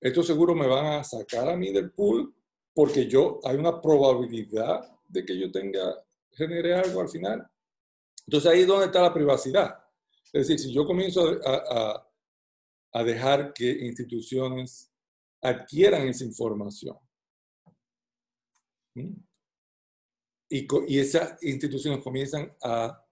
estos 0.00 0.26
seguros 0.26 0.56
me 0.56 0.66
van 0.66 0.86
a 0.86 1.04
sacar 1.04 1.48
a 1.48 1.56
mí 1.56 1.72
del 1.72 1.90
pool 1.90 2.34
porque 2.74 3.06
yo, 3.06 3.40
hay 3.44 3.56
una 3.56 3.80
probabilidad 3.80 4.88
de 5.08 5.24
que 5.24 5.38
yo 5.38 5.50
tenga, 5.50 6.04
genere 6.32 6.74
algo 6.74 7.00
al 7.00 7.08
final. 7.08 7.46
Entonces 8.28 8.52
ahí 8.52 8.60
es 8.60 8.66
donde 8.66 8.84
está 8.84 9.00
la 9.00 9.14
privacidad. 9.14 9.82
Es 10.34 10.46
decir, 10.46 10.58
si 10.58 10.70
yo 10.70 10.86
comienzo 10.86 11.40
a, 11.46 12.04
dejar 13.02 13.54
que 13.54 13.70
instituciones 13.70 14.92
adquieran 15.40 16.08
esa 16.08 16.24
información 16.24 16.98
y, 18.94 20.66
y 20.88 20.98
esas 20.98 21.42
instituciones 21.42 22.02
comienzan 22.02 22.54
a, 22.62 23.02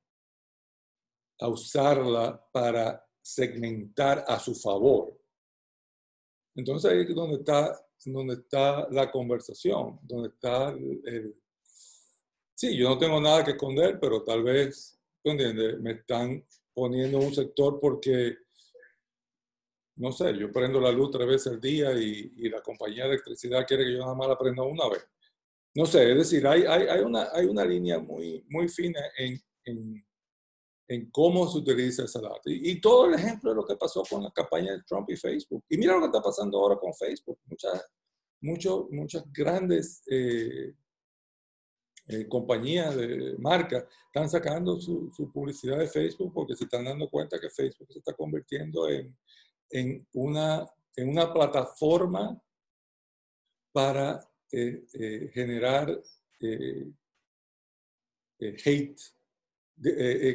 a 1.41 1.49
usarla 1.49 2.47
para 2.53 3.03
segmentar 3.23 4.23
a 4.29 4.39
su 4.39 4.55
favor. 4.55 5.19
Entonces 6.55 6.91
ahí 6.91 7.01
es 7.09 7.15
donde 7.15 7.37
está, 7.37 7.89
donde 8.05 8.35
está 8.35 8.87
la 8.91 9.11
conversación, 9.11 9.99
donde 10.03 10.29
está 10.29 10.69
el, 10.71 11.41
Sí, 12.59 12.75
yo 12.75 12.89
no 12.89 12.99
tengo 12.99 13.21
nada 13.21 13.45
que 13.45 13.51
esconder, 13.51 14.01
pero 14.01 14.25
tal 14.25 14.43
vez 14.43 14.96
me 15.35 15.93
están 15.93 16.45
poniendo 16.75 17.19
un 17.19 17.35
sector 17.35 17.81
porque, 17.81 18.37
no 19.97 20.13
sé, 20.13 20.37
yo 20.39 20.53
prendo 20.53 20.81
la 20.81 20.93
luz 20.93 21.11
tres 21.11 21.27
veces 21.27 21.53
al 21.53 21.61
día 21.61 21.93
y, 21.93 22.49
la 22.49 22.61
compañía 22.61 23.05
de 23.05 23.11
electricidad 23.11 23.67
quiere 23.67 23.85
que 23.85 23.93
yo 23.95 24.01
nada 24.01 24.15
más 24.15 24.29
la 24.29 24.39
prenda 24.39 24.63
una 24.63 24.89
vez. 24.89 25.05
No 25.75 25.85
sé, 25.85 26.11
es 26.11 26.17
decir, 26.17 26.47
hay, 26.47 26.63
hay, 26.65 27.01
una, 27.01 27.29
hay 27.33 27.47
una 27.47 27.65
línea 27.65 27.99
muy, 27.99 28.45
muy 28.49 28.69
fina 28.69 29.01
en, 29.19 29.43
en, 30.89 31.11
cómo 31.11 31.49
se 31.49 31.59
utiliza 31.59 32.05
esa 32.05 32.21
data. 32.21 32.41
Y, 32.47 32.81
todo 32.81 33.07
el 33.07 33.15
ejemplo 33.15 33.51
de 33.51 33.57
lo 33.57 33.67
que 33.67 33.77
pasó 33.77 34.03
con 34.09 34.23
la 34.23 34.31
campaña 34.31 34.73
de 34.73 34.83
Trump 34.85 35.11
y 35.11 35.17
Facebook. 35.17 35.65
Y 35.69 35.77
mira 35.77 35.95
lo 35.95 36.01
que 36.01 36.07
está 36.07 36.23
pasando 36.23 36.59
ahora 36.59 36.77
con 36.77 36.95
Facebook. 36.95 37.39
Muchas, 37.47 37.85
muchos, 38.41 38.91
muchas 38.91 39.25
grandes 39.33 40.03
eh, 40.11 40.75
eh, 42.09 42.29
compañías 42.29 42.95
de 42.95 43.35
marcas 43.39 43.85
están 44.07 44.31
sacando 44.31 44.81
su, 44.81 45.11
publicidad 45.33 45.79
de 45.79 45.89
Facebook 45.89 46.33
porque 46.33 46.55
se 46.55 46.63
están 46.65 46.85
dando 46.85 47.09
cuenta 47.09 47.41
que 47.41 47.51
Facebook 47.51 47.89
se 47.93 47.99
está 47.99 48.13
convirtiendo 48.13 48.89
en, 48.89 49.17
en, 49.71 50.07
una, 50.13 50.65
en 50.95 51.09
una 51.09 51.33
plataforma 51.33 52.41
para 53.73 54.25
eh, 54.53 54.85
eh, 54.93 55.31
generar 55.35 56.01
hate, 58.39 59.01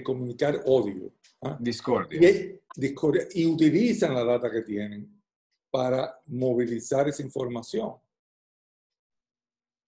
comunicar 0.04 0.62
odio. 0.66 1.14
¿ah? 1.42 1.58
Discordia. 1.58 2.30
Y, 2.30 2.60
discordia. 2.76 3.28
Y 3.34 3.46
utilizan 3.46 4.14
la 4.14 4.26
data 4.26 4.52
que 4.52 4.62
tienen 4.62 5.22
para 5.72 6.20
movilizar 6.26 7.08
esa 7.08 7.24
información. 7.24 7.96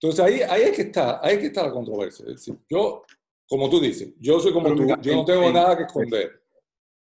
Entonces 0.04 0.26
ahí, 0.26 0.42
ahí 0.42 0.64
es 0.64 0.76
que 0.76 0.82
está, 0.82 1.26
ahí 1.26 1.36
es 1.36 1.40
que 1.40 1.46
está 1.46 1.64
la 1.64 1.72
controversia. 1.72 2.26
Es 2.26 2.34
decir, 2.34 2.60
yo, 2.70 3.06
como 3.48 3.70
tú 3.70 3.80
dices, 3.80 4.14
yo 4.20 4.38
soy 4.38 4.52
como 4.52 4.76
tú, 4.76 4.86
yo 5.02 5.16
no 5.16 5.24
tengo 5.24 5.50
nada 5.50 5.78
que 5.78 5.84
esconder. 5.84 6.44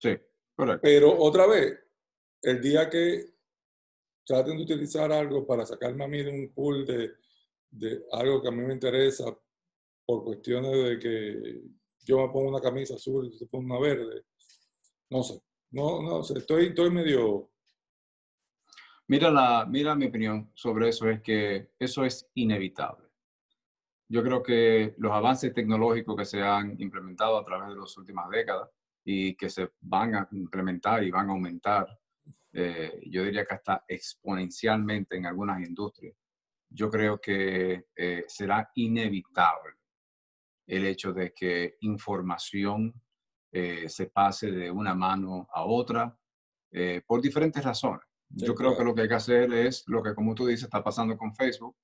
Sí, 0.02 0.18
correcto. 0.56 0.80
Pero 0.82 1.20
otra 1.20 1.46
vez, 1.46 1.78
el 2.44 2.62
día 2.62 2.90
que 2.90 3.26
traten 4.26 4.56
de 4.56 4.64
utilizar 4.64 5.12
algo 5.12 5.46
para 5.46 5.66
sacarme 5.66 6.06
a 6.06 6.08
mí 6.08 6.24
de 6.24 6.30
un 6.30 6.54
pool 6.54 6.86
de, 6.86 7.12
de 7.72 8.06
algo 8.14 8.42
que 8.42 8.48
a 8.48 8.52
mí 8.52 8.62
me 8.62 8.74
interesa 8.74 9.38
por 10.06 10.24
cuestiones 10.24 10.72
de 10.72 11.00
que 11.00 11.62
yo 12.06 12.26
me 12.26 12.32
pongo 12.32 12.52
una 12.52 12.62
camisa 12.62 12.96
azul 12.96 13.30
y 13.34 13.38
tú 13.38 13.50
pones 13.50 13.70
una 13.70 13.82
verde, 13.82 14.24
no 15.10 15.24
sé, 15.24 15.42
no, 15.72 16.02
no 16.02 16.24
sé, 16.24 16.38
estoy, 16.38 16.68
estoy 16.68 16.90
medio... 16.90 17.50
Mira, 19.14 19.30
la, 19.30 19.64
mira 19.68 19.94
mi 19.94 20.08
opinión 20.08 20.50
sobre 20.56 20.90
eso, 20.90 21.08
es 21.08 21.22
que 21.22 21.70
eso 21.78 22.04
es 22.04 22.28
inevitable. 22.34 23.10
Yo 24.10 24.24
creo 24.24 24.42
que 24.42 24.96
los 24.98 25.12
avances 25.12 25.54
tecnológicos 25.54 26.18
que 26.18 26.26
se 26.26 26.42
han 26.42 26.82
implementado 26.82 27.38
a 27.38 27.46
través 27.46 27.70
de 27.70 27.76
las 27.76 27.96
últimas 27.96 28.28
décadas 28.32 28.72
y 29.06 29.36
que 29.36 29.52
se 29.52 29.70
van 29.82 30.16
a 30.16 30.28
implementar 30.32 31.04
y 31.04 31.12
van 31.12 31.30
a 31.30 31.34
aumentar, 31.34 31.88
eh, 32.54 33.04
yo 33.06 33.24
diría 33.24 33.46
que 33.46 33.54
hasta 33.54 33.86
exponencialmente 33.88 35.16
en 35.16 35.28
algunas 35.28 35.62
industrias, 35.62 36.16
yo 36.68 36.90
creo 36.90 37.22
que 37.22 37.86
eh, 37.96 38.26
será 38.28 38.72
inevitable 38.74 39.74
el 40.66 40.88
hecho 40.88 41.14
de 41.14 41.32
que 41.36 41.78
información 41.82 42.92
eh, 43.52 43.88
se 43.90 44.08
pase 44.08 44.50
de 44.50 44.72
una 44.72 44.96
mano 44.96 45.48
a 45.54 45.66
otra 45.66 46.18
por 47.06 47.22
diferentes 47.22 47.64
razones. 47.64 48.08
Yo 48.36 48.56
creo 48.56 48.76
que 48.76 48.84
lo 48.84 48.96
que 48.96 49.02
hay 49.04 49.08
que 49.08 49.14
hacer 49.14 49.54
es 49.54 49.84
lo 49.88 50.02
que, 50.02 50.16
como 50.16 50.34
tú 50.34 50.48
dices, 50.48 50.64
está 50.64 50.84
pasando 50.84 51.18
con 51.18 51.36
Facebook, 51.36 51.76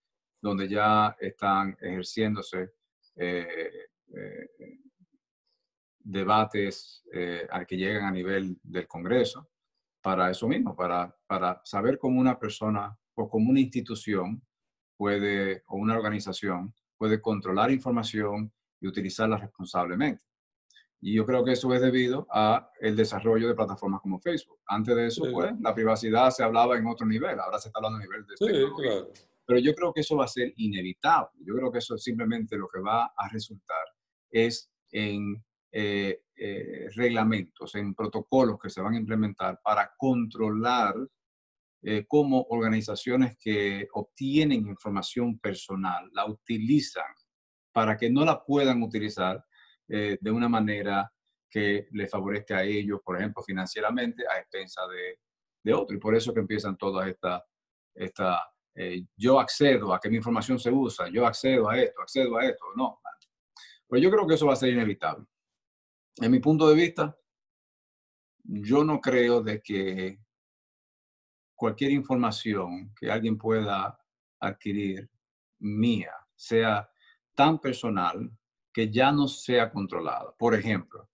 donde 0.41 0.67
ya 0.67 1.15
están 1.19 1.77
ejerciéndose 1.79 2.71
debates 5.99 7.03
eh, 7.13 7.47
al 7.49 7.67
que 7.67 7.77
llegan 7.77 8.05
a 8.05 8.11
nivel 8.11 8.59
del 8.63 8.87
Congreso 8.87 9.49
para 10.01 10.31
eso 10.31 10.47
mismo, 10.47 10.75
para, 10.75 11.15
para 11.27 11.61
saber 11.63 11.99
cómo 11.99 12.19
una 12.19 12.39
persona 12.39 12.97
o 13.15 13.29
como 13.29 13.49
una 13.49 13.59
institución 13.59 14.41
puede, 14.97 15.63
o 15.67 15.77
una 15.77 15.95
organización 15.95 16.73
puede 16.97 17.21
controlar 17.21 17.71
información 17.71 18.51
y 18.79 18.87
utilizarla 18.87 19.37
responsablemente. 19.37 20.25
Y 21.01 21.15
yo 21.15 21.25
creo 21.25 21.43
que 21.45 21.53
eso 21.53 21.73
es 21.73 21.81
debido 21.81 22.27
a 22.29 22.71
el 22.81 22.95
desarrollo 22.95 23.47
de 23.47 23.55
plataformas 23.55 24.01
como 24.01 24.19
Facebook. 24.19 24.59
Antes 24.67 24.95
de 24.95 25.07
eso, 25.07 25.23
pues, 25.31 25.53
la 25.61 25.73
privacidad 25.73 26.29
se 26.31 26.43
hablaba 26.43 26.77
en 26.77 26.87
otro 26.87 27.05
nivel, 27.07 27.39
ahora 27.39 27.57
se 27.57 27.69
está 27.69 27.79
hablando 27.79 27.99
a 27.99 28.01
nivel 28.01 28.25
de... 28.25 28.35
Sí, 28.37 29.23
Pero 29.45 29.59
yo 29.59 29.73
creo 29.73 29.93
que 29.93 30.01
eso 30.01 30.17
va 30.17 30.25
a 30.25 30.27
ser 30.27 30.53
inevitable. 30.57 31.31
Yo 31.45 31.55
creo 31.55 31.71
que 31.71 31.77
eso 31.77 31.97
simplemente 31.97 32.57
lo 32.57 32.67
que 32.67 32.81
va 32.81 33.05
a 33.15 33.29
resultar 33.31 33.85
es 34.29 34.69
en 34.91 35.43
eh, 35.71 36.23
eh, 36.35 36.89
reglamentos, 36.95 37.75
en 37.75 37.93
protocolos 37.93 38.57
que 38.59 38.69
se 38.69 38.81
van 38.81 38.95
a 38.95 38.97
implementar 38.97 39.59
para 39.63 39.91
controlar 39.97 40.95
eh, 41.81 42.05
cómo 42.07 42.45
organizaciones 42.49 43.37
que 43.39 43.87
obtienen 43.93 44.67
información 44.67 45.39
personal 45.39 46.09
la 46.13 46.25
utilizan 46.25 47.05
para 47.71 47.95
que 47.95 48.09
no 48.09 48.25
la 48.25 48.43
puedan 48.43 48.81
utilizar 48.81 49.45
de 49.89 50.31
una 50.31 50.47
manera 50.47 51.11
que 51.49 51.87
le 51.91 52.07
favorezca 52.07 52.59
a 52.59 52.63
ellos, 52.63 53.01
por 53.03 53.17
ejemplo, 53.17 53.41
financieramente, 53.41 54.23
a 54.27 54.39
expensa 54.39 54.87
de, 54.87 55.19
de 55.63 55.73
otro. 55.73 55.95
Y 55.95 55.99
por 55.99 56.15
eso 56.15 56.33
que 56.33 56.41
empiezan 56.41 56.77
todas 56.77 57.07
estas, 57.07 57.41
esta, 57.95 58.43
yo 59.17 59.39
accedo 59.39 59.93
a 59.93 59.99
que 59.99 60.09
mi 60.09 60.17
información 60.17 60.59
se 60.59 60.71
usa, 60.71 61.09
yo 61.09 61.25
accedo 61.25 61.69
a 61.69 61.77
esto, 61.77 62.01
accedo 62.01 62.37
a 62.37 62.45
esto, 62.45 62.65
no. 62.75 63.01
Pues 63.87 64.01
yo 64.01 64.11
creo 64.11 64.27
que 64.27 64.35
eso 64.35 64.45
va 64.45 64.53
a 64.53 64.57
ser 64.57 64.69
inevitable 64.69 65.25
en 66.21 66.31
mi 66.31 66.39
punto 66.39 66.67
de 66.67 66.75
vista, 66.75 67.17
yo 68.43 68.83
no 68.83 68.99
creo 68.99 69.41
de 69.41 69.61
que 69.61 70.19
cualquier 71.55 71.91
información 71.91 72.93
que 72.99 73.11
alguien 73.11 73.37
pueda 73.37 73.99
adquirir 74.39 75.09
mía 75.59 76.13
sea 76.35 76.89
tan 77.35 77.59
personal 77.59 78.29
que 78.73 78.91
ya 78.91 79.11
no 79.11 79.27
sea 79.27 79.71
controlada. 79.71 80.33
Por 80.37 80.55
ejemplo, 80.55 81.09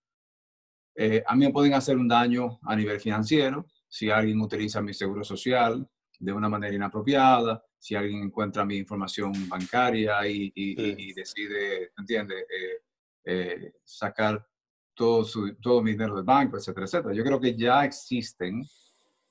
eh, 0.96 1.24
a 1.26 1.36
mí 1.36 1.46
me 1.46 1.52
pueden 1.52 1.74
hacer 1.74 1.98
un 1.98 2.08
daño 2.08 2.60
a 2.64 2.76
nivel 2.76 3.00
financiero 3.00 3.66
si 3.88 4.10
alguien 4.10 4.40
utiliza 4.42 4.82
mi 4.82 4.94
seguro 4.94 5.24
social 5.24 5.88
de 6.20 6.32
una 6.32 6.50
manera 6.50 6.76
inapropiada, 6.76 7.64
si 7.78 7.96
alguien 7.96 8.24
encuentra 8.24 8.66
mi 8.66 8.78
información 8.78 9.34
bancaria 9.48 10.26
y, 10.28 11.14
decide, 11.14 11.92
¿entiendes?, 11.98 12.46
eh, 12.50 12.82
eh, 13.26 13.74
sacar 13.84 14.46
todo, 14.94 15.24
su, 15.26 15.56
todo 15.56 15.82
mi 15.82 15.92
dinero 15.92 16.16
del 16.16 16.24
banco, 16.24 16.58
etcétera, 16.58 16.86
etcétera. 16.86 17.14
Yo 17.14 17.24
creo 17.24 17.40
que 17.40 17.56
ya 17.56 17.84
existen 17.84 18.64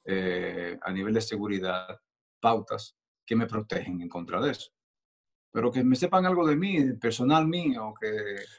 a 0.07 0.93
nivel 0.93 1.15
de 1.15 1.21
seguridad 1.23 1.99
pautas 2.39 2.95
que 3.25 3.35
me 3.35 3.47
protegen 3.47 4.03
en 4.03 4.09
contra 4.09 4.41
de 4.41 4.53
eso. 4.53 4.74
Pero 5.55 5.71
que 5.71 5.85
me 5.85 5.95
sepan 5.95 6.27
algo 6.27 6.45
de 6.45 6.57
mí, 6.57 6.95
personal 6.95 7.47
mío, 7.47 7.95
que... 8.01 8.11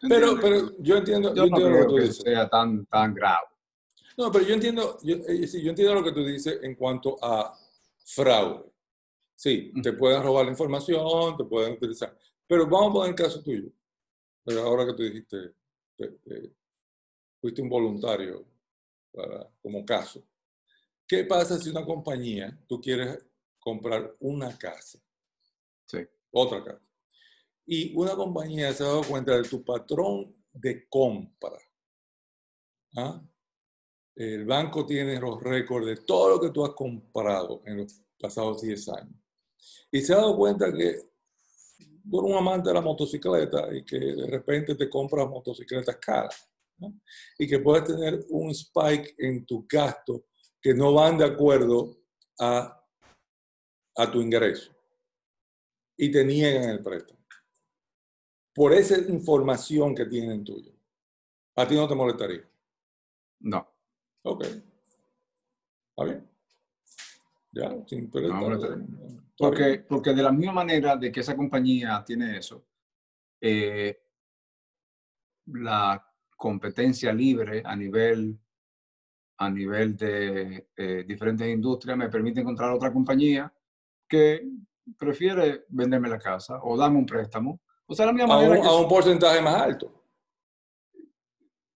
Pero, 0.07 0.39
pero 0.39 0.71
yo 0.79 0.95
entiendo, 0.95 1.35
yo, 1.35 1.43
entiendo 1.43 1.69
lo 1.69 1.79
que 1.79 1.85
tú 1.87 1.97
dices. 1.97 2.17
sea 2.23 2.47
tan, 2.47 2.85
tan 2.85 3.13
grave. 3.13 3.47
No, 4.17 4.31
pero 4.31 4.45
yo 4.45 4.53
entiendo, 4.53 4.97
yo, 5.03 5.17
eh, 5.27 5.45
yo 5.45 5.71
entiendo 5.71 5.93
lo 5.93 6.03
que 6.05 6.13
tú 6.13 6.25
dices 6.25 6.57
en 6.63 6.73
cuanto 6.75 7.17
a 7.21 7.53
fraude. 8.05 8.71
Sí, 9.35 9.73
te 9.83 9.91
pueden 9.91 10.23
robar 10.23 10.45
la 10.45 10.51
información, 10.51 11.35
te 11.35 11.43
pueden 11.43 11.73
utilizar. 11.73 12.17
Pero 12.47 12.65
vamos 12.65 12.91
a 12.91 12.93
poner 12.93 13.09
el 13.09 13.15
caso 13.15 13.43
tuyo. 13.43 13.69
Pero 14.45 14.61
ahora 14.61 14.85
que 14.85 14.93
tú 14.93 15.03
dijiste, 15.03 15.53
fuiste 17.41 17.61
un 17.61 17.67
voluntario 17.67 18.45
para, 19.11 19.49
como 19.61 19.85
caso. 19.85 20.23
¿Qué 21.05 21.25
pasa 21.25 21.59
si 21.59 21.71
una 21.71 21.83
compañía, 21.83 22.57
tú 22.67 22.79
quieres 22.79 23.19
comprar 23.59 24.15
una 24.21 24.57
casa? 24.57 24.97
Sí. 25.87 25.97
Otra 26.37 26.61
casa. 26.61 26.81
Y 27.65 27.95
una 27.95 28.13
compañía 28.13 28.73
se 28.73 28.83
ha 28.83 28.87
dado 28.87 29.03
cuenta 29.03 29.37
de 29.37 29.47
tu 29.47 29.63
patrón 29.63 30.35
de 30.51 30.85
compra. 30.89 31.57
¿Ah? 32.97 33.25
El 34.13 34.45
banco 34.45 34.85
tiene 34.85 35.19
los 35.19 35.41
récords 35.41 35.87
de 35.87 35.97
todo 35.97 36.31
lo 36.31 36.41
que 36.41 36.49
tú 36.49 36.65
has 36.65 36.73
comprado 36.73 37.61
en 37.65 37.77
los 37.77 38.01
pasados 38.19 38.61
10 38.61 38.89
años. 38.89 39.15
Y 39.89 40.01
se 40.01 40.13
ha 40.13 40.17
dado 40.17 40.35
cuenta 40.35 40.73
que 40.73 40.89
eres 40.89 41.09
un 42.11 42.35
amante 42.35 42.67
de 42.69 42.75
la 42.75 42.81
motocicleta 42.81 43.73
y 43.73 43.85
que 43.85 43.97
de 43.97 44.27
repente 44.27 44.75
te 44.75 44.89
compras 44.89 45.29
motocicletas 45.29 45.95
caras 45.97 46.51
y 47.39 47.47
que 47.47 47.59
puedas 47.59 47.87
tener 47.87 48.25
un 48.29 48.51
spike 48.51 49.15
en 49.19 49.45
tu 49.45 49.65
gasto 49.67 50.25
que 50.61 50.73
no 50.73 50.93
van 50.93 51.17
de 51.17 51.25
acuerdo 51.25 51.97
a, 52.39 52.85
a 53.95 54.11
tu 54.11 54.21
ingreso 54.21 54.74
y 55.97 56.11
te 56.11 56.23
niegan 56.23 56.69
el 56.69 56.81
préstamo. 56.81 57.19
Por 58.53 58.73
esa 58.73 58.97
información 58.97 59.93
que 59.93 60.05
tienen 60.05 60.43
tuyo. 60.43 60.71
¿A 61.55 61.67
ti 61.67 61.75
no 61.75 61.87
te 61.87 61.95
molestaría? 61.95 62.47
No. 63.41 63.67
Ok. 64.23 64.43
¿Está 64.43 66.03
bien? 66.03 66.29
Ya, 67.51 67.73
sin 67.87 68.11
porque, 69.37 69.85
porque 69.87 70.13
de 70.13 70.23
la 70.23 70.31
misma 70.31 70.53
manera 70.53 70.97
de 70.97 71.11
que 71.11 71.21
esa 71.21 71.37
compañía 71.37 72.03
tiene 72.05 72.37
eso, 72.37 72.65
eh, 73.39 73.97
la 75.47 76.05
competencia 76.35 77.13
libre 77.13 77.61
a 77.63 77.75
nivel, 77.75 78.37
a 79.37 79.49
nivel 79.49 79.95
de 79.95 80.67
eh, 80.75 81.05
diferentes 81.07 81.47
industrias 81.47 81.97
me 81.97 82.09
permite 82.09 82.41
encontrar 82.41 82.71
otra 82.71 82.91
compañía 82.91 83.53
que 84.07 84.45
prefiere 84.97 85.65
venderme 85.69 86.09
la 86.09 86.19
casa 86.19 86.59
o 86.61 86.77
darme 86.77 86.97
un 86.97 87.05
préstamo. 87.05 87.61
O 87.85 87.95
sea, 87.95 88.05
la 88.05 88.13
misma 88.13 88.35
a, 88.35 88.39
un, 88.39 88.65
a 88.65 88.75
un 88.75 88.87
porcentaje 88.87 89.41
más 89.41 89.61
alto. 89.61 90.03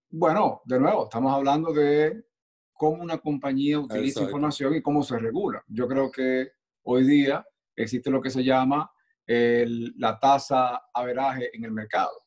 Bueno, 0.10 0.62
de 0.66 0.80
nuevo, 0.80 1.04
estamos 1.04 1.34
hablando 1.34 1.72
de 1.72 2.26
cómo 2.74 3.04
una 3.04 3.18
compañía 3.20 3.80
utiliza 3.80 4.24
información 4.24 4.76
y 4.76 4.82
cómo 4.82 5.04
se 5.04 5.20
regula. 5.20 5.64
Yo 5.68 5.88
creo 5.88 6.10
que 6.10 6.52
hoy 6.84 7.04
día 7.06 7.46
existe 7.76 8.10
lo 8.10 8.22
que 8.22 8.30
se 8.30 8.44
llama 8.44 8.92
la 9.28 10.20
tasa 10.20 10.82
averaje 10.94 11.56
en 11.56 11.64
el 11.64 11.72
mercado. 11.72 12.24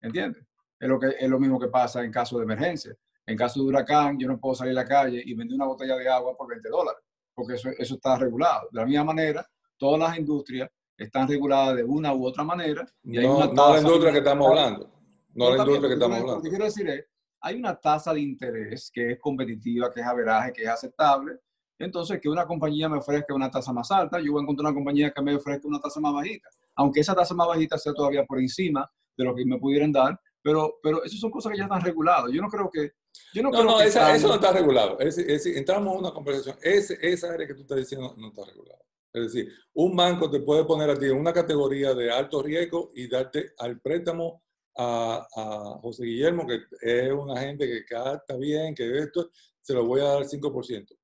¿Entiendes? 0.00 0.46
es 0.84 0.88
lo, 0.88 1.00
que, 1.00 1.14
es 1.18 1.28
lo 1.28 1.40
mismo 1.40 1.58
que 1.58 1.68
pasa 1.68 2.04
en 2.04 2.12
caso 2.12 2.36
de 2.36 2.44
emergencia. 2.44 2.94
En 3.26 3.38
caso 3.38 3.60
de 3.60 3.66
huracán, 3.66 4.18
yo 4.18 4.28
no 4.28 4.38
puedo 4.38 4.54
salir 4.54 4.72
a 4.72 4.82
la 4.82 4.84
calle 4.84 5.22
y 5.24 5.34
vender 5.34 5.54
una 5.54 5.64
botella 5.64 5.96
de 5.96 6.08
agua 6.08 6.36
por 6.36 6.46
20 6.48 6.68
dólares, 6.68 7.00
porque 7.34 7.54
eso, 7.54 7.70
eso 7.78 7.94
está 7.94 8.18
regulado. 8.18 8.68
De 8.70 8.80
la 8.80 8.86
misma 8.86 9.04
manera, 9.04 9.48
todas 9.76 10.00
las 10.00 10.18
industrias 10.18 10.70
están 10.96 11.28
reguladas 11.28 11.76
de 11.76 11.84
una 11.84 12.14
u 12.14 12.26
otra 12.26 12.44
manera. 12.44 12.86
Y 13.02 13.18
hay 13.18 13.26
no, 13.26 13.36
una 13.36 13.46
no 13.46 13.72
la 13.72 13.80
industria 13.80 14.12
que 14.12 14.18
estamos 14.18 14.48
hablando. 14.48 14.90
No, 15.34 15.50
la 15.50 15.62
industria 15.62 15.88
que 15.88 15.94
estamos 15.94 16.18
hablando. 16.18 16.36
Lo 16.36 16.42
que 16.42 16.48
quiero 16.48 16.64
decir 16.64 16.88
es, 16.88 17.04
hay 17.40 17.56
una 17.56 17.74
tasa 17.78 18.14
de 18.14 18.20
interés 18.20 18.90
que 18.92 19.12
es 19.12 19.18
competitiva, 19.20 19.92
que 19.92 20.00
es 20.00 20.06
averaje, 20.06 20.52
que 20.52 20.62
es 20.62 20.68
aceptable. 20.68 21.38
Entonces, 21.78 22.20
que 22.20 22.28
una 22.28 22.46
compañía 22.46 22.88
me 22.88 22.98
ofrezca 22.98 23.34
una 23.34 23.50
tasa 23.50 23.72
más 23.72 23.90
alta, 23.90 24.20
yo 24.20 24.32
voy 24.32 24.40
a 24.40 24.44
encontrar 24.44 24.70
una 24.70 24.74
compañía 24.74 25.10
que 25.10 25.20
me 25.20 25.34
ofrezca 25.34 25.66
una 25.66 25.80
tasa 25.80 26.00
más 26.00 26.14
bajita. 26.14 26.48
aunque 26.76 27.00
esa 27.00 27.14
tasa 27.14 27.34
más 27.34 27.48
bajita 27.48 27.76
sea 27.76 27.92
todavía 27.92 28.24
por 28.24 28.38
encima 28.40 28.88
de 29.16 29.24
lo 29.24 29.34
que 29.34 29.44
me 29.44 29.58
pudieran 29.58 29.92
dar, 29.92 30.18
pero, 30.40 30.78
pero 30.82 31.02
eso 31.04 31.16
son 31.16 31.30
cosas 31.30 31.52
que 31.52 31.58
ya 31.58 31.64
están 31.64 31.80
reguladas. 31.80 32.30
Yo 32.32 32.40
no 32.40 32.48
creo 32.48 32.70
que... 32.70 32.92
Yo 33.32 33.42
no, 33.42 33.50
no, 33.50 33.80
eso 33.80 34.28
no 34.28 34.34
está 34.34 34.52
regulado. 34.52 34.98
Es, 35.00 35.18
entramos 35.46 35.94
en 35.94 36.00
una 36.00 36.12
conversación. 36.12 36.56
esa 36.62 37.32
área 37.32 37.46
que 37.46 37.54
tú 37.54 37.62
estás 37.62 37.78
diciendo 37.78 38.14
no 38.16 38.28
está 38.28 38.44
regulada. 38.44 38.80
Es 39.14 39.32
decir, 39.32 39.52
un 39.74 39.94
banco 39.94 40.28
te 40.28 40.40
puede 40.40 40.64
poner 40.64 40.90
a 40.90 40.98
ti 40.98 41.06
en 41.06 41.16
una 41.16 41.32
categoría 41.32 41.94
de 41.94 42.10
alto 42.10 42.42
riesgo 42.42 42.90
y 42.94 43.08
darte 43.08 43.52
al 43.58 43.80
préstamo 43.80 44.42
a, 44.76 45.24
a 45.36 45.78
José 45.80 46.04
Guillermo, 46.04 46.44
que 46.44 46.64
es 46.82 47.12
una 47.12 47.40
gente 47.40 47.64
que 47.64 47.78
está 47.78 48.36
bien, 48.36 48.74
que 48.74 48.98
esto, 48.98 49.30
se 49.60 49.72
lo 49.72 49.84
voy 49.84 50.00
a 50.00 50.04
dar 50.04 50.24
5%. 50.24 50.98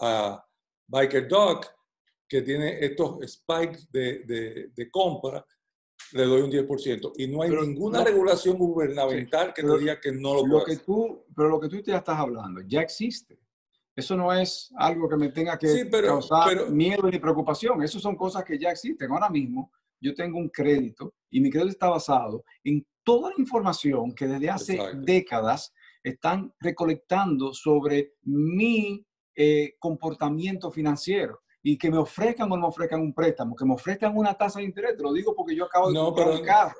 A 0.00 0.42
Biker 0.86 1.28
Dog, 1.28 1.66
que 2.26 2.40
tiene 2.40 2.82
estos 2.82 3.18
spikes 3.30 3.88
de, 3.90 4.20
de, 4.24 4.68
de 4.74 4.90
compra, 4.90 5.44
le 6.12 6.24
doy 6.24 6.40
un 6.40 6.50
10%. 6.50 7.12
Y 7.18 7.26
no 7.26 7.42
hay 7.42 7.50
ninguna 7.50 8.02
regulación 8.02 8.56
gubernamental 8.56 9.52
que 9.52 9.62
te 9.62 9.78
diga 9.78 10.00
que 10.00 10.12
no 10.12 10.34
lo, 10.34 10.46
lo 10.46 10.64
que 10.64 10.78
tú 10.78 11.26
Pero 11.36 11.50
lo 11.50 11.60
que 11.60 11.68
tú 11.68 11.78
ya 11.82 11.98
estás 11.98 12.18
hablando 12.18 12.62
ya 12.62 12.80
existe. 12.80 13.38
Eso 14.00 14.16
no 14.16 14.32
es 14.32 14.72
algo 14.76 15.06
que 15.10 15.16
me 15.16 15.28
tenga 15.28 15.58
que 15.58 15.90
causar 15.90 16.70
miedo 16.70 17.10
ni 17.10 17.18
preocupación. 17.18 17.82
Eso 17.82 18.00
son 18.00 18.16
cosas 18.16 18.44
que 18.44 18.58
ya 18.58 18.70
existen. 18.70 19.10
Ahora 19.12 19.28
mismo 19.28 19.70
yo 20.00 20.14
tengo 20.14 20.38
un 20.38 20.48
crédito 20.48 21.12
y 21.28 21.38
mi 21.38 21.50
crédito 21.50 21.70
está 21.70 21.90
basado 21.90 22.42
en 22.64 22.82
toda 23.04 23.28
la 23.28 23.36
información 23.38 24.14
que 24.14 24.26
desde 24.26 24.48
hace 24.48 24.78
décadas 24.96 25.74
están 26.02 26.50
recolectando 26.60 27.52
sobre 27.52 28.14
mi 28.22 29.06
eh, 29.36 29.74
comportamiento 29.78 30.70
financiero 30.70 31.40
y 31.62 31.76
que 31.76 31.90
me 31.90 31.98
ofrezcan 31.98 32.50
o 32.50 32.56
no 32.56 32.62
me 32.62 32.68
ofrezcan 32.68 33.02
un 33.02 33.12
préstamo, 33.12 33.54
que 33.54 33.66
me 33.66 33.74
ofrezcan 33.74 34.16
una 34.16 34.32
tasa 34.32 34.60
de 34.60 34.64
interés, 34.64 34.96
te 34.96 35.02
lo 35.02 35.12
digo 35.12 35.34
porque 35.36 35.54
yo 35.54 35.66
acabo 35.66 35.88
de 35.88 35.94
no, 35.94 36.06
comprar 36.06 36.30
un 36.30 36.42
carro. 36.42 36.74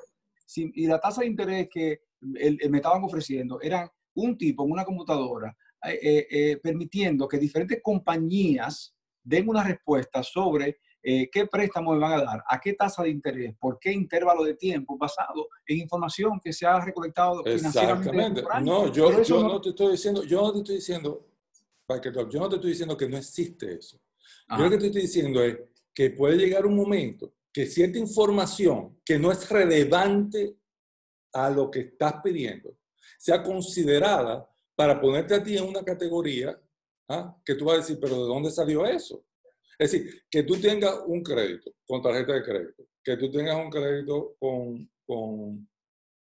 y 0.55 0.87
la 0.87 0.99
tasa 0.99 1.21
de 1.21 1.27
interés 1.27 1.69
que 1.71 2.01
me 2.19 2.77
estaban 2.77 3.03
ofreciendo 3.03 3.61
eran 3.61 3.87
un 4.15 4.35
tipo 4.39 4.65
en 4.65 4.71
una 4.71 4.83
computadora 4.83 5.55
eh, 5.83 5.99
eh, 6.01 6.27
eh, 6.29 6.57
permitiendo 6.57 7.27
que 7.27 7.39
diferentes 7.39 7.81
compañías 7.81 8.95
den 9.23 9.49
una 9.49 9.63
respuesta 9.63 10.21
sobre 10.21 10.79
qué 11.03 11.47
préstamo 11.51 11.93
me 11.93 11.99
van 11.99 12.11
a 12.13 12.23
dar, 12.23 12.43
a 12.47 12.59
qué 12.59 12.73
tasa 12.73 13.01
de 13.01 13.09
interés, 13.09 13.55
por 13.59 13.79
qué 13.79 13.91
intervalo 13.91 14.43
de 14.43 14.53
tiempo 14.53 14.99
basado 14.99 15.47
en 15.65 15.79
información 15.79 16.39
que 16.39 16.53
se 16.53 16.67
ha 16.67 16.79
recolectado 16.79 17.43
financieramente. 17.43 18.43
No, 18.61 18.91
yo, 18.91 19.23
yo 19.23 19.41
no, 19.41 19.59
te 19.59 19.69
estoy 19.69 19.93
diciendo, 19.93 20.23
yo 20.23 20.41
no 20.43 20.51
te 20.53 20.59
estoy 20.59 20.75
diciendo, 20.75 21.27
yo 22.29 22.39
no 22.39 22.49
te 22.49 22.55
estoy 22.55 22.69
diciendo 22.69 22.95
que 22.95 23.09
no 23.09 23.17
existe 23.17 23.73
eso. 23.73 23.99
Yo 24.47 24.57
lo 24.57 24.69
que 24.69 24.77
te 24.77 24.85
estoy 24.87 25.01
diciendo 25.01 25.43
es 25.43 25.57
que 25.91 26.11
puede 26.11 26.37
llegar 26.37 26.67
un 26.67 26.75
momento 26.75 27.33
que 27.51 27.65
cierta 27.65 27.97
información 27.97 28.99
que 29.03 29.17
no 29.17 29.31
es 29.31 29.49
relevante 29.49 30.55
a 31.33 31.49
lo 31.49 31.71
que 31.71 31.79
estás 31.79 32.21
pidiendo 32.23 32.77
sea 33.17 33.41
considerada 33.41 34.50
para 34.81 34.99
ponerte 34.99 35.35
a 35.35 35.43
ti 35.43 35.55
en 35.55 35.65
una 35.65 35.83
categoría 35.83 36.59
¿ah? 37.07 37.39
que 37.45 37.53
tú 37.53 37.65
vas 37.65 37.75
a 37.75 37.81
decir, 37.81 37.99
pero 38.01 38.15
¿de 38.15 38.27
dónde 38.27 38.49
salió 38.49 38.83
eso? 38.83 39.23
Es 39.77 39.91
decir, 39.91 40.23
que 40.27 40.41
tú 40.41 40.59
tengas 40.59 41.03
un 41.05 41.21
crédito 41.21 41.71
con 41.85 42.01
tarjeta 42.01 42.33
de 42.33 42.41
crédito, 42.41 42.83
que 43.03 43.15
tú 43.15 43.29
tengas 43.29 43.63
un 43.63 43.69
crédito 43.69 44.35
con, 44.39 44.89
con, 45.05 45.69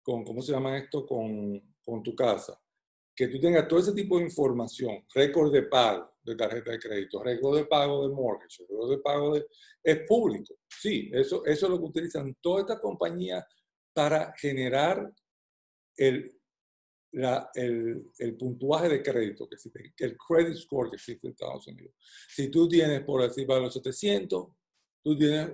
con 0.02 0.24
¿cómo 0.24 0.42
se 0.42 0.54
llama 0.54 0.78
esto? 0.78 1.06
Con, 1.06 1.62
con 1.84 2.02
tu 2.02 2.16
casa, 2.16 2.58
que 3.14 3.28
tú 3.28 3.38
tengas 3.38 3.68
todo 3.68 3.82
ese 3.82 3.92
tipo 3.92 4.18
de 4.18 4.24
información, 4.24 5.06
récord 5.14 5.52
de 5.52 5.64
pago 5.64 6.10
de 6.24 6.36
tarjeta 6.38 6.72
de 6.72 6.80
crédito, 6.80 7.22
récord 7.22 7.58
de 7.58 7.66
pago 7.66 8.08
de 8.08 8.16
mortgage, 8.16 8.64
récord 8.70 8.92
de 8.92 8.98
pago 9.00 9.34
de... 9.34 9.46
es 9.84 10.08
público. 10.08 10.56
Sí, 10.70 11.12
eso, 11.12 11.46
eso 11.46 11.66
es 11.66 11.70
lo 11.70 11.80
que 11.80 11.86
utilizan 11.86 12.34
todas 12.40 12.62
estas 12.62 12.80
compañías 12.80 13.44
para 13.94 14.34
generar 14.38 15.12
el, 15.98 16.37
el, 17.12 18.12
el, 18.18 18.38
puntuaje 18.38 18.90
de 18.90 19.02
crédito 19.02 19.48
que 19.48 19.56
existe, 19.56 19.94
el 20.00 20.18
credit 20.18 20.56
score 20.56 20.90
que 20.90 20.96
existe 20.96 21.28
en 21.28 21.32
Estados 21.32 21.68
Unidos. 21.68 21.94
Si 22.30 22.50
tú 22.50 22.68
tienes, 22.68 23.02
por 23.04 23.22
decir, 23.22 23.48
para 23.48 23.62
los 23.62 23.74
700, 23.74 24.48
tú 25.04 25.18
tienes 25.18 25.52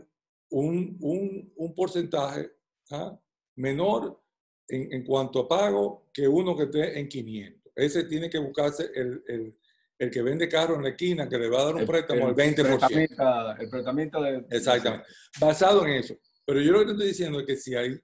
un, 0.51 0.97
un, 0.99 1.53
un 1.55 1.75
porcentaje 1.75 2.51
¿ah? 2.91 3.17
menor 3.55 4.21
en, 4.67 4.93
en, 4.93 5.03
cuanto 5.03 5.41
a 5.41 5.47
pago 5.47 6.09
que 6.13 6.27
uno 6.27 6.55
que 6.55 6.63
esté 6.63 6.99
en 6.99 7.07
500. 7.07 7.73
Ese 7.75 8.03
tiene 8.05 8.29
que 8.29 8.39
buscarse 8.39 8.89
el, 8.93 9.23
el, 9.27 9.57
el 9.99 10.11
que 10.11 10.21
vende 10.21 10.49
carro 10.49 10.75
en 10.75 10.83
la 10.83 10.89
esquina, 10.89 11.27
que 11.27 11.37
le 11.37 11.49
va 11.49 11.61
a 11.61 11.65
dar 11.65 11.75
un 11.75 11.85
préstamo 11.85 12.27
al 12.27 12.35
20%. 12.35 13.57
El 13.59 13.69
tratamiento 13.69 14.21
de... 14.21 14.45
Exactamente. 14.49 15.07
Basado 15.39 15.85
en 15.85 15.93
eso. 15.93 16.15
Pero 16.45 16.61
yo 16.61 16.71
lo 16.71 16.79
que 16.79 16.85
te 16.85 16.91
estoy 16.91 17.07
diciendo 17.07 17.39
es 17.39 17.45
que 17.45 17.57
si 17.57 17.75
hay, 17.75 17.99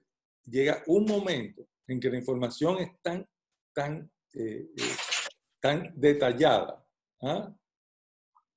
llega 0.45 0.83
un 0.87 1.05
momento 1.05 1.67
en 1.87 1.99
que 1.99 2.09
la 2.09 2.17
información 2.17 2.77
es 2.79 2.89
tan 3.01 3.27
tan, 3.73 4.11
eh, 4.33 4.69
eh, 4.75 4.95
tan 5.59 5.93
detallada 5.95 6.85
¿ah? 7.21 7.55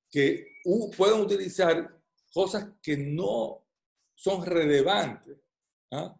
que 0.09 0.47
pueden 0.95 1.21
utilizar 1.21 1.99
cosas 2.31 2.69
que 2.81 2.97
no 2.97 3.65
son 4.15 4.45
relevantes 4.45 5.37
¿ah? 5.91 6.19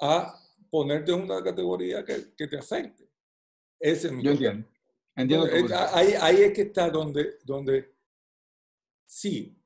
a 0.00 0.38
ponerte 0.70 1.12
en 1.12 1.22
una 1.22 1.42
categoría 1.42 2.04
que, 2.04 2.34
que 2.36 2.46
te 2.46 2.58
afecte. 2.58 3.08
Ese 3.78 4.08
es 4.08 4.22
Yo 4.22 4.30
entiendo. 4.30 4.68
entiendo 5.16 5.46
ahí, 5.92 6.14
ahí, 6.20 6.36
es 6.42 6.52
que 6.52 6.62
está 6.62 6.88
donde, 6.88 7.38
donde 7.44 7.94
sí, 9.04 9.56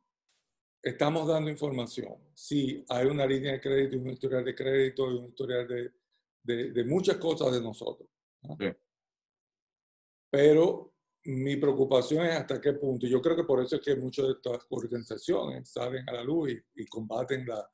estamos 0.83 1.29
dando 1.29 1.51
información. 1.51 2.17
Sí, 2.35 2.85
hay 2.89 3.07
una 3.07 3.27
línea 3.27 3.53
de 3.53 3.61
crédito, 3.61 3.99
un 3.99 4.11
historial 4.11 4.45
de 4.45 4.55
crédito 4.55 5.11
y 5.11 5.19
un 5.19 5.27
historial 5.27 5.69
de, 5.69 5.93
de, 6.43 6.73
de 6.73 6.85
muchas 6.85 7.17
cosas 7.17 7.53
de 7.53 7.61
nosotros. 7.61 8.09
Pero 10.31 10.95
mi 11.25 11.57
preocupación 11.57 12.25
es 12.27 12.37
hasta 12.37 12.61
qué 12.61 12.75
punto. 12.75 13.07
Yo 13.07 13.21
creo 13.21 13.37
que 13.37 13.45
por 13.45 13.63
eso 13.63 13.77
es 13.77 13.83
que 13.83 13.97
muchas 13.97 14.27
de 14.27 14.33
estas 14.33 14.67
organizaciones 14.71 15.69
salen 15.71 16.09
a 16.09 16.13
la 16.13 16.25
luz 16.25 16.53
y, 16.75 16.87
combaten 16.87 17.47
la, 17.47 17.69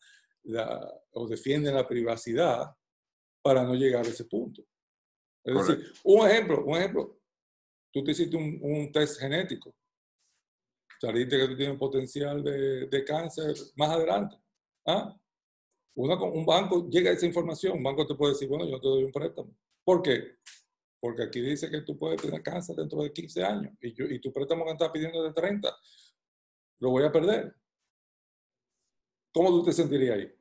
la, 0.44 1.02
o 1.12 1.26
defienden 1.26 1.74
la 1.74 1.86
privacidad 1.86 2.74
para 3.42 3.62
no 3.64 3.74
llegar 3.74 4.06
a 4.06 4.08
ese 4.08 4.24
punto. 4.24 4.62
Es 5.44 5.54
decir, 5.54 5.92
un 6.04 6.26
ejemplo, 6.28 6.64
un 6.64 6.76
ejemplo. 6.78 7.18
Tú 7.92 8.02
te 8.02 8.12
hiciste 8.12 8.36
un, 8.36 8.58
un 8.62 8.90
test 8.90 9.20
genético. 9.20 9.74
Saliste 11.00 11.36
que 11.36 11.48
tú 11.48 11.56
tienes 11.56 11.76
potencial 11.76 12.42
de, 12.42 12.86
de 12.86 13.04
cáncer 13.04 13.54
más 13.76 13.90
adelante. 13.90 14.36
¿Ah? 14.86 15.18
Una, 15.94 16.22
un 16.22 16.46
banco 16.46 16.88
llega 16.88 17.10
a 17.10 17.14
esa 17.14 17.26
información, 17.26 17.76
un 17.76 17.82
banco 17.82 18.06
te 18.06 18.14
puede 18.14 18.32
decir, 18.32 18.48
bueno, 18.48 18.66
yo 18.66 18.80
te 18.80 18.88
doy 18.88 19.04
un 19.04 19.12
préstamo. 19.12 19.54
¿Por 19.84 20.00
qué? 20.00 20.36
Porque 21.02 21.24
aquí 21.24 21.40
dice 21.40 21.68
que 21.68 21.80
tú 21.80 21.98
puedes 21.98 22.22
tener 22.22 22.40
cáncer 22.44 22.76
dentro 22.76 23.02
de 23.02 23.12
15 23.12 23.42
años 23.42 23.74
y, 23.80 23.92
yo, 23.92 24.04
y 24.04 24.20
tu 24.20 24.32
préstamo 24.32 24.64
que 24.64 24.70
estás 24.70 24.90
pidiendo 24.90 25.20
de 25.24 25.32
30, 25.32 25.68
lo 26.78 26.90
voy 26.90 27.02
a 27.02 27.10
perder. 27.10 27.56
¿Cómo 29.32 29.50
tú 29.50 29.64
te 29.64 29.72
sentirías 29.72 30.16
ahí? 30.16 30.32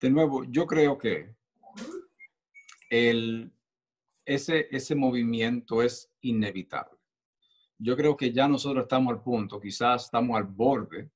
De 0.00 0.10
nuevo, 0.10 0.42
yo 0.50 0.66
creo 0.66 0.98
que 0.98 1.32
el, 2.90 3.52
ese, 4.24 4.66
ese 4.72 4.96
movimiento 4.96 5.80
es 5.80 6.12
inevitable. 6.22 6.98
Yo 7.78 7.96
creo 7.96 8.16
que 8.16 8.32
ya 8.32 8.48
nosotros 8.48 8.82
estamos 8.82 9.12
al 9.12 9.22
punto, 9.22 9.60
quizás 9.60 10.06
estamos 10.06 10.36
al 10.36 10.42
borde, 10.42 11.08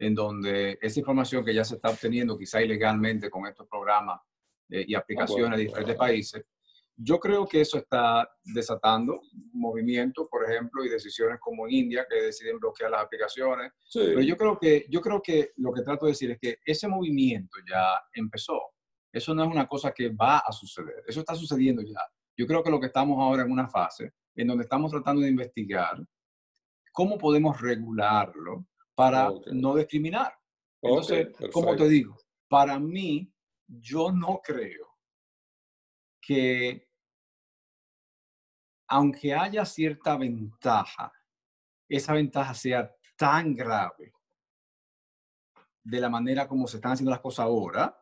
en 0.00 0.16
donde 0.16 0.80
esa 0.82 0.98
información 0.98 1.44
que 1.44 1.54
ya 1.54 1.64
se 1.64 1.76
está 1.76 1.90
obteniendo, 1.90 2.36
quizá 2.36 2.60
ilegalmente 2.60 3.30
con 3.30 3.46
estos 3.46 3.68
programas 3.68 4.20
eh, 4.72 4.84
y 4.88 4.94
aplicaciones 4.94 5.58
de 5.58 5.64
diferentes 5.64 5.96
países. 5.96 6.42
Yo 6.96 7.18
creo 7.18 7.46
que 7.46 7.60
eso 7.60 7.78
está 7.78 8.26
desatando 8.42 9.20
movimientos, 9.52 10.28
por 10.30 10.48
ejemplo, 10.48 10.84
y 10.84 10.88
decisiones 10.88 11.38
como 11.40 11.66
en 11.66 11.74
India 11.74 12.06
que 12.08 12.22
deciden 12.22 12.58
bloquear 12.58 12.90
las 12.90 13.02
aplicaciones. 13.02 13.72
Pero 13.92 14.20
yo 14.22 14.36
creo, 14.36 14.58
que, 14.58 14.86
yo 14.88 15.00
creo 15.00 15.20
que 15.20 15.52
lo 15.56 15.72
que 15.72 15.82
trato 15.82 16.06
de 16.06 16.12
decir 16.12 16.30
es 16.30 16.38
que 16.38 16.58
ese 16.64 16.88
movimiento 16.88 17.58
ya 17.68 18.00
empezó. 18.14 18.60
Eso 19.12 19.34
no 19.34 19.44
es 19.44 19.50
una 19.50 19.66
cosa 19.66 19.92
que 19.92 20.08
va 20.08 20.38
a 20.38 20.52
suceder. 20.52 21.02
Eso 21.06 21.20
está 21.20 21.34
sucediendo 21.34 21.82
ya. 21.82 22.00
Yo 22.36 22.46
creo 22.46 22.62
que 22.62 22.70
lo 22.70 22.80
que 22.80 22.86
estamos 22.86 23.18
ahora 23.18 23.42
en 23.42 23.52
una 23.52 23.68
fase 23.68 24.12
en 24.34 24.46
donde 24.46 24.64
estamos 24.64 24.90
tratando 24.90 25.20
de 25.20 25.28
investigar 25.28 26.02
cómo 26.92 27.18
podemos 27.18 27.60
regularlo 27.60 28.66
para 28.94 29.30
no 29.52 29.74
discriminar. 29.76 30.32
Entonces, 30.80 31.28
como 31.52 31.76
te 31.76 31.88
digo, 31.88 32.16
para 32.48 32.78
mí 32.78 33.31
yo 33.80 34.12
no 34.12 34.40
creo 34.42 34.98
que, 36.20 36.88
aunque 38.88 39.34
haya 39.34 39.64
cierta 39.64 40.16
ventaja, 40.16 41.12
esa 41.88 42.12
ventaja 42.12 42.54
sea 42.54 42.94
tan 43.16 43.54
grave 43.54 44.12
de 45.84 46.00
la 46.00 46.08
manera 46.08 46.46
como 46.46 46.66
se 46.66 46.76
están 46.76 46.92
haciendo 46.92 47.10
las 47.10 47.20
cosas 47.20 47.44
ahora, 47.44 47.98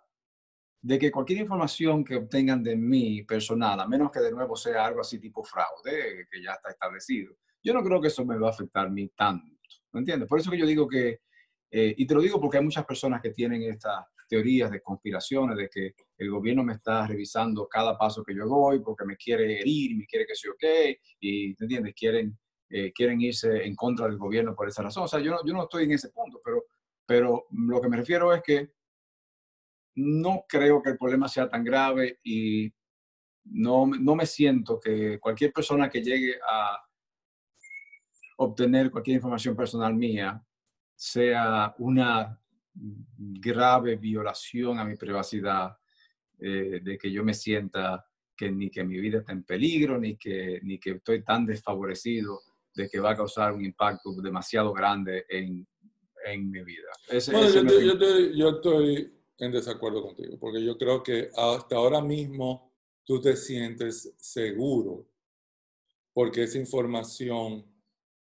de 0.83 0.99
que 0.99 1.11
cualquier 1.11 1.41
información 1.41 2.05
que 2.05 2.16
obtengan 2.16 2.62
de 2.62 2.77
mí 2.77 3.23
personal, 3.23 3.81
a 3.81 3.87
menos 3.87 4.11
que 4.11 4.21
de 4.21 4.33
nuevo 4.33 4.57
sea 4.57 4.87
algo 4.87 5.01
así 5.01 5.18
tipo 5.18 5.45
fraude, 5.45 6.27
que 6.31 6.43
ya 6.43 6.53
está 6.53 6.71
establecido, 6.71 7.37
yo 7.62 7.73
no 7.75 7.83
creo 7.83 8.01
que 8.01 8.09
eso 8.09 8.25
me 8.25 8.39
va 8.39 8.49
a 8.49 8.51
afectar 8.51 8.87
a 8.87 8.91
mí 8.91 9.09
tanto. 9.09 9.59
¿Me 9.93 10.01
entiendes? 10.01 10.29
Por 10.29 10.41
eso 10.41 10.51
que 10.51 10.59
yo 10.59 10.66
digo 10.66 10.89
que 10.89 11.21
Eh, 11.73 11.95
y 11.97 12.05
te 12.05 12.14
lo 12.14 12.21
digo 12.21 12.41
porque 12.41 12.59
hay 12.59 12.64
muchas 12.64 12.85
personas 12.85 13.23
que 13.23 13.31
tienen 13.31 13.62
estas 13.62 14.05
teorías 14.31 14.70
de 14.70 14.81
conspiraciones, 14.81 15.57
de 15.57 15.68
que 15.68 15.95
el 16.16 16.31
gobierno 16.31 16.62
me 16.62 16.74
está 16.74 17.05
revisando 17.05 17.66
cada 17.66 17.99
paso 17.99 18.22
que 18.22 18.33
yo 18.33 18.47
doy 18.47 18.78
porque 18.78 19.05
me 19.05 19.16
quiere 19.16 19.59
herir, 19.59 19.97
me 19.97 20.07
quiere 20.07 20.24
que 20.24 20.37
sea 20.37 20.53
ok, 20.53 20.97
y, 21.18 21.53
¿te 21.57 21.64
entiendes? 21.64 21.95
Quieren, 21.97 22.39
eh, 22.68 22.93
quieren 22.93 23.20
irse 23.20 23.64
en 23.66 23.74
contra 23.74 24.07
del 24.07 24.18
gobierno 24.18 24.55
por 24.55 24.68
esa 24.68 24.85
razón. 24.85 25.03
O 25.03 25.09
sea, 25.09 25.18
yo 25.18 25.33
no, 25.33 25.45
yo 25.45 25.53
no 25.53 25.64
estoy 25.64 25.85
en 25.85 25.93
ese 25.93 26.11
punto, 26.11 26.41
pero, 26.45 26.64
pero 27.05 27.47
lo 27.51 27.81
que 27.81 27.89
me 27.89 27.97
refiero 27.97 28.33
es 28.33 28.41
que 28.43 28.70
no 29.97 30.45
creo 30.49 30.81
que 30.81 30.91
el 30.91 30.97
problema 30.97 31.26
sea 31.26 31.49
tan 31.49 31.64
grave 31.64 32.20
y 32.22 32.72
no, 33.47 33.87
no 33.87 34.14
me 34.14 34.26
siento 34.26 34.78
que 34.78 35.18
cualquier 35.18 35.53
persona 35.53 35.91
que 35.91 36.03
llegue 36.03 36.37
a 36.49 36.78
obtener 38.37 38.93
cualquier 38.93 39.16
información 39.16 39.57
personal 39.57 39.93
mía 39.93 40.41
sea 40.95 41.74
una 41.78 42.41
grave 43.18 43.97
violación 43.97 44.78
a 44.78 44.85
mi 44.85 44.97
privacidad, 44.97 45.76
eh, 46.39 46.81
de 46.83 46.99
que 46.99 47.11
yo 47.11 47.22
me 47.22 47.35
sienta 47.35 48.05
que 48.37 48.51
ni 48.51 48.70
que 48.70 48.83
mi 48.85 48.99
vida 48.99 49.18
está 49.18 49.33
en 49.33 49.45
peligro, 49.45 49.99
ni 49.99 50.16
que, 50.16 50.61
ni 50.62 50.78
que 50.78 50.93
estoy 50.93 51.22
tan 51.22 51.45
desfavorecido 51.45 52.41
de 52.74 52.89
que 52.89 53.01
va 53.01 53.11
a 53.11 53.16
causar 53.16 53.53
un 53.53 53.64
impacto 53.64 54.12
demasiado 54.22 54.72
grande 54.72 55.26
en, 55.28 55.66
en 56.24 56.51
mi 56.51 56.62
vida. 56.64 56.89
bueno, 57.31 57.49
yo, 57.51 57.62
yo, 57.62 57.93
estoy, 57.93 58.39
yo, 58.39 58.49
estoy, 58.49 59.14
en 59.39 59.53
desacuerdo 59.53 60.03
contigo, 60.03 60.39
porque 60.39 60.64
yo 60.64 60.76
creo 60.76 61.03
que 61.03 61.31
hasta 61.37 61.76
ahora 61.76 62.01
mismo 62.01 62.72
tú 63.05 63.20
te 63.20 63.37
sientes 63.37 64.14
seguro 64.18 65.07
porque 66.12 66.43
esa 66.43 66.59
información 66.59 67.64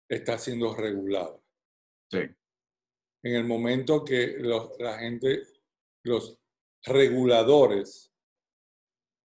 está 0.07 0.37
siendo 0.37 0.75
regulada. 0.75 1.39
Sí 2.09 2.19
en 3.23 3.35
el 3.35 3.45
momento 3.45 4.03
que 4.03 4.37
la 4.79 4.99
gente, 4.99 5.43
los 6.03 6.37
reguladores, 6.83 8.11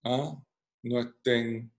¿ah? 0.05 0.41
no 0.85 1.01
estén 1.01 1.73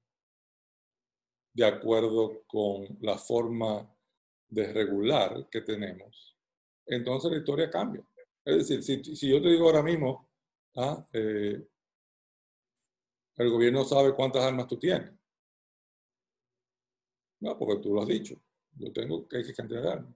de 1.53 1.65
acuerdo 1.65 2.43
con 2.45 2.97
la 3.01 3.17
forma 3.17 3.89
de 4.49 4.73
regular 4.73 5.47
que 5.49 5.61
tenemos, 5.61 6.37
entonces 6.85 7.31
la 7.31 7.37
historia 7.37 7.69
cambia. 7.69 8.05
Es 8.43 8.67
decir, 8.67 8.83
si, 9.15 9.29
yo 9.29 9.41
te 9.41 9.49
digo 9.49 9.65
ahora 9.65 9.83
mismo, 9.83 10.29
¿ah? 10.75 11.05
eh, 11.13 11.65
el 13.37 13.49
gobierno 13.49 13.85
sabe 13.85 14.13
cuántas 14.13 14.43
armas 14.43 14.67
tú 14.67 14.77
tienes. 14.77 15.11
No, 17.41 17.57
porque 17.57 17.81
tú 17.81 17.93
lo 17.93 18.01
has 18.01 18.07
dicho. 18.07 18.35
Yo 18.73 18.91
tengo 18.91 19.25
que 19.27 19.53
cantidad 19.53 19.81
de 19.81 19.91
armas 19.91 20.15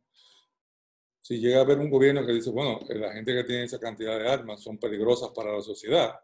si 1.23 1.39
llega 1.39 1.59
a 1.59 1.61
haber 1.61 1.79
un 1.79 1.89
gobierno 1.89 2.25
que 2.25 2.33
dice, 2.33 2.49
bueno, 2.49 2.81
eh, 2.89 2.95
la 2.95 3.13
gente 3.13 3.33
que 3.33 3.45
tiene 3.45 3.63
esa 3.63 3.79
cantidad 3.79 4.19
de 4.19 4.27
armas 4.27 4.61
son 4.61 4.77
peligrosas 4.77 5.29
para 5.29 5.53
la 5.53 5.61
sociedad, 5.61 6.19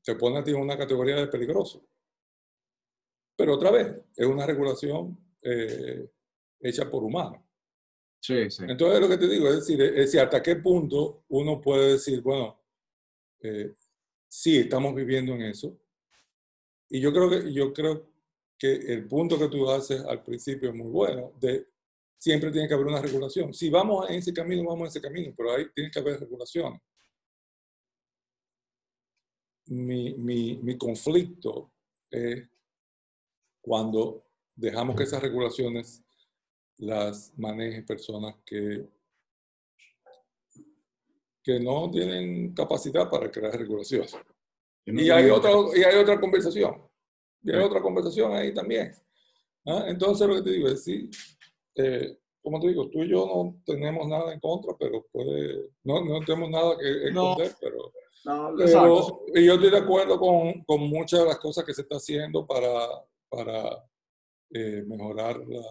se 0.00 0.14
pone 0.14 0.38
a 0.38 0.44
ti 0.44 0.52
en 0.52 0.60
una 0.60 0.78
categoría 0.78 1.16
de 1.16 1.26
peligroso. 1.26 1.84
Pero 3.36 3.54
otra 3.54 3.72
vez, 3.72 3.88
es 4.16 4.24
una 4.24 4.46
regulación 4.46 5.18
eh, 5.42 6.08
hecha 6.60 6.88
por 6.88 7.02
humanos. 7.02 7.42
Sí, 8.20 8.48
sí. 8.52 8.62
Entonces, 8.68 9.00
lo 9.00 9.08
que 9.08 9.18
te 9.18 9.28
digo 9.28 9.48
es 9.48 9.56
decir, 9.56 9.82
es 9.82 9.94
decir, 9.96 10.20
hasta 10.20 10.40
qué 10.40 10.56
punto 10.56 11.24
uno 11.30 11.60
puede 11.60 11.94
decir, 11.94 12.20
bueno, 12.22 12.56
eh, 13.40 13.74
sí, 14.28 14.58
estamos 14.58 14.94
viviendo 14.94 15.32
en 15.32 15.42
eso. 15.42 15.76
Y 16.88 17.00
yo 17.00 17.12
creo 17.12 17.28
que, 17.28 17.52
yo 17.52 17.72
creo 17.72 18.12
que 18.56 18.74
el 18.74 19.08
punto 19.08 19.36
que 19.40 19.48
tú 19.48 19.68
haces 19.68 20.02
al 20.02 20.22
principio 20.22 20.68
es 20.68 20.76
muy 20.76 20.88
bueno, 20.88 21.32
de 21.40 21.71
siempre 22.22 22.52
tiene 22.52 22.68
que 22.68 22.74
haber 22.74 22.86
una 22.86 23.02
regulación. 23.02 23.52
Si 23.52 23.68
vamos 23.68 24.08
en 24.08 24.14
ese 24.14 24.32
camino, 24.32 24.62
vamos 24.62 24.82
en 24.82 24.86
ese 24.86 25.00
camino, 25.00 25.34
pero 25.36 25.54
ahí 25.54 25.66
tiene 25.74 25.90
que 25.90 25.98
haber 25.98 26.20
regulación. 26.20 26.80
Mi, 29.66 30.14
mi, 30.14 30.56
mi 30.58 30.78
conflicto 30.78 31.72
es 32.08 32.48
cuando 33.60 34.24
dejamos 34.54 34.94
que 34.94 35.02
esas 35.02 35.20
regulaciones 35.20 36.04
las 36.76 37.36
manejen 37.36 37.84
personas 37.84 38.36
que, 38.46 38.88
que 41.42 41.58
no 41.58 41.90
tienen 41.90 42.54
capacidad 42.54 43.10
para 43.10 43.32
crear 43.32 43.58
regulaciones. 43.58 44.16
Y 44.86 45.10
hay, 45.10 45.28
otra, 45.28 45.50
y 45.74 45.82
hay 45.82 45.96
otra 45.96 46.20
conversación. 46.20 46.88
Y 47.42 47.50
hay 47.50 47.64
otra 47.64 47.82
conversación 47.82 48.32
ahí 48.32 48.54
también. 48.54 48.94
¿Ah? 49.66 49.86
Entonces, 49.88 50.28
lo 50.28 50.36
que 50.36 50.42
te 50.42 50.50
digo 50.50 50.68
es, 50.68 50.84
sí, 50.84 51.10
eh, 51.76 52.18
como 52.42 52.60
te 52.60 52.68
digo, 52.68 52.88
tú 52.88 53.02
y 53.02 53.08
yo 53.08 53.24
no 53.26 53.62
tenemos 53.64 54.08
nada 54.08 54.32
en 54.32 54.40
contra, 54.40 54.74
pero 54.78 55.06
puede, 55.12 55.70
no, 55.84 56.04
no 56.04 56.20
tenemos 56.24 56.50
nada 56.50 56.76
que 56.76 57.08
esconder, 57.08 57.52
pero, 57.60 57.92
y 59.34 59.46
yo 59.46 59.54
estoy 59.54 59.70
de 59.70 59.78
acuerdo 59.78 60.18
con, 60.18 60.62
con, 60.64 60.80
muchas 60.82 61.20
de 61.20 61.26
las 61.26 61.38
cosas 61.38 61.64
que 61.64 61.74
se 61.74 61.82
está 61.82 61.96
haciendo 61.96 62.46
para, 62.46 62.88
para 63.28 63.84
eh, 64.50 64.84
mejorar 64.86 65.38
la, 65.46 65.62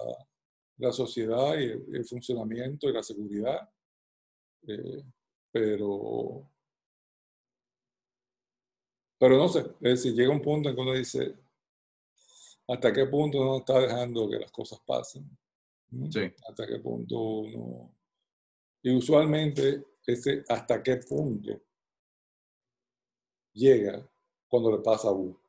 la, 0.78 0.92
sociedad 0.92 1.58
y 1.58 1.96
el, 1.96 2.06
funcionamiento 2.06 2.90
y 2.90 2.94
la 2.94 3.04
seguridad, 3.04 3.70
eh, 4.68 5.04
pero, 5.52 6.50
pero 9.18 9.38
no 9.38 9.48
sé, 9.48 9.60
es 9.60 10.04
decir, 10.04 10.14
llega 10.14 10.32
un 10.32 10.42
punto 10.42 10.70
en 10.70 10.76
que 10.76 10.82
uno 10.82 10.94
dice, 10.94 11.36
¿hasta 12.68 12.92
qué 12.92 13.06
punto 13.06 13.40
uno 13.40 13.58
está 13.58 13.80
dejando 13.80 14.30
que 14.30 14.40
las 14.40 14.52
cosas 14.52 14.80
pasen? 14.86 15.30
Sí. 16.10 16.34
Hasta 16.48 16.68
qué 16.68 16.80
punto 16.80 17.20
uno... 17.20 17.96
Y 18.84 18.96
usualmente 18.96 19.86
ese 20.06 20.44
hasta 20.50 20.82
qué 20.82 20.98
punto 20.98 21.62
llega 23.54 24.10
cuando 24.48 24.72
le 24.72 24.80
pasa 24.80 25.10
a 25.10 25.12
uno. 25.12 25.40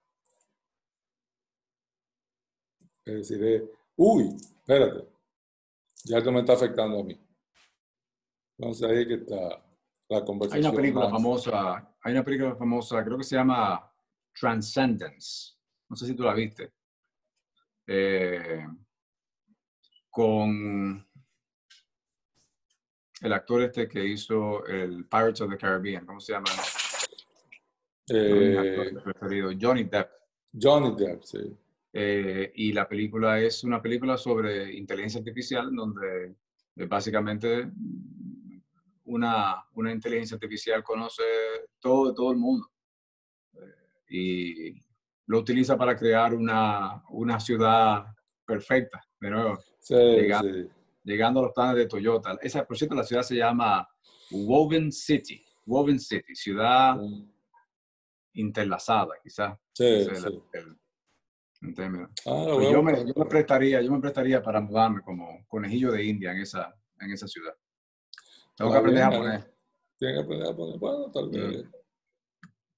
Es 3.05 3.29
decir, 3.29 3.71
uy, 3.97 4.37
espérate, 4.37 5.09
ya 6.05 6.19
esto 6.19 6.31
me 6.31 6.41
está 6.41 6.53
afectando 6.53 7.01
a 7.01 7.05
mí. 7.05 7.19
Entonces 8.59 8.91
ahí 8.91 9.09
que 9.09 9.15
está 9.15 9.65
la 10.09 10.25
conversación. 10.25 10.65
Hay 10.65 10.71
una 10.71 10.77
película 10.77 11.11
famosa, 11.11 11.97
hay 12.03 12.13
una 12.13 12.25
película 12.25 12.55
famosa, 12.55 13.05
creo 13.05 13.19
que 13.19 13.25
se 13.25 13.37
llama 13.37 13.93
Transcendence. 14.39 15.55
No 15.89 15.97
sé 15.97 16.07
si 16.07 16.15
tú 16.15 16.23
la 16.23 16.35
viste. 16.35 16.73
Eh, 17.87 18.65
con 20.13 21.09
el 23.23 23.33
actor 23.33 23.63
este 23.63 23.89
que 23.89 24.05
hizo 24.05 24.65
el 24.67 25.07
Pirates 25.07 25.41
of 25.41 25.51
the 25.51 25.57
Caribbean, 25.57 26.05
¿cómo 26.05 26.21
se 26.21 26.35
llama? 26.35 26.51
Eh, 28.09 28.93
preferido, 29.03 29.53
Johnny 29.59 29.85
Depp. 29.85 30.11
Johnny 30.53 30.95
Depp, 30.95 31.23
sí. 31.23 31.39
Eh, 31.95 32.53
y 32.57 32.73
la 32.73 32.87
película 32.87 33.41
es 33.41 33.65
una 33.65 33.81
película 33.81 34.19
sobre 34.19 34.75
inteligencia 34.75 35.19
artificial 35.19 35.75
donde 35.75 36.35
eh, 36.77 36.87
básicamente 36.87 37.71
una, 39.05 39.65
una, 39.75 39.93
inteligencia 39.93 40.35
artificial 40.35 40.83
conoce 40.83 41.23
todo 41.79 42.15
todo 42.15 42.33
el 42.33 42.39
mundo 42.39 42.71
y 44.09 44.75
lo 45.27 45.39
utiliza 45.39 45.77
para 45.77 45.97
crear 45.97 46.35
una, 46.35 47.03
una 47.11 47.39
ciudad 47.41 48.07
perfecta, 48.45 49.03
de 49.21 49.31
nuevo 49.31 49.59
llegando, 49.89 51.41
a 51.41 51.43
los 51.45 51.53
planes 51.53 51.77
de 51.77 51.87
Toyota. 51.87 52.39
Esa, 52.41 52.65
por 52.65 52.77
cierto, 52.77 52.95
la 52.95 53.05
ciudad 53.05 53.23
se 53.23 53.37
llama 53.37 53.89
Woven 54.31 54.93
City. 54.93 55.45
Woven 55.67 55.99
City, 55.99 56.35
ciudad 56.35 56.97
interlazada, 58.35 59.15
quizás. 59.23 59.59
Sí, 59.75 60.07
ah, 60.09 60.15
pues 62.55 62.71
yo, 62.73 62.83
me, 62.83 63.07
yo, 63.07 63.15
me, 63.15 63.27
prestaría, 63.27 63.81
yo 63.83 63.93
me 63.93 64.01
prestaría 64.01 64.43
para 64.43 64.61
mudarme 64.61 65.03
como 65.03 65.47
conejillo 65.47 65.93
de 65.93 66.05
India 66.05 66.33
en 66.33 66.41
esa, 66.41 66.75
en 67.01 67.13
esa 67.13 67.29
ciudad. 67.29 67.55
Tengo 68.57 68.73
que 68.73 68.79
aprender 68.79 69.03
a 69.05 69.11
poner. 69.11 69.55
Tienes 69.99 70.17
que 70.17 70.25
aprender 70.25 70.49
a 70.49 70.57
poner. 70.57 70.79
Bueno, 70.79 71.11
tal 71.11 71.31
vez. 71.31 71.65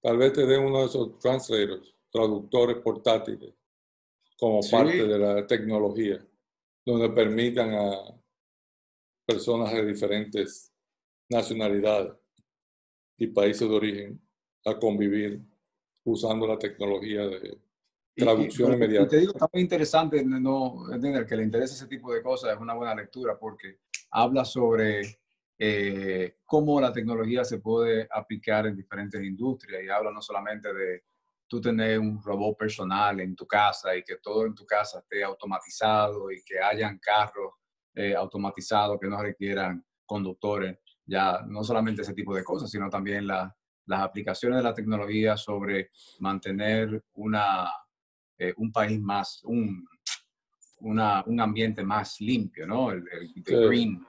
Tal 0.03 0.19
vez 0.19 0.35
te 0.35 0.45
den 0.45 0.63
uno 0.63 0.81
de 0.81 0.85
esos 0.85 1.19
translators, 1.19 1.95
traductores 2.11 2.77
portátiles, 2.77 3.55
como 4.39 4.61
parte 4.71 5.07
de 5.07 5.19
la 5.19 5.47
tecnología 5.47 6.23
donde 6.85 7.09
permitan 7.11 7.75
a 7.75 7.93
personas 9.27 9.73
de 9.73 9.87
diferentes 9.87 10.73
nacionalidades 11.31 12.13
y 13.19 13.29
países 13.29 13.69
de 13.69 13.75
origen 13.75 14.21
a 14.67 14.79
convivir 14.79 15.41
usando 16.05 16.47
la 16.47 16.59
tecnología 16.59 17.27
de 17.27 17.59
traducción 18.15 18.75
inmediata. 18.75 19.07
Y 19.07 19.09
te 19.09 19.19
digo, 19.19 19.33
está 19.33 19.49
muy 19.53 19.63
interesante 19.63 20.23
no 20.25 20.93
entender 20.93 21.27
que 21.27 21.37
le 21.37 21.45
interesa 21.45 21.75
ese 21.75 21.87
tipo 21.87 22.13
de 22.13 22.23
cosas, 22.23 22.55
es 22.55 22.61
una 22.61 22.75
buena 22.75 22.95
lectura 22.95 23.39
porque 23.39 23.81
habla 24.11 24.45
sobre 24.45 25.19
eh, 25.59 26.37
cómo 26.45 26.81
la 26.81 26.93
tecnología 26.93 27.45
se 27.45 27.59
puede 27.59 28.07
aplicar 28.11 28.67
en 28.67 28.77
diferentes 28.77 29.23
industrias 29.23 29.83
y 29.83 29.89
habla 29.89 30.11
no 30.11 30.21
solamente 30.21 30.73
de 30.73 31.05
tú 31.47 31.61
tener 31.61 31.99
un 31.99 32.23
robot 32.23 32.57
personal 32.57 33.21
en 33.21 33.35
tu 33.35 33.47
casa 33.47 33.97
y 33.97 34.03
que 34.03 34.17
todo 34.17 34.47
en 34.47 34.55
tu 34.55 34.65
casa 34.65 35.01
esté 35.01 35.23
automatizado 35.23 36.31
y 36.31 36.43
que 36.43 36.59
hayan 36.59 36.99
carros 36.99 37.53
eh, 37.95 38.15
automatizados 38.15 38.99
que 39.01 39.09
no 39.09 39.23
requieran 39.23 39.85
conductores, 40.05 40.79
ya 41.07 41.43
no 41.47 41.63
solamente 41.63 42.03
ese 42.03 42.15
tipo 42.15 42.35
de 42.35 42.43
cosas, 42.43 42.71
sino 42.71 42.91
también 42.91 43.27
las 43.27 43.53
aplicaciones 43.89 44.59
de 44.59 44.65
la 44.65 44.75
tecnología 44.75 45.37
sobre 45.37 45.91
mantener 46.19 47.05
una, 47.15 47.71
eh, 48.39 48.53
un 48.57 48.73
país 48.73 49.01
más, 49.01 49.43
un, 49.45 49.87
un 50.81 51.41
ambiente 51.41 51.85
más 51.85 52.21
limpio, 52.21 52.67
¿no? 52.67 52.91
El, 52.91 53.05
green 53.37 54.05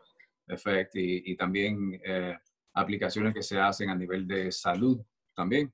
effect 0.47 0.95
y, 0.95 1.36
también 1.36 1.99
eh, 2.03 2.38
aplicaciones 2.73 3.33
que 3.33 3.41
se 3.41 3.59
hacen 3.59 3.89
a 3.89 3.95
nivel 3.95 4.27
de 4.27 4.51
salud 4.51 5.01
también. 5.33 5.71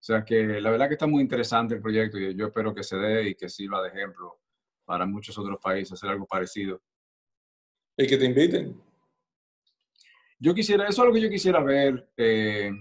O 0.00 0.02
sea 0.02 0.24
que 0.24 0.60
la 0.62 0.70
verdad 0.70 0.88
que 0.88 0.94
está 0.94 1.06
muy 1.06 1.20
interesante 1.20 1.74
el 1.74 1.82
proyecto 1.82 2.18
y 2.18 2.34
yo 2.34 2.46
espero 2.46 2.74
que 2.74 2.82
se 2.82 2.96
dé 2.96 3.28
y 3.28 3.34
que 3.34 3.50
sirva 3.50 3.82
de 3.82 3.90
ejemplo 3.90 4.40
para 4.86 5.04
muchos 5.04 5.36
otros 5.36 5.60
países 5.60 5.92
hacer 5.92 6.08
algo 6.08 6.26
parecido. 6.26 6.80
Y 7.98 8.06
que 8.06 8.16
te 8.16 8.24
inviten. 8.24 8.80
Yo 10.38 10.54
quisiera, 10.54 10.88
eso 10.88 11.02
es 11.02 11.08
lo 11.08 11.12
que 11.12 11.20
yo 11.20 11.28
quisiera 11.28 11.62
ver. 11.62 12.08
Eh, 12.16 12.72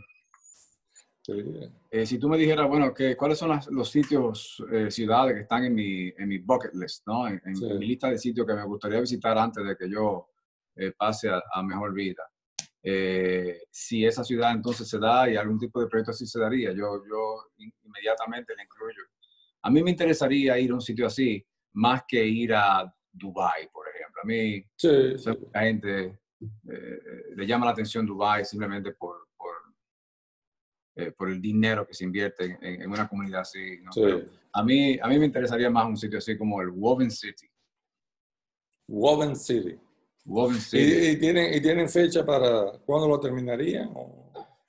eh, 1.92 2.06
si 2.06 2.18
tú 2.18 2.30
me 2.30 2.38
dijeras, 2.38 2.70
bueno, 2.70 2.94
que, 2.94 3.18
¿cuáles 3.18 3.38
son 3.38 3.60
los 3.72 3.90
sitios, 3.90 4.64
eh, 4.72 4.90
ciudades 4.90 5.36
que 5.36 5.42
están 5.42 5.66
en 5.66 5.76
mi, 5.76 6.08
en 6.08 6.28
mi 6.30 6.38
bucket 6.38 6.74
list, 6.74 7.06
¿no? 7.06 7.28
En, 7.28 7.42
mi 7.44 7.86
lista 7.86 8.10
de 8.10 8.18
sitios 8.18 8.48
que 8.48 8.54
me 8.54 8.64
gustaría 8.64 9.02
visitar 9.02 9.38
antes 9.38 9.66
de 9.66 9.76
que 9.76 9.90
yo 9.90 10.30
pase 10.98 11.28
a, 11.28 11.44
a, 11.54 11.62
mejor 11.62 11.94
vida. 11.94 12.24
Si 12.82 14.06
esa 14.06 14.24
ciudad 14.24 14.52
entonces 14.52 14.88
se 14.88 15.00
da 15.00 15.30
y 15.30 15.36
algún 15.36 15.60
tipo 15.60 15.82
de 15.82 15.88
proyecto 15.88 16.12
así 16.12 16.26
se 16.26 16.40
daría, 16.40 16.72
yo, 16.72 17.04
yo 17.10 17.52
inmediatamente 17.84 18.56
le 18.56 18.64
incluyo. 18.64 19.04
A 19.62 19.70
mí 19.70 19.84
me 19.84 19.92
interesaría 19.92 20.58
ir 20.58 20.72
a 20.72 20.76
un 20.76 20.82
sitio 20.82 21.06
así 21.06 21.46
más 21.74 22.04
que 22.08 22.24
ir 22.24 22.54
a 22.54 22.92
Dubai, 23.12 23.70
por 23.72 23.88
ejemplo. 23.88 24.22
A 24.24 24.26
mí, 24.26 24.64
sí, 24.76 25.16
la 25.54 25.62
gente 25.62 26.20
eh, 26.42 27.00
le 27.36 27.46
llama 27.48 27.66
la 27.66 27.72
atención 27.72 28.06
Dubai 28.06 28.46
simplemente 28.46 28.94
por, 28.94 29.28
por, 29.38 29.56
eh, 30.96 31.12
por 31.12 31.30
el 31.30 31.42
dinero 31.42 31.86
que 31.86 31.94
se 31.94 32.06
invierte 32.06 32.58
en, 32.62 32.90
una 32.90 33.08
comunidad 33.08 33.42
así. 33.42 33.80
a, 34.54 34.64
mí, 34.64 34.98
a 35.02 35.08
mí 35.08 35.20
me 35.20 35.26
interesaría 35.26 35.70
más 35.70 35.86
un 35.86 35.98
sitio 35.98 36.18
así 36.18 36.38
como 36.38 36.62
el 36.62 36.70
Woven 36.70 37.12
City. 37.12 37.50
Woven 38.88 39.36
City. 39.36 39.78
¿Y, 40.74 41.18
tienen, 41.18 41.54
¿Y 41.54 41.62
tienen 41.62 41.90
fecha 41.90 42.24
para 42.24 42.72
cuándo 42.86 43.08
lo 43.08 43.20
terminarían? 43.20 43.92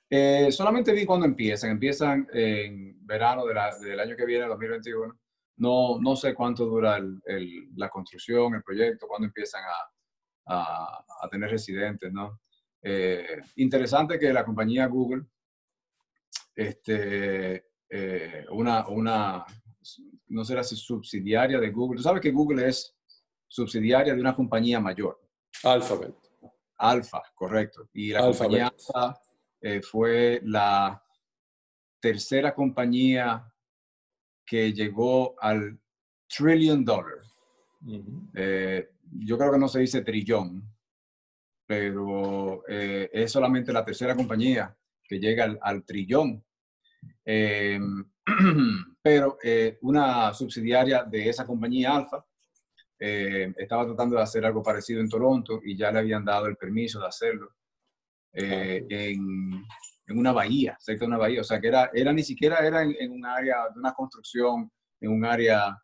Eh, 0.09 0.51
solamente 0.51 0.91
vi 0.91 1.05
cuándo 1.05 1.25
empiezan. 1.25 1.71
Empiezan 1.71 2.27
en 2.33 3.05
verano 3.05 3.45
del 3.45 3.99
año 3.99 4.15
que 4.15 4.25
viene, 4.25 4.47
2021. 4.47 5.19
No, 5.57 5.99
no 6.01 6.15
sé 6.15 6.33
cuánto 6.33 6.65
dura 6.65 6.99
la 7.75 7.89
construcción, 7.89 8.55
el 8.55 8.63
proyecto, 8.63 9.07
cuándo 9.07 9.27
empiezan 9.27 9.61
a, 9.63 9.91
a, 10.47 11.29
tener 11.29 11.51
residentes, 11.51 12.11
¿no? 12.11 12.41
Eh, 12.81 13.41
interesante 13.57 14.17
que 14.17 14.33
la 14.33 14.43
compañía 14.43 14.87
Google, 14.87 15.25
este, 16.55 17.65
eh, 17.87 18.45
una, 18.49 18.87
una, 18.87 19.45
no 20.27 20.43
será 20.43 20.63
si 20.63 20.75
subsidiaria 20.75 21.59
de 21.59 21.69
Google. 21.69 21.97
Tú 21.97 22.03
sabes 22.03 22.21
que 22.21 22.31
Google 22.31 22.67
es 22.67 22.97
subsidiaria 23.47 24.15
de 24.15 24.21
una 24.21 24.35
compañía 24.35 24.79
mayor. 24.79 25.21
Alphabet. 25.63 26.15
Alfa, 26.81 27.21
correcto. 27.35 27.89
Y 27.93 28.09
la 28.09 28.21
compañía 28.21 28.67
Alpha 28.67 29.21
eh, 29.61 29.81
fue 29.81 30.41
la 30.43 31.03
tercera 31.99 32.55
compañía 32.55 33.47
que 34.43 34.73
llegó 34.73 35.35
al 35.39 35.79
trillion 36.27 36.83
dollar. 36.83 37.21
Eh, 38.33 38.89
yo 39.19 39.37
creo 39.37 39.51
que 39.51 39.59
no 39.59 39.67
se 39.67 39.81
dice 39.81 40.01
trillón, 40.01 40.63
pero 41.67 42.63
eh, 42.67 43.09
es 43.13 43.31
solamente 43.31 43.71
la 43.71 43.85
tercera 43.85 44.15
compañía 44.15 44.75
que 45.03 45.19
llega 45.19 45.55
al, 45.61 45.83
trillón. 45.83 46.43
Em, 47.23 48.11
pero 49.03 49.37
una 49.81 50.33
subsidiaria 50.33 51.03
de 51.03 51.29
esa 51.29 51.45
compañía 51.45 51.95
Alfa 51.95 52.25
estaba 53.03 53.85
tratando 53.85 54.15
de 54.15 54.21
hacer 54.21 54.45
algo 54.45 54.61
parecido 54.61 55.01
en 55.01 55.09
Toronto 55.09 55.59
y 55.63 55.75
ya 55.75 55.91
le 55.91 55.99
habían 55.99 56.23
dado 56.23 56.45
el 56.45 56.55
permiso 56.55 56.99
de 56.99 57.07
hacerlo 57.07 57.55
en, 58.33 59.65
en 60.11 60.17
una 60.19 60.31
bahía, 60.31 60.77
cerca 60.79 61.01
de 61.01 61.07
una 61.07 61.17
bahía. 61.17 61.41
O 61.41 61.43
sea, 61.43 61.59
que 61.59 61.67
era, 61.67 61.89
era 61.93 62.13
ni 62.13 62.23
siquiera 62.23 62.59
era 62.59 62.83
en, 62.83 63.11
un 63.11 63.25
área 63.25 63.69
de 63.73 63.79
una 63.79 63.93
construcción, 63.93 64.71
en 64.99 65.11
un 65.11 65.25
área 65.25 65.77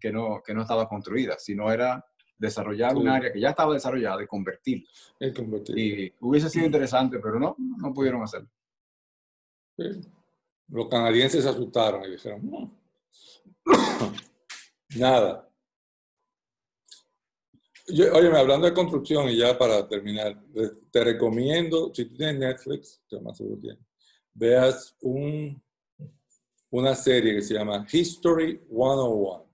que 0.00 0.10
no, 0.10 0.42
que 0.44 0.54
no 0.54 0.62
estaba 0.62 0.88
construida, 0.88 1.38
sino 1.38 1.70
era 1.70 2.04
desarrollar 2.36 2.96
un 2.96 3.08
área 3.08 3.32
que 3.32 3.40
ya 3.40 3.50
estaba 3.50 3.74
desarrollada 3.74 4.22
y 4.22 4.26
convertirla. 4.26 4.88
Y 5.76 6.12
hubiese 6.20 6.50
sido 6.50 6.66
interesante, 6.66 7.20
pero 7.20 7.38
no, 7.38 7.54
no 7.58 7.94
pudieron 7.94 8.22
hacerlo. 8.22 8.48
Los 10.68 10.88
canadienses 10.88 11.44
se 11.44 11.50
asustaron 11.50 12.04
y 12.04 12.12
dijeron, 12.12 12.72
nada. 14.96 15.48
Oye, 17.86 18.28
hablando 18.36 18.66
de 18.66 18.72
construcción 18.72 19.28
y 19.28 19.36
ya 19.36 19.58
para 19.58 19.86
terminar, 19.86 20.42
te 20.90 21.04
recomiendo, 21.04 21.92
si 21.94 22.06
tú 22.06 22.16
tienes 22.16 22.38
Netflix, 22.38 23.02
que 23.08 23.20
más 23.20 23.36
seguro 23.36 23.60
tienes, 23.60 23.84
veas 24.32 24.96
un, 25.00 25.62
una 26.70 26.94
serie 26.94 27.34
que 27.34 27.42
se 27.42 27.54
llama 27.54 27.86
History 27.90 28.62
101. 28.68 29.46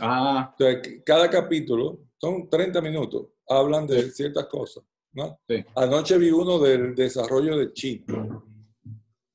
Ah. 0.00 0.54
Entonces, 0.56 1.02
cada 1.04 1.28
capítulo, 1.28 1.98
son 2.16 2.48
30 2.48 2.80
minutos, 2.80 3.26
hablan 3.48 3.86
de 3.86 4.10
ciertas 4.10 4.46
cosas. 4.46 4.84
¿no? 5.12 5.38
Anoche 5.76 6.18
vi 6.18 6.30
uno 6.30 6.58
del 6.58 6.94
desarrollo 6.94 7.56
de 7.56 7.72
China. 7.72 8.42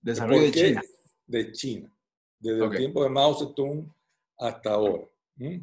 ¿Desarrollo 0.02 0.44
de 0.44 0.52
China? 0.52 0.82
De 1.26 1.52
China. 1.52 1.94
Desde 2.40 2.66
el 2.66 2.72
tiempo 2.72 3.04
de 3.04 3.10
Mao 3.10 3.34
Zedong 3.34 3.94
hasta 4.38 4.72
ahora. 4.72 5.04
Sí. 5.38 5.62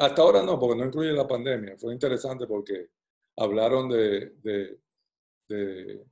Hasta 0.00 0.22
ahora 0.22 0.42
no, 0.42 0.58
porque 0.58 0.80
no 0.80 0.86
incluye 0.86 1.12
la 1.12 1.28
pandemia. 1.28 1.76
Fue 1.76 1.92
interesante 1.92 2.46
porque 2.46 2.88
hablaron 3.36 3.90
de... 3.90 4.32
de, 5.46 6.06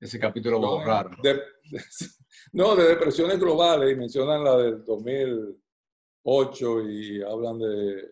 Ese 0.00 0.18
capítulo 0.18 0.58
no, 0.58 0.82
raro. 0.82 1.10
no, 2.52 2.74
de 2.74 2.88
depresiones 2.88 3.38
globales 3.38 3.92
y 3.92 3.96
mencionan 3.96 4.42
la 4.42 4.56
del 4.56 4.82
2008 4.82 6.88
y 6.88 7.22
hablan 7.22 7.58
de, 7.58 8.08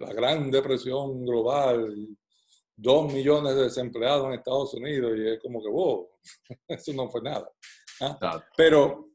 la 0.00 0.12
gran 0.12 0.50
depresión 0.50 1.24
global. 1.24 1.94
Y 1.96 2.14
dos 2.76 3.10
millones 3.10 3.54
de 3.54 3.62
desempleados 3.62 4.26
en 4.26 4.34
Estados 4.34 4.74
Unidos 4.74 5.12
y 5.16 5.28
es 5.28 5.40
como 5.40 5.62
que, 5.62 5.70
wow, 5.70 6.10
eso 6.68 6.92
no 6.92 7.08
fue 7.08 7.22
nada. 7.22 7.50
¿ah? 8.02 8.44
Pero 8.54 9.12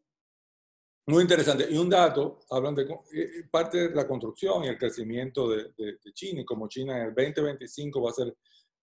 muy 1.11 1.23
interesante. 1.23 1.67
Y 1.69 1.77
un 1.77 1.89
dato, 1.89 2.39
hablan 2.49 2.73
de 2.73 2.83
eh, 2.83 3.43
parte 3.51 3.89
de 3.89 3.95
la 3.95 4.07
construcción 4.07 4.63
y 4.63 4.69
el 4.69 4.77
crecimiento 4.77 5.49
de, 5.49 5.73
China, 6.13 6.41
y 6.41 6.45
como 6.45 6.67
China 6.67 6.97
en 6.97 7.07
el 7.09 7.13
2025 7.13 8.01
va 8.01 8.09
a 8.09 8.13
ser 8.13 8.35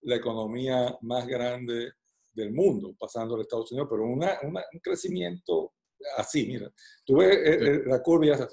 la 0.02 0.16
economía 0.16 0.96
más 1.02 1.26
grande 1.26 1.92
del 2.32 2.52
mundo, 2.52 2.94
pasando 2.98 3.36
a 3.36 3.40
Estados 3.40 3.72
Unidos, 3.72 3.88
pero 3.90 4.04
un 4.04 4.80
crecimiento 4.80 5.72
así, 6.16 6.46
mira, 6.46 6.72
tú 7.04 7.16
ves 7.16 7.36
eh, 7.36 7.58
eh, 7.60 7.82
la 7.86 8.00
curva 8.02 8.26
y 8.26 8.30
así, 8.30 8.44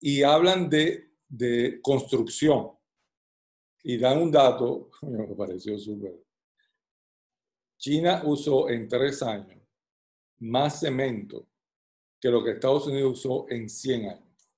y 0.00 0.22
hablan 0.22 0.68
de, 0.70 1.10
de 1.28 1.80
construcción, 1.82 2.70
y 3.82 3.98
dan 3.98 4.18
un 4.18 4.30
dato, 4.30 4.90
me 5.02 5.34
pareció 5.34 5.78
súper. 5.78 6.14
China 7.78 8.22
usó 8.24 8.68
en 8.70 8.88
tres 8.88 9.22
años 9.22 9.62
más 10.38 10.80
cemento 10.80 11.46
que 12.20 12.28
lo 12.28 12.42
que 12.42 12.52
Estados 12.52 12.86
Unidos 12.86 13.18
usó 13.18 13.46
en 13.48 13.68
100 13.68 14.08
años. 14.08 14.50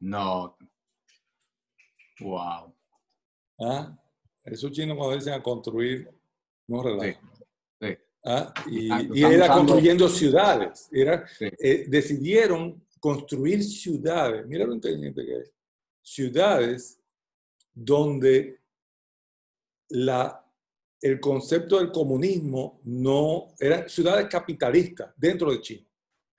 No. 0.00 0.56
Wow. 2.20 2.74
¿Ah? 3.60 3.98
Esos 4.44 4.72
chinos 4.72 4.96
cuando 4.96 5.16
dicen 5.16 5.34
a 5.34 5.42
construir, 5.42 6.10
no 6.68 6.82
relajan. 6.82 7.30
Sí, 7.80 7.96
¿Ah? 8.24 8.52
Y, 8.66 9.22
era 9.22 9.52
construyendo 9.52 10.08
ciudades. 10.08 10.88
Era, 10.92 11.24
eh, 11.40 11.86
decidieron 11.88 12.86
construir 13.00 13.62
ciudades. 13.62 14.46
Mira 14.46 14.66
lo 14.66 14.74
inteligente 14.74 15.24
que 15.24 15.36
es. 15.38 15.52
Ciudades 16.02 17.00
donde 17.72 18.60
la 19.88 20.40
el 21.04 21.20
concepto 21.20 21.78
del 21.78 21.92
comunismo 21.92 22.80
no 22.84 23.48
eran 23.60 23.90
ciudades 23.90 24.26
capitalistas 24.26 25.12
dentro 25.14 25.50
de 25.50 25.60
China. 25.60 25.86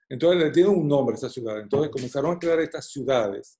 Entonces 0.10 0.44
le 0.44 0.52
tienen 0.52 0.74
un 0.74 0.88
nombre 0.88 1.16
a 1.16 1.18
esa 1.18 1.30
ciudad. 1.30 1.60
Entonces 1.60 1.90
comenzaron 1.90 2.36
a 2.36 2.40
crear 2.40 2.60
estas 2.60 2.90
ciudades 2.90 3.60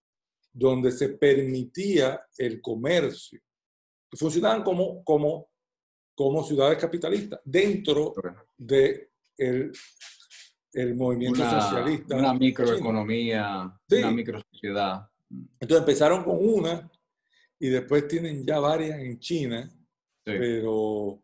donde 0.52 0.92
se 0.92 1.10
permitía 1.10 2.26
el 2.38 2.62
comercio. 2.62 3.42
Funcionaban 4.12 4.64
como, 4.64 5.04
como, 5.04 5.50
como 6.16 6.44
ciudades 6.44 6.78
capitalistas 6.78 7.42
dentro 7.44 8.14
de 8.58 9.12
el, 9.38 9.72
el 10.74 10.96
movimiento 10.96 11.50
socialista. 11.50 12.16
Una 12.16 12.34
microeconomía, 12.34 13.78
una 13.92 14.12
microsociedad. 14.12 15.10
Entonces 15.60 15.80
empezaron 15.80 16.24
con 16.24 16.38
una 16.40 16.90
y 17.60 17.70
después 17.70 18.08
tienen 18.08 18.46
ya 18.46 18.60
varias 18.60 19.00
en 19.00 19.20
China, 19.20 19.70
pero, 20.24 21.22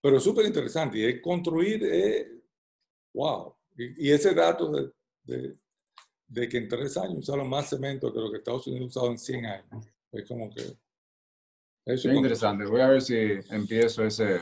pero 0.00 0.20
súper 0.20 0.46
interesante. 0.46 0.98
Y 0.98 1.04
es 1.04 1.20
construir, 1.20 1.82
es, 1.84 2.26
wow. 3.14 3.54
Y, 3.96 4.10
ese 4.10 4.34
dato 4.34 4.70
de, 5.24 5.56
de, 6.26 6.48
que 6.48 6.58
en 6.58 6.68
tres 6.68 6.96
años 6.96 7.18
usaron 7.18 7.48
más 7.48 7.70
cemento 7.70 8.12
que 8.12 8.20
lo 8.20 8.30
que 8.30 8.38
Estados 8.38 8.66
Unidos 8.66 8.96
ha 8.96 9.00
usado 9.00 9.12
en 9.12 9.18
100 9.18 9.46
años, 9.46 9.86
es 10.12 10.28
como 10.28 10.50
que... 10.50 10.76
Es 11.86 12.04
interesante. 12.04 12.66
Voy 12.66 12.80
a 12.82 12.88
ver 12.88 13.00
si 13.00 13.16
empiezo 13.50 14.04
ese, 14.04 14.40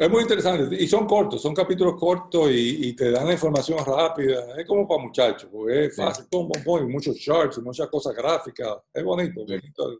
es 0.00 0.08
muy 0.08 0.22
interesante 0.22 0.82
y 0.82 0.88
son 0.88 1.06
cortos, 1.06 1.42
son 1.42 1.54
capítulos 1.54 2.00
cortos 2.00 2.48
y, 2.50 2.94
te 2.94 3.10
dan 3.10 3.26
la 3.26 3.34
información 3.34 3.84
rápida. 3.84 4.58
Es 4.58 4.66
como 4.66 4.88
para 4.88 5.02
muchachos, 5.02 5.50
es 5.68 5.94
fácil, 5.94 6.24
pum, 6.30 6.50
pum, 6.50 6.64
pum, 6.64 6.90
muchos 6.90 7.16
charts, 7.18 7.58
muchas 7.58 7.86
cosas 7.88 8.16
gráficas. 8.16 8.78
Es 8.94 9.04
bonito, 9.04 9.42
bonito 9.42 9.98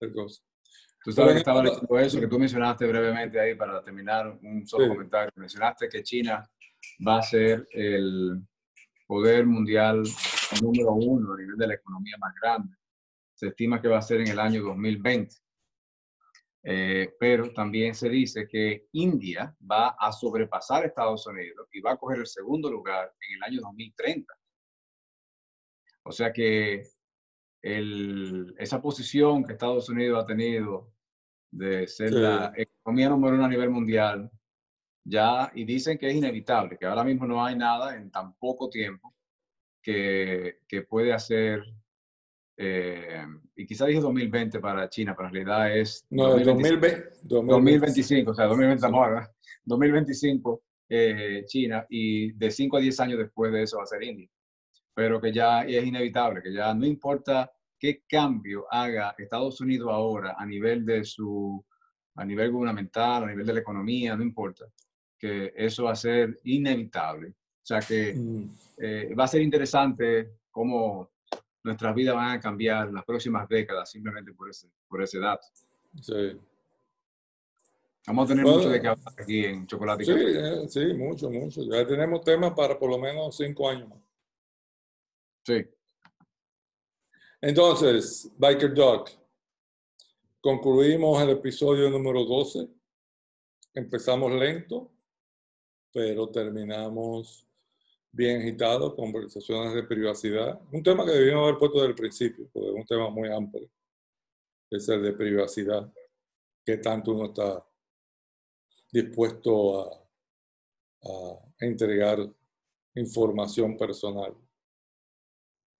el, 0.00 0.10
cosa. 0.10 0.42
Tú 1.04 1.12
sabes 1.12 1.34
que 1.34 1.38
estaba 1.40 1.60
diciendo 1.60 1.98
eso, 1.98 2.18
que 2.18 2.28
tú 2.28 2.38
mencionaste 2.38 2.86
brevemente 2.86 3.38
ahí 3.38 3.54
para 3.54 3.84
terminar 3.84 4.38
un 4.42 4.66
solo 4.66 4.88
comentario. 4.88 5.30
Mencionaste 5.36 5.86
que 5.86 6.02
China 6.02 6.42
va 7.06 7.18
a 7.18 7.22
ser 7.22 7.66
el 7.72 8.42
poder 9.06 9.46
mundial 9.46 10.02
número 10.62 10.92
uno 10.92 11.34
a 11.34 11.36
nivel 11.36 11.56
de 11.56 11.66
la 11.66 11.74
economía 11.74 12.16
más 12.18 12.34
grande. 12.40 12.76
Se 13.34 13.48
estima 13.48 13.80
que 13.80 13.88
va 13.88 13.98
a 13.98 14.02
ser 14.02 14.20
en 14.20 14.28
el 14.28 14.38
año 14.38 14.62
2020. 14.62 15.36
Eh, 16.66 17.14
pero 17.20 17.52
también 17.52 17.94
se 17.94 18.08
dice 18.08 18.48
que 18.48 18.88
India 18.92 19.54
va 19.70 19.96
a 19.98 20.10
sobrepasar 20.10 20.82
a 20.82 20.86
Estados 20.86 21.26
Unidos 21.26 21.68
y 21.72 21.80
va 21.80 21.92
a 21.92 21.96
coger 21.98 22.20
el 22.20 22.26
segundo 22.26 22.70
lugar 22.70 23.12
en 23.28 23.36
el 23.36 23.42
año 23.42 23.60
2030. 23.60 24.34
O 26.04 26.12
sea 26.12 26.32
que 26.32 26.88
esa 27.62 28.80
posición 28.80 29.44
que 29.44 29.52
Estados 29.52 29.88
Unidos 29.88 30.22
ha 30.22 30.26
tenido 30.26 30.92
de 31.50 31.86
ser 31.86 32.12
la 32.12 32.52
economía 32.56 33.08
número 33.08 33.36
uno 33.36 33.44
a 33.44 33.48
nivel 33.48 33.70
mundial, 33.70 34.30
ya, 35.04 35.52
y 35.54 35.64
dicen 35.64 35.98
que 35.98 36.08
es 36.08 36.14
inevitable, 36.14 36.76
que 36.78 36.86
ahora 36.86 37.04
mismo 37.04 37.26
no 37.26 37.44
hay 37.44 37.56
nada 37.56 37.96
en 37.96 38.10
tan 38.10 38.34
poco 38.36 38.68
tiempo 38.68 39.14
que, 39.82 40.60
que 40.66 40.82
puede 40.82 41.12
hacer 41.12 41.62
eh, 42.56 43.26
y 43.56 43.66
quizá 43.66 43.86
dije 43.86 44.00
2020 44.00 44.60
para 44.60 44.88
China, 44.88 45.14
pero 45.16 45.28
en 45.28 45.34
realidad 45.34 45.76
es... 45.76 46.06
No, 46.10 46.38
2020, 46.38 47.04
2025, 47.24 48.30
o 48.30 48.34
sea, 48.34 48.46
2020 48.46 48.86
2025 49.64 50.62
eh, 50.88 51.44
China 51.46 51.86
y 51.88 52.32
de 52.32 52.50
5 52.50 52.76
a 52.76 52.80
10 52.80 53.00
años 53.00 53.18
después 53.18 53.52
de 53.52 53.62
eso 53.62 53.78
va 53.78 53.84
a 53.84 53.86
ser 53.86 54.02
India. 54.02 54.28
Pero 54.94 55.20
que 55.20 55.32
ya 55.32 55.62
es 55.62 55.84
inevitable, 55.84 56.42
que 56.42 56.52
ya 56.52 56.72
no 56.74 56.86
importa 56.86 57.50
qué 57.78 58.04
cambio 58.08 58.66
haga 58.70 59.14
Estados 59.18 59.60
Unidos 59.60 59.88
ahora 59.90 60.36
a 60.38 60.46
nivel 60.46 60.84
de 60.84 61.04
su, 61.04 61.64
a 62.14 62.24
nivel 62.24 62.52
gubernamental, 62.52 63.24
a 63.24 63.26
nivel 63.26 63.46
de 63.46 63.54
la 63.54 63.60
economía, 63.60 64.16
no 64.16 64.22
importa, 64.22 64.66
que 65.24 65.54
eso 65.56 65.84
va 65.84 65.92
a 65.92 65.96
ser 65.96 66.38
inevitable. 66.44 67.28
O 67.28 67.66
sea 67.66 67.80
que 67.80 68.12
mm. 68.12 68.50
eh, 68.76 69.14
va 69.18 69.24
a 69.24 69.28
ser 69.28 69.40
interesante 69.40 70.32
cómo 70.50 71.10
nuestras 71.62 71.94
vidas 71.94 72.14
van 72.14 72.32
a 72.32 72.40
cambiar 72.40 72.88
en 72.88 72.94
las 72.94 73.06
próximas 73.06 73.48
décadas 73.48 73.90
simplemente 73.90 74.34
por 74.34 74.50
ese, 74.50 74.68
por 74.86 75.02
ese 75.02 75.18
dato. 75.18 75.46
Sí. 76.02 76.38
Vamos 78.06 78.26
a 78.26 78.34
tener 78.34 78.44
mucho 78.44 78.68
de 78.68 78.82
qué 78.82 78.88
hablar 78.88 79.14
aquí 79.18 79.46
en 79.46 79.66
Chocolate 79.66 80.04
Sí, 80.04 80.12
eh, 80.14 80.68
sí, 80.68 80.92
mucho, 80.92 81.30
mucho. 81.30 81.62
Ya 81.62 81.86
tenemos 81.86 82.22
temas 82.22 82.52
para 82.52 82.78
por 82.78 82.90
lo 82.90 82.98
menos 82.98 83.34
cinco 83.34 83.70
años 83.70 83.88
más. 83.88 84.00
Sí. 85.42 85.64
Entonces, 87.40 88.30
Biker 88.36 88.74
Dog, 88.74 89.06
concluimos 90.42 91.22
el 91.22 91.30
episodio 91.30 91.88
número 91.88 92.24
12. 92.24 92.68
Empezamos 93.72 94.30
lento, 94.32 94.93
pero 95.94 96.28
terminamos 96.28 97.46
bien 98.10 98.40
agitado, 98.40 98.96
conversaciones 98.96 99.74
de 99.74 99.84
privacidad. 99.84 100.60
Un 100.72 100.82
tema 100.82 101.04
que 101.04 101.12
debíamos 101.12 101.44
haber 101.44 101.58
puesto 101.58 101.78
desde 101.78 101.90
el 101.90 101.94
principio, 101.94 102.50
porque 102.52 102.68
es 102.68 102.74
un 102.74 102.84
tema 102.84 103.10
muy 103.10 103.28
amplio. 103.28 103.70
Es 104.68 104.88
el 104.88 105.04
de 105.04 105.12
privacidad, 105.12 105.88
que 106.66 106.78
tanto 106.78 107.12
uno 107.12 107.26
está 107.26 107.64
dispuesto 108.90 109.82
a, 109.82 110.00
entregar 111.60 112.18
información 112.94 113.76
personal. 113.76 114.34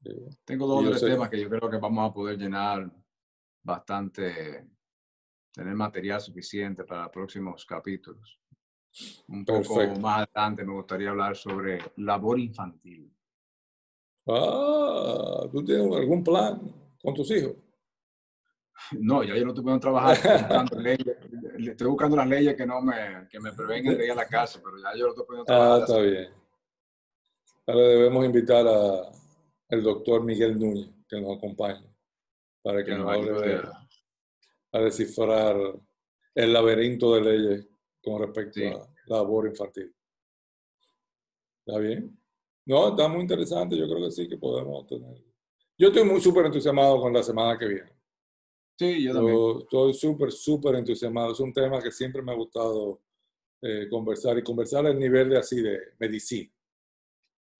Eh, 0.04 0.28
Tengo 0.44 0.66
dos 0.66 0.84
o 0.84 0.90
tres 0.90 1.00
temas 1.00 1.30
que 1.30 1.40
yo 1.40 1.48
creo 1.48 1.70
que 1.70 1.78
vamos 1.78 2.10
a 2.10 2.14
poder 2.14 2.36
llenar 2.36 2.88
bastante, 3.62 4.68
tener 5.50 5.74
material 5.74 6.20
suficiente 6.20 6.84
para 6.84 7.10
próximos 7.10 7.64
capítulos. 7.64 8.38
Un 9.28 9.44
poco 9.44 9.86
más 10.00 10.28
adelante 10.34 10.64
me 10.64 10.72
gustaría 10.72 11.10
hablar 11.10 11.36
sobre 11.36 11.78
labor 11.96 12.38
infantil. 12.38 13.10
Ah, 14.26 15.46
¿tú 15.50 15.64
tienes 15.64 15.92
algún 15.92 16.22
plan 16.22 16.60
con 17.02 17.14
tus 17.14 17.30
hijos? 17.30 17.54
No, 19.00 19.22
ya 19.22 19.36
yo 19.36 19.44
no 19.44 19.50
estoy 19.50 19.64
puedo 19.64 19.80
trabajar. 19.80 20.16
Estoy 21.56 21.86
buscando, 21.86 22.16
las 22.16 22.28
leyes 22.28 22.54
que 22.54 22.66
no 22.66 22.82
me, 22.82 23.26
que 23.30 23.40
me 23.40 23.52
prevengan 23.52 23.96
de 23.96 24.04
ir 24.04 24.10
a 24.10 24.16
la 24.16 24.26
casa, 24.26 24.60
pero 24.62 24.76
ya 24.76 24.98
yo 24.98 25.06
no 25.06 25.10
estoy 25.10 25.24
pudiendo 25.24 25.44
trabajar. 25.44 25.72
Ah, 25.72 25.78
está 25.78 26.00
bien. 26.00 26.28
Ahora 27.66 27.86
debemos 27.86 28.24
invitar 28.26 28.66
a 28.66 29.10
el 29.68 29.82
doctor 29.82 30.22
Miguel 30.24 30.58
Núñez 30.58 30.90
que 31.08 31.20
nos 31.20 31.36
acompañe 31.36 31.86
para 32.62 32.84
que, 32.84 32.94
nos 32.94 33.10
hable 33.10 33.62
a 34.72 34.78
descifrar 34.80 35.56
el 36.34 36.52
laberinto 36.52 37.14
de 37.14 37.20
leyes 37.22 37.68
con 38.04 38.20
respecto 38.20 38.60
a 38.60 38.88
la 39.06 39.16
labor 39.16 39.48
infantil. 39.48 39.94
¿Está 41.66 41.78
bien? 41.78 42.16
No, 42.66 42.88
está 42.88 43.08
muy 43.08 43.22
interesante. 43.22 43.76
Yo 43.76 43.86
creo 43.88 44.04
que 44.04 44.10
sí 44.10 44.28
que 44.28 44.36
podemos 44.36 44.86
tener. 44.86 45.22
Yo 45.78 45.88
estoy 45.88 46.04
muy 46.04 46.20
súper 46.20 46.46
entusiasmado 46.46 47.00
con 47.00 47.12
la 47.12 47.22
semana 47.22 47.58
que 47.58 47.66
viene. 47.66 47.92
Sí, 48.78 49.04
yo 49.04 49.14
también. 49.14 49.58
estoy 49.60 49.94
súper, 49.94 50.32
súper 50.32 50.74
entusiasmado. 50.76 51.32
Es 51.32 51.40
un 51.40 51.52
tema 51.52 51.80
que 51.80 51.90
siempre 51.90 52.22
me 52.22 52.32
ha 52.32 52.36
gustado 52.36 53.00
eh, 53.62 53.88
conversar 53.88 54.36
y 54.38 54.42
conversar 54.42 54.86
al 54.86 54.98
nivel 54.98 55.30
de 55.30 55.38
así 55.38 55.62
de 55.62 55.80
medicina. 55.98 56.52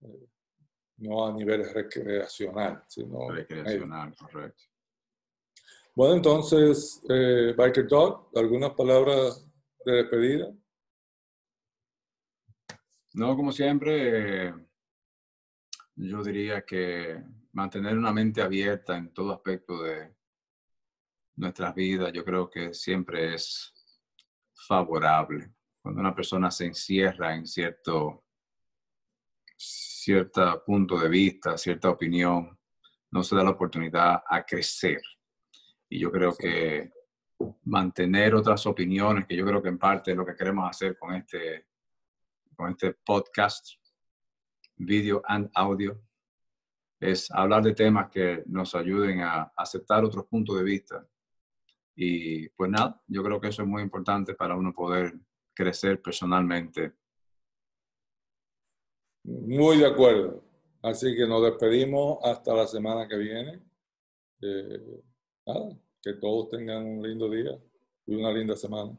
Eh, 0.03 0.26
no 0.99 1.26
a 1.26 1.32
nivel 1.32 1.72
recreacional, 1.72 2.84
sino. 2.88 3.30
Recreacional, 3.30 4.14
correcto. 4.16 4.62
Bueno, 5.95 6.14
entonces, 6.14 7.01
eh, 7.09 7.55
Biker 7.57 7.86
Dog, 7.86 8.30
¿algunas 8.34 8.72
palabras 8.72 9.47
de 9.85 9.93
despedida? 9.93 10.55
No, 13.14 13.37
como 13.37 13.53
siempre, 13.53 14.53
yo 15.95 16.22
diría 16.22 16.62
que 16.62 17.22
mantener 17.53 17.97
una 17.97 18.12
mente 18.12 18.43
abierta 18.43 18.97
en 18.97 19.12
todo 19.12 19.32
aspecto 19.32 19.82
de 19.82 20.14
nuestras 21.37 21.74
vidas, 21.74 22.12
yo 22.12 22.24
creo 22.24 22.51
que 22.51 22.74
siempre 22.74 23.35
es 23.35 23.72
favorable. 24.66 25.53
Cuando 25.80 26.01
una 26.01 26.14
persona 26.14 26.51
se 26.51 26.66
encierra 26.66 27.35
en 27.35 27.47
cierto, 27.47 28.24
cierto 29.57 30.62
punto 30.64 30.99
de 30.99 31.09
vista, 31.09 31.57
cierta 31.57 31.91
opinión, 31.91 32.59
no 33.11 33.22
se 33.22 33.37
da 33.37 33.45
la 33.45 33.51
oportunidad 33.51 34.22
a 34.28 34.45
crecer. 34.45 35.01
Y 35.89 36.01
yo 36.01 36.11
creo 36.11 36.35
que 36.35 36.91
mantener 37.64 38.35
otras 38.35 38.66
opiniones, 38.66 39.26
que 39.26 39.37
yo 39.37 39.45
creo 39.45 39.62
que 39.62 39.68
en 39.68 39.78
parte 39.78 40.12
es 40.12 40.16
lo 40.16 40.24
que 40.24 40.35
queremos 40.35 40.68
hacer 40.68 40.97
con 40.99 41.14
este, 41.14 41.66
con 42.57 42.70
este 42.70 42.95
podcast, 43.05 43.68
video 44.76 45.22
and 45.26 45.51
audio, 45.55 46.01
es 47.01 47.30
hablar 47.30 47.62
de 47.62 47.74
temas 47.74 48.11
que 48.11 48.43
nos 48.47 48.74
ayuden 48.74 49.20
a 49.20 49.53
aceptar 49.57 50.05
otros 50.05 50.26
puntos 50.26 50.57
de 50.57 50.62
vista. 50.62 51.07
Y 51.97 52.49
pues 52.51 52.70
nada, 52.70 53.01
yo 53.07 53.22
creo 53.22 53.41
que 53.41 53.49
eso 53.49 53.62
es 53.62 53.68
muy 53.68 53.82
importante 53.82 54.35
para 54.35 54.57
uno 54.57 54.72
poder 54.72 55.14
crecer 55.53 56.01
personalmente. 56.01 56.95
Muy 59.24 59.78
de 59.78 59.87
acuerdo. 59.87 60.43
Así 60.82 61.14
que 61.14 61.26
nos 61.26 61.43
despedimos 61.43 62.18
hasta 62.22 62.55
la 62.55 62.66
semana 62.66 63.09
que 63.09 63.16
viene. 63.16 63.62
Eh, 64.43 65.03
nada, 65.47 65.78
que 66.05 66.12
todos 66.12 66.50
tengan 66.50 66.84
un 66.84 67.02
lindo 67.02 67.30
día 67.30 67.59
y 68.07 68.14
una 68.14 68.30
linda 68.30 68.55
semana. 68.55 68.96